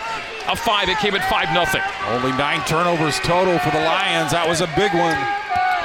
A 0.47 0.55
five, 0.55 0.89
it 0.89 0.97
came 0.97 1.13
at 1.15 1.29
5 1.29 1.71
0. 1.71 1.83
Only 2.07 2.31
nine 2.37 2.65
turnovers 2.65 3.19
total 3.19 3.59
for 3.59 3.69
the 3.69 3.79
Lions. 3.79 4.31
That 4.31 4.47
was 4.47 4.61
a 4.61 4.67
big 4.75 4.93
one. 4.93 5.15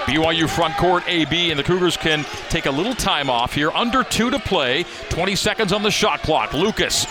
BYU 0.06 0.48
front 0.48 0.76
court 0.76 1.02
AB, 1.08 1.50
and 1.50 1.58
the 1.58 1.64
Cougars 1.64 1.96
can 1.96 2.24
take 2.48 2.66
a 2.66 2.70
little 2.70 2.94
time 2.94 3.28
off 3.28 3.52
here. 3.52 3.70
Under 3.72 4.04
two 4.04 4.30
to 4.30 4.38
play, 4.38 4.84
20 5.08 5.34
seconds 5.34 5.72
on 5.72 5.82
the 5.82 5.90
shot 5.90 6.22
clock. 6.22 6.54
Lucas 6.54 7.06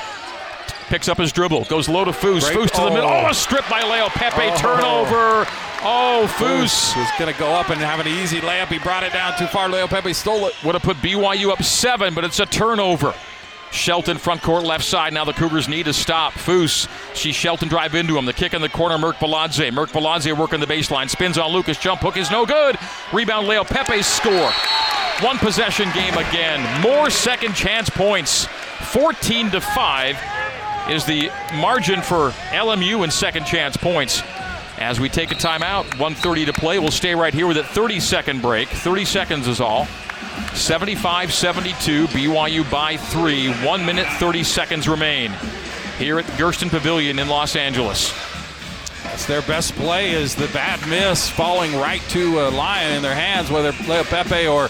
Picks 0.88 1.08
up 1.08 1.18
his 1.18 1.32
dribble, 1.32 1.66
goes 1.66 1.90
low 1.90 2.06
to 2.06 2.12
Foose. 2.12 2.44
Great. 2.46 2.58
Foose 2.58 2.72
to 2.72 2.82
the 2.82 2.92
middle. 2.92 3.10
Oh, 3.10 3.28
a 3.30 3.34
strip 3.34 3.68
by 3.70 3.82
Leaupepe. 3.82 4.52
Oh. 4.52 4.58
Turnover. 4.58 5.50
Oh, 5.82 6.28
Foose. 6.38 6.96
was 6.96 7.10
going 7.18 7.32
to 7.32 7.40
go 7.40 7.48
up 7.54 7.70
and 7.70 7.80
have 7.80 8.00
an 8.00 8.08
easy 8.08 8.40
layup. 8.40 8.68
He 8.68 8.78
brought 8.78 9.04
it 9.04 9.12
down 9.12 9.38
too 9.38 9.48
far. 9.48 9.68
Leaupepe 9.68 10.14
stole 10.14 10.48
it. 10.48 10.54
Would 10.64 10.76
have 10.76 10.84
put 10.84 10.98
BYU 10.98 11.52
up 11.52 11.64
seven, 11.64 12.14
but 12.14 12.24
it's 12.24 12.40
a 12.40 12.46
turnover. 12.46 13.16
Shelton 13.72 14.18
front 14.18 14.42
court 14.42 14.64
left 14.64 14.84
side. 14.84 15.12
Now 15.12 15.26
the 15.26 15.34
Cougars 15.34 15.68
need 15.68 15.84
to 15.86 15.94
stop. 15.94 16.34
Foose. 16.34 16.88
She 17.16 17.32
Shelton 17.32 17.68
drive 17.68 17.96
into 17.96 18.18
him. 18.18 18.26
The 18.26 18.34
kick 18.34 18.54
in 18.54 18.62
the 18.62 18.70
corner. 18.70 18.98
Merkviladze. 18.98 19.74
Merk 19.74 19.90
Baladze 19.90 20.38
working 20.38 20.60
the 20.60 20.68
baseline. 20.68 21.10
Spins 21.10 21.38
on 21.38 21.52
Lucas. 21.52 21.78
Jump 21.78 22.02
hook 22.02 22.16
is 22.16 22.30
no 22.30 22.46
good. 22.46 22.78
Rebound 23.12 23.48
Leaupepe 23.48 24.04
score. 24.04 24.52
One 25.28 25.38
possession 25.40 25.90
game 25.94 26.14
again. 26.14 26.82
More 26.82 27.10
second 27.10 27.54
chance 27.56 27.90
points. 27.90 28.46
14 28.92 29.52
to 29.52 29.62
5 29.62 30.35
is 30.90 31.06
the 31.06 31.32
margin 31.56 32.02
for 32.02 32.30
LMU 32.50 33.04
in 33.04 33.12
second 33.12 33.46
chance 33.46 33.76
points. 33.76 34.22
As 34.78 35.00
we 35.00 35.10
take 35.10 35.32
a 35.32 35.36
timeout, 35.36 35.84
130 36.00 36.46
to 36.46 36.54
play. 36.54 36.80
We'll 36.80 36.92
stay 36.92 37.16
right 37.16 37.34
here 37.34 37.48
with 37.48 37.58
a 37.58 37.64
30 37.64 38.00
second 38.00 38.42
break. 38.42 38.68
30 38.68 39.06
seconds 39.06 39.48
is 39.48 39.62
all. 39.62 39.88
75 40.54 41.34
72, 41.34 42.08
BYU 42.08 42.70
by 42.70 42.98
three. 42.98 43.52
One 43.66 43.86
minute, 43.86 44.08
30 44.08 44.44
seconds 44.44 44.88
remain 44.88 45.32
here 45.98 46.20
at 46.20 46.26
Gersten 46.38 46.70
Pavilion 46.70 47.20
in 47.20 47.30
Los 47.30 47.56
Angeles. 47.56 48.14
That's 49.04 49.26
their 49.26 49.42
best 49.44 49.74
play 49.76 50.12
is 50.12 50.36
the 50.36 50.48
bad 50.48 50.86
miss 50.90 51.30
falling 51.30 51.74
right 51.76 52.02
to 52.10 52.42
a 52.42 52.50
lion 52.50 52.94
in 52.96 53.02
their 53.02 53.16
hands, 53.16 53.50
whether 53.50 53.72
Leaupepe 53.72 54.52
or, 54.52 54.70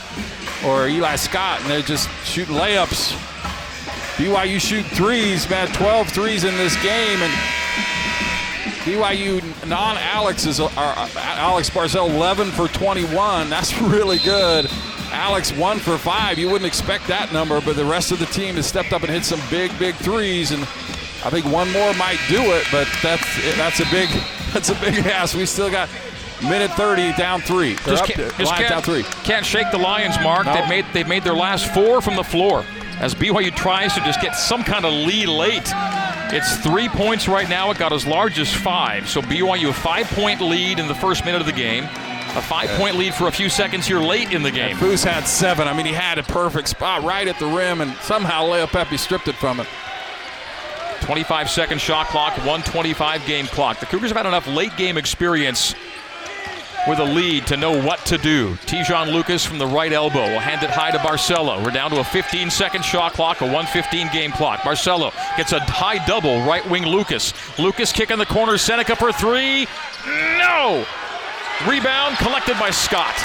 or 0.67 0.87
Eli 0.87 1.15
Scott, 1.15 1.61
and 1.61 1.69
they're 1.69 1.81
just 1.81 2.09
shooting 2.25 2.55
layups 2.55 3.34
BYU 4.15 4.61
shoot 4.61 4.85
threes, 4.85 5.49
man, 5.49 5.67
12 5.73 6.07
threes 6.07 6.45
in 6.45 6.55
this 6.55 6.81
game, 6.81 7.21
and 7.21 7.33
BYU 8.85 9.67
non-Alex 9.67 10.45
is 10.45 10.61
uh, 10.61 10.69
Alex 10.77 11.69
Barcelo 11.69 12.09
11 12.09 12.51
for 12.51 12.69
21. 12.69 13.49
That's 13.49 13.77
really 13.81 14.19
good. 14.19 14.69
Alex 15.11 15.51
one 15.51 15.79
for 15.79 15.97
five. 15.97 16.37
You 16.37 16.47
wouldn't 16.49 16.65
expect 16.65 17.07
that 17.07 17.33
number, 17.33 17.59
but 17.59 17.75
the 17.75 17.83
rest 17.83 18.13
of 18.13 18.19
the 18.19 18.25
team 18.27 18.55
has 18.55 18.65
stepped 18.65 18.93
up 18.93 19.03
and 19.03 19.11
hit 19.11 19.25
some 19.25 19.41
big, 19.49 19.77
big 19.77 19.95
threes, 19.95 20.51
and 20.51 20.61
I 20.63 21.29
think 21.29 21.45
one 21.45 21.69
more 21.73 21.93
might 21.95 22.19
do 22.29 22.41
it. 22.53 22.65
But 22.71 22.87
that's 23.03 23.57
that's 23.57 23.81
a 23.81 23.85
big 23.91 24.07
that's 24.53 24.69
a 24.69 24.75
big 24.75 25.05
ask. 25.07 25.35
We 25.35 25.45
still 25.45 25.69
got 25.69 25.89
minute 26.41 26.71
30 26.71 27.13
down 27.13 27.41
3 27.41 27.75
just 27.75 28.05
can't, 28.05 28.37
just 28.37 28.53
can't, 28.53 28.69
down 28.69 28.81
three. 28.81 29.03
Can't 29.23 29.45
shake 29.45 29.71
the 29.71 29.77
Lions, 29.77 30.15
Mark. 30.21 30.45
They've 30.45 30.69
made 30.69 30.85
they've 30.93 31.07
made 31.07 31.23
their 31.23 31.35
last 31.35 31.73
four 31.73 32.01
from 32.01 32.15
the 32.15 32.23
floor 32.23 32.63
as 32.99 33.13
BYU 33.13 33.55
tries 33.55 33.93
to 33.93 33.99
just 34.01 34.21
get 34.21 34.35
some 34.35 34.63
kind 34.63 34.85
of 34.85 34.93
lead 34.93 35.27
late. 35.27 35.71
It's 36.33 36.57
three 36.57 36.89
points 36.89 37.27
right 37.27 37.47
now. 37.47 37.71
It 37.71 37.77
got 37.77 37.93
as 37.93 38.05
large 38.05 38.39
as 38.39 38.53
five. 38.53 39.09
So 39.09 39.21
BYU 39.21 39.69
a 39.69 39.73
five 39.73 40.07
point 40.07 40.41
lead 40.41 40.79
in 40.79 40.87
the 40.87 40.95
first 40.95 41.25
minute 41.25 41.41
of 41.41 41.47
the 41.47 41.53
game. 41.53 41.83
A 41.83 42.41
five 42.41 42.69
point 42.71 42.95
lead 42.95 43.13
for 43.13 43.27
a 43.27 43.31
few 43.31 43.49
seconds 43.49 43.87
here 43.87 43.99
late 43.99 44.33
in 44.33 44.43
the 44.43 44.51
game. 44.51 44.75
Foose 44.75 45.03
had 45.05 45.25
seven. 45.25 45.67
I 45.67 45.73
mean, 45.73 45.85
he 45.85 45.93
had 45.93 46.17
a 46.17 46.23
perfect 46.23 46.67
spot 46.67 47.03
right 47.03 47.27
at 47.27 47.39
the 47.39 47.45
rim, 47.45 47.79
and 47.81 47.95
somehow 47.97 48.43
Leaupepe 48.43 48.99
stripped 48.99 49.27
it 49.27 49.35
from 49.35 49.57
him. 49.57 49.67
25 51.01 51.49
second 51.49 51.79
shot 51.79 52.07
clock, 52.07 52.35
125 52.37 53.25
game 53.25 53.45
clock. 53.47 53.79
The 53.79 53.85
Cougars 53.85 54.09
have 54.09 54.17
had 54.17 54.25
enough 54.25 54.47
late 54.47 54.75
game 54.75 54.97
experience 54.97 55.75
with 56.87 56.99
a 56.99 57.03
lead 57.03 57.47
to 57.47 57.57
know 57.57 57.81
what 57.83 58.05
to 58.05 58.17
do. 58.17 58.55
Te'Jon 58.65 59.11
Lucas 59.11 59.45
from 59.45 59.57
the 59.57 59.65
right 59.65 59.91
elbow 59.91 60.21
will 60.31 60.39
hand 60.39 60.63
it 60.63 60.69
high 60.69 60.91
to 60.91 60.97
Barcelo. 60.99 61.63
We're 61.63 61.71
down 61.71 61.91
to 61.91 61.99
a 61.99 62.03
15 62.03 62.49
second 62.49 62.83
shot 62.83 63.13
clock, 63.13 63.41
a 63.41 63.45
115 63.45 64.09
game 64.11 64.31
clock. 64.31 64.59
Barcelo 64.59 65.11
gets 65.37 65.51
a 65.51 65.59
high 65.61 66.03
double, 66.05 66.45
right 66.45 66.67
wing 66.69 66.85
Lucas. 66.85 67.33
Lucas 67.57 67.91
kick 67.91 68.11
in 68.11 68.19
the 68.19 68.25
corner, 68.25 68.57
Seneca 68.57 68.95
for 68.95 69.11
three. 69.11 69.67
No! 70.05 70.85
Rebound 71.67 72.17
collected 72.17 72.59
by 72.59 72.69
Scott. 72.69 73.15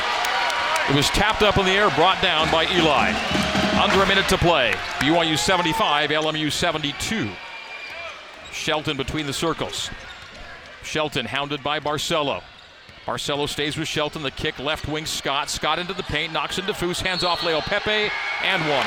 It 0.89 0.97
was 0.97 1.09
tapped 1.11 1.43
up 1.43 1.59
in 1.59 1.67
the 1.67 1.73
air, 1.73 1.91
brought 1.91 2.23
down 2.23 2.51
by 2.51 2.65
Eli. 2.65 3.13
Under 3.81 4.03
a 4.03 4.07
minute 4.07 4.29
to 4.29 4.39
play. 4.39 4.73
BYU 4.99 5.39
75, 5.39 6.11
LMU 6.11 6.51
72. 6.51 7.31
Shelton 8.53 8.97
between 8.97 9.27
the 9.27 9.33
circles. 9.33 9.91
Shelton 10.83 11.27
hounded 11.27 11.63
by 11.63 11.81
Barcelo. 11.81 12.43
Barcelo 13.07 13.49
stays 13.49 13.77
with 13.77 13.89
Shelton. 13.89 14.23
The 14.23 14.31
kick 14.31 14.59
left 14.59 14.87
wing 14.87 15.07
Scott. 15.07 15.51
Scott 15.51 15.79
into 15.79 15.95
the 15.95 16.03
paint, 16.03 16.33
knocks 16.33 16.59
into 16.59 16.73
Foose, 16.73 17.01
hands 17.01 17.25
off 17.25 17.43
Leo 17.43 17.61
Leaupepe, 17.61 18.11
and 18.43 18.63
one. 18.69 18.87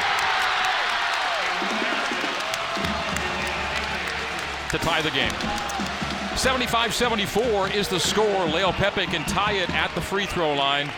To 4.70 4.78
tie 4.78 5.02
the 5.02 5.12
game. 5.12 6.38
75 6.38 6.94
74 6.94 7.70
is 7.70 7.88
the 7.88 8.00
score. 8.00 8.46
Leo 8.46 8.72
Leaupepe 8.72 9.06
can 9.06 9.24
tie 9.26 9.54
it 9.54 9.70
at 9.72 9.94
the 9.94 10.02
free 10.02 10.26
throw 10.26 10.54
line. 10.54 10.90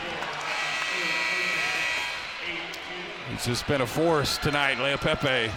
He's 3.32 3.46
just 3.46 3.68
been 3.68 3.82
a 3.82 3.88
force 3.88 4.38
tonight, 4.38 4.78
Leo 4.78 4.98
Leaupepe. 4.98 5.52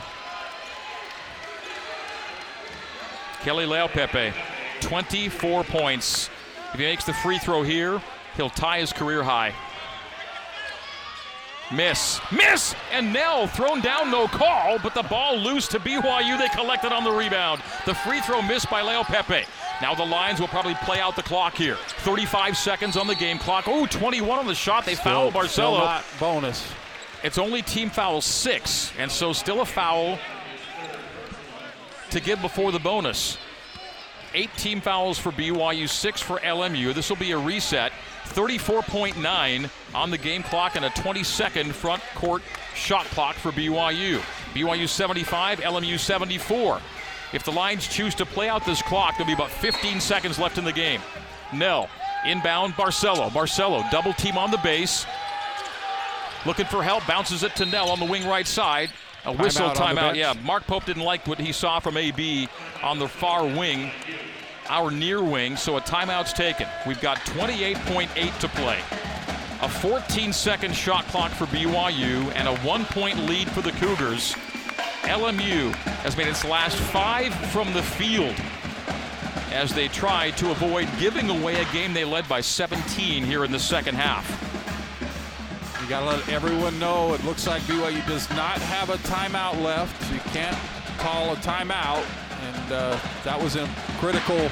Keli 3.41 3.69
Leo 3.69 3.87
Leaupepe, 3.87 4.33
24 4.81 5.65
points. 5.65 6.31
If 6.73 6.81
he 6.81 6.87
makes 6.87 7.05
the 7.05 7.15
free 7.15 7.39
throw 7.39 7.63
here, 7.63 8.01
he'll 8.37 8.51
tie 8.51 8.81
his 8.81 8.93
career 8.93 9.23
high. 9.23 9.55
Miss, 11.71 12.19
miss, 12.33 12.75
and 12.93 13.13
Knell 13.13 13.47
thrown 13.47 13.83
down, 13.83 14.11
no 14.11 14.27
call, 14.27 14.79
but 14.79 14.95
the 14.95 15.03
ball 15.03 15.37
loose 15.37 15.69
to 15.69 15.79
BYU. 15.79 16.39
They 16.39 16.49
collected 16.49 16.93
on 16.93 17.05
the 17.05 17.11
rebound. 17.11 17.61
The 17.85 17.95
free 17.95 18.21
throw 18.21 18.41
missed 18.41 18.71
by 18.71 18.81
Leaupepe. 18.81 19.45
Now 19.83 19.95
the 19.95 20.05
Lions 20.05 20.41
will 20.41 20.49
probably 20.49 20.75
play 20.77 20.99
out 20.99 21.15
the 21.15 21.23
clock 21.23 21.55
here. 21.55 21.77
35 21.99 22.57
seconds 22.57 22.97
on 22.97 23.07
the 23.07 23.15
game 23.15 23.39
clock. 23.39 23.65
Oh, 23.67 23.87
21 23.87 24.39
on 24.39 24.47
the 24.47 24.55
shot. 24.55 24.87
They 24.87 24.95
foul 24.95 25.31
Barcelo. 25.31 26.03
bonus. 26.19 26.73
It's 27.23 27.37
only 27.37 27.61
team 27.61 27.91
foul 27.91 28.23
six, 28.23 28.93
and 28.99 29.11
so 29.11 29.33
still 29.35 29.61
a 29.61 29.67
foul 29.67 30.19
to 32.11 32.21
give 32.21 32.41
before 32.41 32.73
the 32.73 32.79
bonus. 32.79 33.37
Eight 34.35 34.51
team 34.57 34.81
fouls 34.81 35.19
for 35.19 35.33
BYU, 35.33 35.89
six 35.89 36.21
for 36.21 36.39
LMU. 36.41 36.95
This 36.95 37.09
will 37.09 37.17
be 37.17 37.33
a 37.33 37.39
reset. 37.39 37.93
34.9 38.27 39.71
on 39.95 40.11
the 40.11 40.19
game 40.19 40.43
clock 40.43 40.77
and 40.77 40.85
a 40.85 40.91
20 40.91 41.23
second 41.25 41.75
front 41.75 42.03
court 42.15 42.43
shot 42.75 43.07
clock 43.07 43.37
for 43.37 43.51
BYU. 43.53 44.21
BYU 44.55 44.89
75, 44.89 45.61
LMU 45.61 45.99
74. 45.99 46.81
If 47.33 47.45
the 47.45 47.53
Lions 47.53 47.89
choose 47.89 48.15
to 48.17 48.27
play 48.27 48.49
out 48.49 48.65
this 48.65 48.83
clock, 48.83 49.17
there'll 49.17 49.27
be 49.27 49.33
about 49.33 49.51
15 49.51 50.01
seconds 50.01 50.39
left 50.39 50.59
in 50.59 50.65
the 50.65 50.73
game. 50.73 51.01
Knell, 51.53 51.89
inbound, 52.27 52.75
Barcelo. 52.75 53.31
Barcelo, 53.31 53.91
double 53.91 54.13
team 54.13 54.37
on 54.37 54.51
the 54.51 54.59
base. 54.59 55.07
Looking 56.47 56.67
for 56.67 56.83
help, 56.83 57.07
bounces 57.07 57.43
it 57.43 57.57
to 57.57 57.67
Knell 57.67 57.91
on 57.91 57.99
the 57.99 58.07
wing 58.07 58.27
right 58.27 58.47
side. 58.47 58.91
A 59.25 59.33
whistle 59.33 59.71
timeout. 59.71 60.15
Yeah, 60.15 60.35
Mark 60.45 60.67
Pope 60.67 60.85
didn't 60.85 61.03
like 61.03 61.27
what 61.27 61.39
he 61.39 61.53
saw 61.53 61.81
from 61.81 61.97
AB 61.97 62.49
on 62.83 62.99
the 62.99 63.09
far 63.09 63.45
wing, 63.45 63.91
our 64.69 64.91
near 64.91 65.23
wing, 65.23 65.57
so 65.57 65.77
a 65.77 65.81
timeout's 65.81 66.33
taken. 66.33 66.67
We've 66.87 67.01
got 67.01 67.19
28.8 67.19 68.39
to 68.39 68.49
play. 68.49 68.79
A 69.61 69.69
14 69.69 70.33
second 70.33 70.75
shot 70.75 71.05
clock 71.07 71.33
for 71.33 71.47
BYU 71.47 72.33
and 72.37 72.47
a 72.47 72.57
one 72.59 72.85
point 72.87 73.19
lead 73.27 73.51
for 73.51 73.61
the 73.61 73.73
Cougars. 73.73 74.35
LMU 75.03 75.75
has 76.03 76.17
made 76.17 76.29
its 76.29 76.45
last 76.45 76.77
five 76.77 77.35
from 77.51 77.73
the 77.73 77.83
field 77.83 78.37
as 79.51 79.75
they 79.75 79.89
try 79.89 80.31
to 80.33 80.51
avoid 80.51 80.89
giving 81.01 81.31
away 81.31 81.61
a 81.61 81.65
game 81.73 81.93
they 81.93 82.05
led 82.05 82.29
by 82.29 82.41
17 82.41 83.25
here 83.25 83.45
in 83.45 83.51
the 83.51 83.59
second 83.59 83.95
half. 83.95 84.48
You 85.89 85.95
got 85.95 86.01
to 86.01 86.19
let 86.19 86.29
everyone 86.29 86.79
know 86.79 87.15
it 87.15 87.25
looks 87.25 87.47
like 87.47 87.63
BYU 87.63 88.07
does 88.07 88.29
not 88.29 88.59
have 88.59 88.91
a 88.91 88.99
timeout 89.09 89.63
left. 89.63 90.05
so 90.05 90.13
You 90.13 90.21
can't 90.21 90.55
call 90.99 91.33
a 91.33 91.37
timeout, 91.37 92.05
and 92.43 92.73
uh, 92.73 93.01
that 93.25 93.43
was 93.43 93.57
a 93.57 93.67
critical 93.99 94.51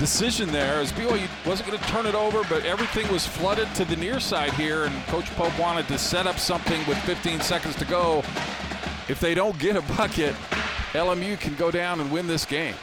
decision 0.00 0.50
there 0.50 0.80
as 0.80 0.90
BYU 0.90 1.28
wasn't 1.46 1.68
going 1.68 1.80
to 1.80 1.86
turn 1.86 2.04
it 2.04 2.16
over, 2.16 2.42
but 2.48 2.64
everything 2.64 3.06
was 3.12 3.24
flooded 3.24 3.72
to 3.76 3.84
the 3.84 3.94
near 3.94 4.18
side 4.18 4.54
here, 4.54 4.86
and 4.86 5.06
Coach 5.06 5.30
Pope 5.36 5.56
wanted 5.56 5.86
to 5.86 5.98
set 5.98 6.26
up 6.26 6.36
something 6.36 6.84
with 6.88 6.98
15 7.02 7.42
seconds 7.42 7.76
to 7.76 7.84
go. 7.84 8.24
If 9.08 9.20
they 9.20 9.36
don't 9.36 9.56
get 9.60 9.76
a 9.76 9.82
bucket, 9.94 10.34
LMU 10.94 11.38
can 11.38 11.54
go 11.54 11.70
down 11.70 12.00
and 12.00 12.10
win 12.10 12.26
this 12.26 12.44
game. 12.44 12.74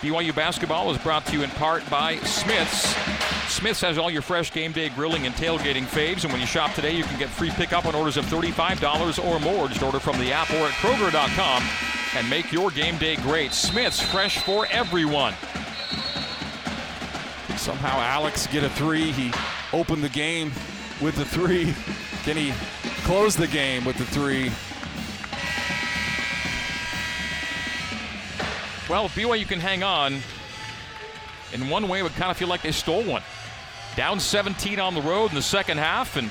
BYU 0.00 0.32
basketball 0.32 0.92
is 0.92 0.98
brought 0.98 1.26
to 1.26 1.32
you 1.32 1.42
in 1.42 1.50
part 1.50 1.88
by 1.90 2.16
Smith's. 2.18 2.94
Smith's 3.52 3.80
has 3.80 3.98
all 3.98 4.10
your 4.10 4.22
fresh 4.22 4.52
game 4.52 4.70
day 4.70 4.90
grilling 4.90 5.26
and 5.26 5.34
tailgating 5.34 5.82
faves, 5.82 6.22
and 6.22 6.32
when 6.32 6.40
you 6.40 6.46
shop 6.46 6.72
today, 6.74 6.92
you 6.92 7.02
can 7.02 7.18
get 7.18 7.28
free 7.28 7.50
pickup 7.50 7.84
on 7.84 7.96
orders 7.96 8.16
of 8.16 8.24
$35 8.26 9.24
or 9.24 9.40
more. 9.40 9.66
Just 9.66 9.82
order 9.82 9.98
from 9.98 10.16
the 10.18 10.32
app 10.32 10.50
or 10.52 10.66
at 10.66 10.72
Kroger.com 10.74 11.62
and 12.16 12.30
make 12.30 12.52
your 12.52 12.70
game 12.70 12.96
day 12.98 13.16
great. 13.16 13.52
Smith's, 13.52 14.00
fresh 14.00 14.38
for 14.38 14.68
everyone. 14.70 15.34
Somehow 17.56 17.98
Alex 17.98 18.46
get 18.46 18.62
a 18.62 18.70
three. 18.70 19.10
He 19.10 19.32
opened 19.72 20.04
the 20.04 20.08
game 20.08 20.52
with 21.00 21.16
the 21.16 21.24
three. 21.24 21.74
Can 22.22 22.36
he 22.36 22.52
close 23.02 23.34
the 23.34 23.48
game 23.48 23.84
with 23.84 23.96
the 23.96 24.06
three? 24.06 24.52
Well, 28.88 29.04
if 29.04 29.14
BYU 29.14 29.46
can 29.46 29.60
hang 29.60 29.82
on, 29.82 30.18
in 31.52 31.68
one 31.68 31.88
way, 31.88 31.98
it 31.98 32.02
would 32.02 32.14
kind 32.14 32.30
of 32.30 32.38
feel 32.38 32.48
like 32.48 32.62
they 32.62 32.72
stole 32.72 33.04
one. 33.04 33.22
Down 33.96 34.18
17 34.18 34.80
on 34.80 34.94
the 34.94 35.02
road 35.02 35.28
in 35.28 35.34
the 35.34 35.42
second 35.42 35.76
half, 35.76 36.16
and 36.16 36.30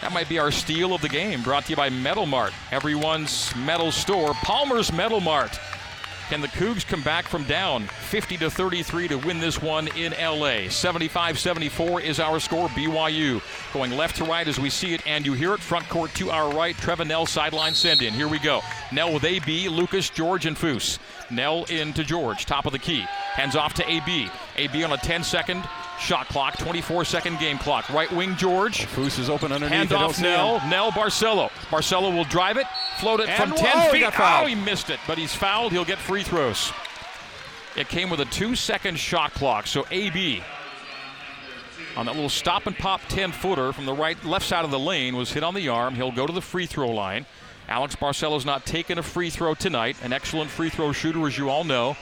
that 0.00 0.12
might 0.12 0.28
be 0.28 0.40
our 0.40 0.50
steal 0.50 0.92
of 0.92 1.02
the 1.02 1.08
game. 1.08 1.42
Brought 1.42 1.66
to 1.66 1.70
you 1.70 1.76
by 1.76 1.88
Metal 1.88 2.26
Mart, 2.26 2.52
everyone's 2.72 3.54
metal 3.54 3.92
store. 3.92 4.32
Palmer's 4.42 4.92
Metal 4.92 5.20
Mart. 5.20 5.56
Can 6.28 6.40
the 6.40 6.48
Cougs 6.48 6.84
come 6.84 7.02
back 7.02 7.28
from 7.28 7.44
down 7.44 7.84
50 7.84 8.36
to 8.38 8.50
33 8.50 9.06
to 9.08 9.16
win 9.16 9.38
this 9.38 9.62
one 9.62 9.86
in 9.96 10.12
LA? 10.12 10.68
75 10.68 11.38
74 11.38 12.00
is 12.00 12.18
our 12.18 12.40
score. 12.40 12.68
BYU 12.70 13.40
going 13.72 13.92
left 13.92 14.16
to 14.16 14.24
right 14.24 14.48
as 14.48 14.58
we 14.58 14.68
see 14.68 14.92
it, 14.92 15.06
and 15.06 15.24
you 15.24 15.34
hear 15.34 15.54
it. 15.54 15.60
Front 15.60 15.88
court 15.88 16.12
to 16.14 16.32
our 16.32 16.52
right. 16.52 16.76
Trevin 16.78 17.06
Knell 17.06 17.26
sideline 17.26 17.74
send 17.74 18.02
in. 18.02 18.12
Here 18.12 18.26
we 18.26 18.40
go. 18.40 18.60
Knell 18.90 19.14
with 19.14 19.22
AB, 19.22 19.68
Lucas, 19.68 20.10
George, 20.10 20.46
and 20.46 20.56
Foose. 20.56 20.98
Knell 21.30 21.62
into 21.64 22.02
George, 22.02 22.44
top 22.44 22.66
of 22.66 22.72
the 22.72 22.78
key. 22.80 23.02
Hands 23.34 23.54
off 23.54 23.74
to 23.74 23.88
AB. 23.88 24.28
AB 24.56 24.82
on 24.82 24.92
a 24.92 24.96
10 24.96 25.22
second 25.22 25.62
shot 25.98 26.28
clock, 26.28 26.58
24 26.58 27.04
second 27.04 27.38
game 27.38 27.58
clock. 27.58 27.88
Right 27.90 28.10
wing 28.12 28.36
George. 28.36 28.86
Foose 28.86 29.18
is 29.18 29.30
open 29.30 29.52
underneath. 29.52 29.74
Hand 29.74 29.92
off 29.92 30.20
Knell. 30.20 30.60
Knell 30.68 30.92
Barcelo. 30.92 31.50
Barcelo 31.70 32.14
will 32.14 32.24
drive 32.24 32.56
it, 32.56 32.66
float 32.98 33.20
it 33.20 33.28
and 33.28 33.50
from 33.50 33.56
10 33.56 33.78
whoa, 33.78 33.90
feet. 33.90 34.04
He 34.04 34.22
oh, 34.22 34.46
he 34.46 34.54
missed 34.54 34.90
it, 34.90 35.00
but 35.06 35.18
he's 35.18 35.34
fouled. 35.34 35.72
He'll 35.72 35.84
get 35.84 35.98
free 35.98 36.22
throws. 36.22 36.72
It 37.76 37.88
came 37.88 38.08
with 38.08 38.20
a 38.20 38.24
two 38.26 38.54
second 38.54 38.98
shot 38.98 39.32
clock. 39.34 39.66
So 39.66 39.86
AB 39.90 40.42
on 41.96 42.06
that 42.06 42.14
little 42.14 42.28
stop 42.28 42.66
and 42.66 42.76
pop 42.76 43.00
10 43.08 43.32
footer 43.32 43.72
from 43.72 43.86
the 43.86 43.94
right 43.94 44.22
left 44.24 44.46
side 44.46 44.64
of 44.64 44.70
the 44.70 44.78
lane 44.78 45.16
was 45.16 45.32
hit 45.32 45.42
on 45.42 45.54
the 45.54 45.68
arm. 45.68 45.94
He'll 45.94 46.12
go 46.12 46.26
to 46.26 46.32
the 46.32 46.42
free 46.42 46.66
throw 46.66 46.90
line. 46.90 47.26
Alex 47.68 47.96
Barcelo's 47.96 48.46
not 48.46 48.64
taken 48.64 48.98
a 48.98 49.02
free 49.02 49.30
throw 49.30 49.54
tonight. 49.54 49.96
An 50.02 50.12
excellent 50.12 50.50
free 50.50 50.70
throw 50.70 50.92
shooter, 50.92 51.26
as 51.26 51.36
you 51.36 51.50
all 51.50 51.64
know. 51.64 51.96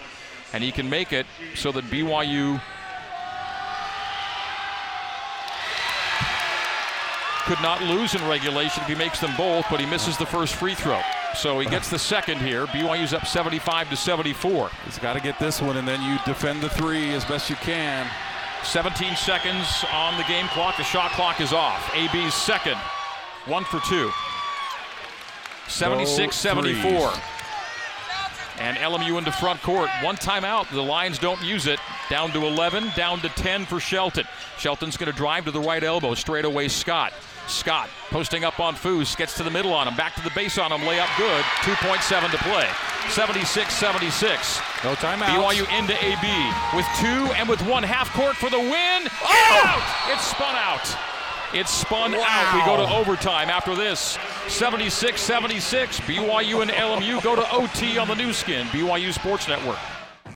And 0.52 0.62
he 0.62 0.72
can 0.72 0.90
make 0.90 1.12
it 1.12 1.26
so 1.54 1.72
that 1.72 1.84
BYU 1.84 2.60
could 7.44 7.60
not 7.62 7.82
lose 7.82 8.14
in 8.14 8.26
regulation 8.26 8.82
if 8.82 8.88
he 8.88 8.94
makes 8.94 9.20
them 9.20 9.32
both, 9.36 9.66
but 9.70 9.80
he 9.80 9.86
misses 9.86 10.16
the 10.16 10.26
first 10.26 10.54
free 10.54 10.74
throw. 10.74 11.00
So 11.34 11.58
he 11.60 11.66
gets 11.66 11.90
the 11.90 11.98
second 11.98 12.38
here. 12.38 12.66
BYU's 12.66 13.12
up 13.12 13.26
75 13.26 13.90
to 13.90 13.96
74. 13.96 14.70
He's 14.84 14.98
got 14.98 15.14
to 15.14 15.20
get 15.20 15.38
this 15.38 15.60
one, 15.60 15.76
and 15.76 15.86
then 15.86 16.02
you 16.02 16.18
defend 16.24 16.62
the 16.62 16.70
three 16.70 17.10
as 17.10 17.24
best 17.24 17.50
you 17.50 17.56
can. 17.56 18.06
17 18.62 19.14
seconds 19.16 19.84
on 19.92 20.16
the 20.16 20.24
game 20.24 20.46
clock. 20.48 20.76
The 20.76 20.84
shot 20.84 21.10
clock 21.12 21.40
is 21.40 21.52
off. 21.52 21.90
AB's 21.94 22.34
second. 22.34 22.78
One 23.46 23.64
for 23.64 23.80
two. 23.80 24.10
76 25.68 26.34
74. 26.34 27.12
And 28.58 28.76
LMU 28.76 29.18
into 29.18 29.32
front 29.32 29.60
court. 29.62 29.88
One 30.02 30.16
timeout. 30.16 30.68
The 30.70 30.82
Lions 30.82 31.18
don't 31.18 31.42
use 31.42 31.66
it. 31.66 31.80
Down 32.08 32.30
to 32.32 32.46
11, 32.46 32.92
down 32.96 33.20
to 33.20 33.28
10 33.30 33.64
for 33.64 33.80
Shelton. 33.80 34.24
Shelton's 34.58 34.96
going 34.96 35.10
to 35.10 35.16
drive 35.16 35.46
to 35.46 35.50
the 35.50 35.60
right 35.60 35.82
elbow. 35.82 36.14
Straight 36.14 36.44
away, 36.44 36.68
Scott. 36.68 37.12
Scott 37.46 37.90
posting 38.10 38.44
up 38.44 38.60
on 38.60 38.74
Foose, 38.74 39.16
gets 39.16 39.36
to 39.36 39.42
the 39.42 39.50
middle 39.50 39.72
on 39.72 39.86
him, 39.86 39.96
back 39.96 40.14
to 40.14 40.22
the 40.22 40.30
base 40.30 40.56
on 40.56 40.72
him, 40.72 40.80
layup 40.80 41.14
good. 41.18 41.44
2.7 41.62 42.30
to 42.30 42.38
play. 42.38 42.68
76 43.10 43.74
76. 43.74 44.60
No 44.82 44.94
timeout. 44.94 45.26
BYU 45.26 45.78
into 45.78 45.92
AB 45.92 46.76
with 46.76 46.86
two 46.98 47.32
and 47.34 47.48
with 47.48 47.60
one 47.66 47.82
half 47.82 48.12
court 48.14 48.36
for 48.36 48.48
the 48.48 48.58
win. 48.58 49.08
Oh! 49.22 49.62
Out! 49.64 50.12
It's 50.14 50.26
spun 50.26 50.54
out. 50.56 51.13
It's 51.54 51.70
spun 51.70 52.12
wow. 52.12 52.24
out. 52.26 52.54
We 52.54 52.64
go 52.64 52.76
to 52.76 52.92
overtime 52.92 53.48
after 53.48 53.76
this. 53.76 54.18
76 54.48 55.20
76. 55.20 56.00
BYU 56.00 56.62
and 56.62 56.70
LMU 56.72 57.22
go 57.22 57.36
to 57.36 57.48
OT 57.52 57.96
on 57.96 58.08
the 58.08 58.14
Nu 58.14 58.32
Skin, 58.32 58.66
BYU 58.68 59.12
Sports 59.12 59.46
Network. 59.46 59.78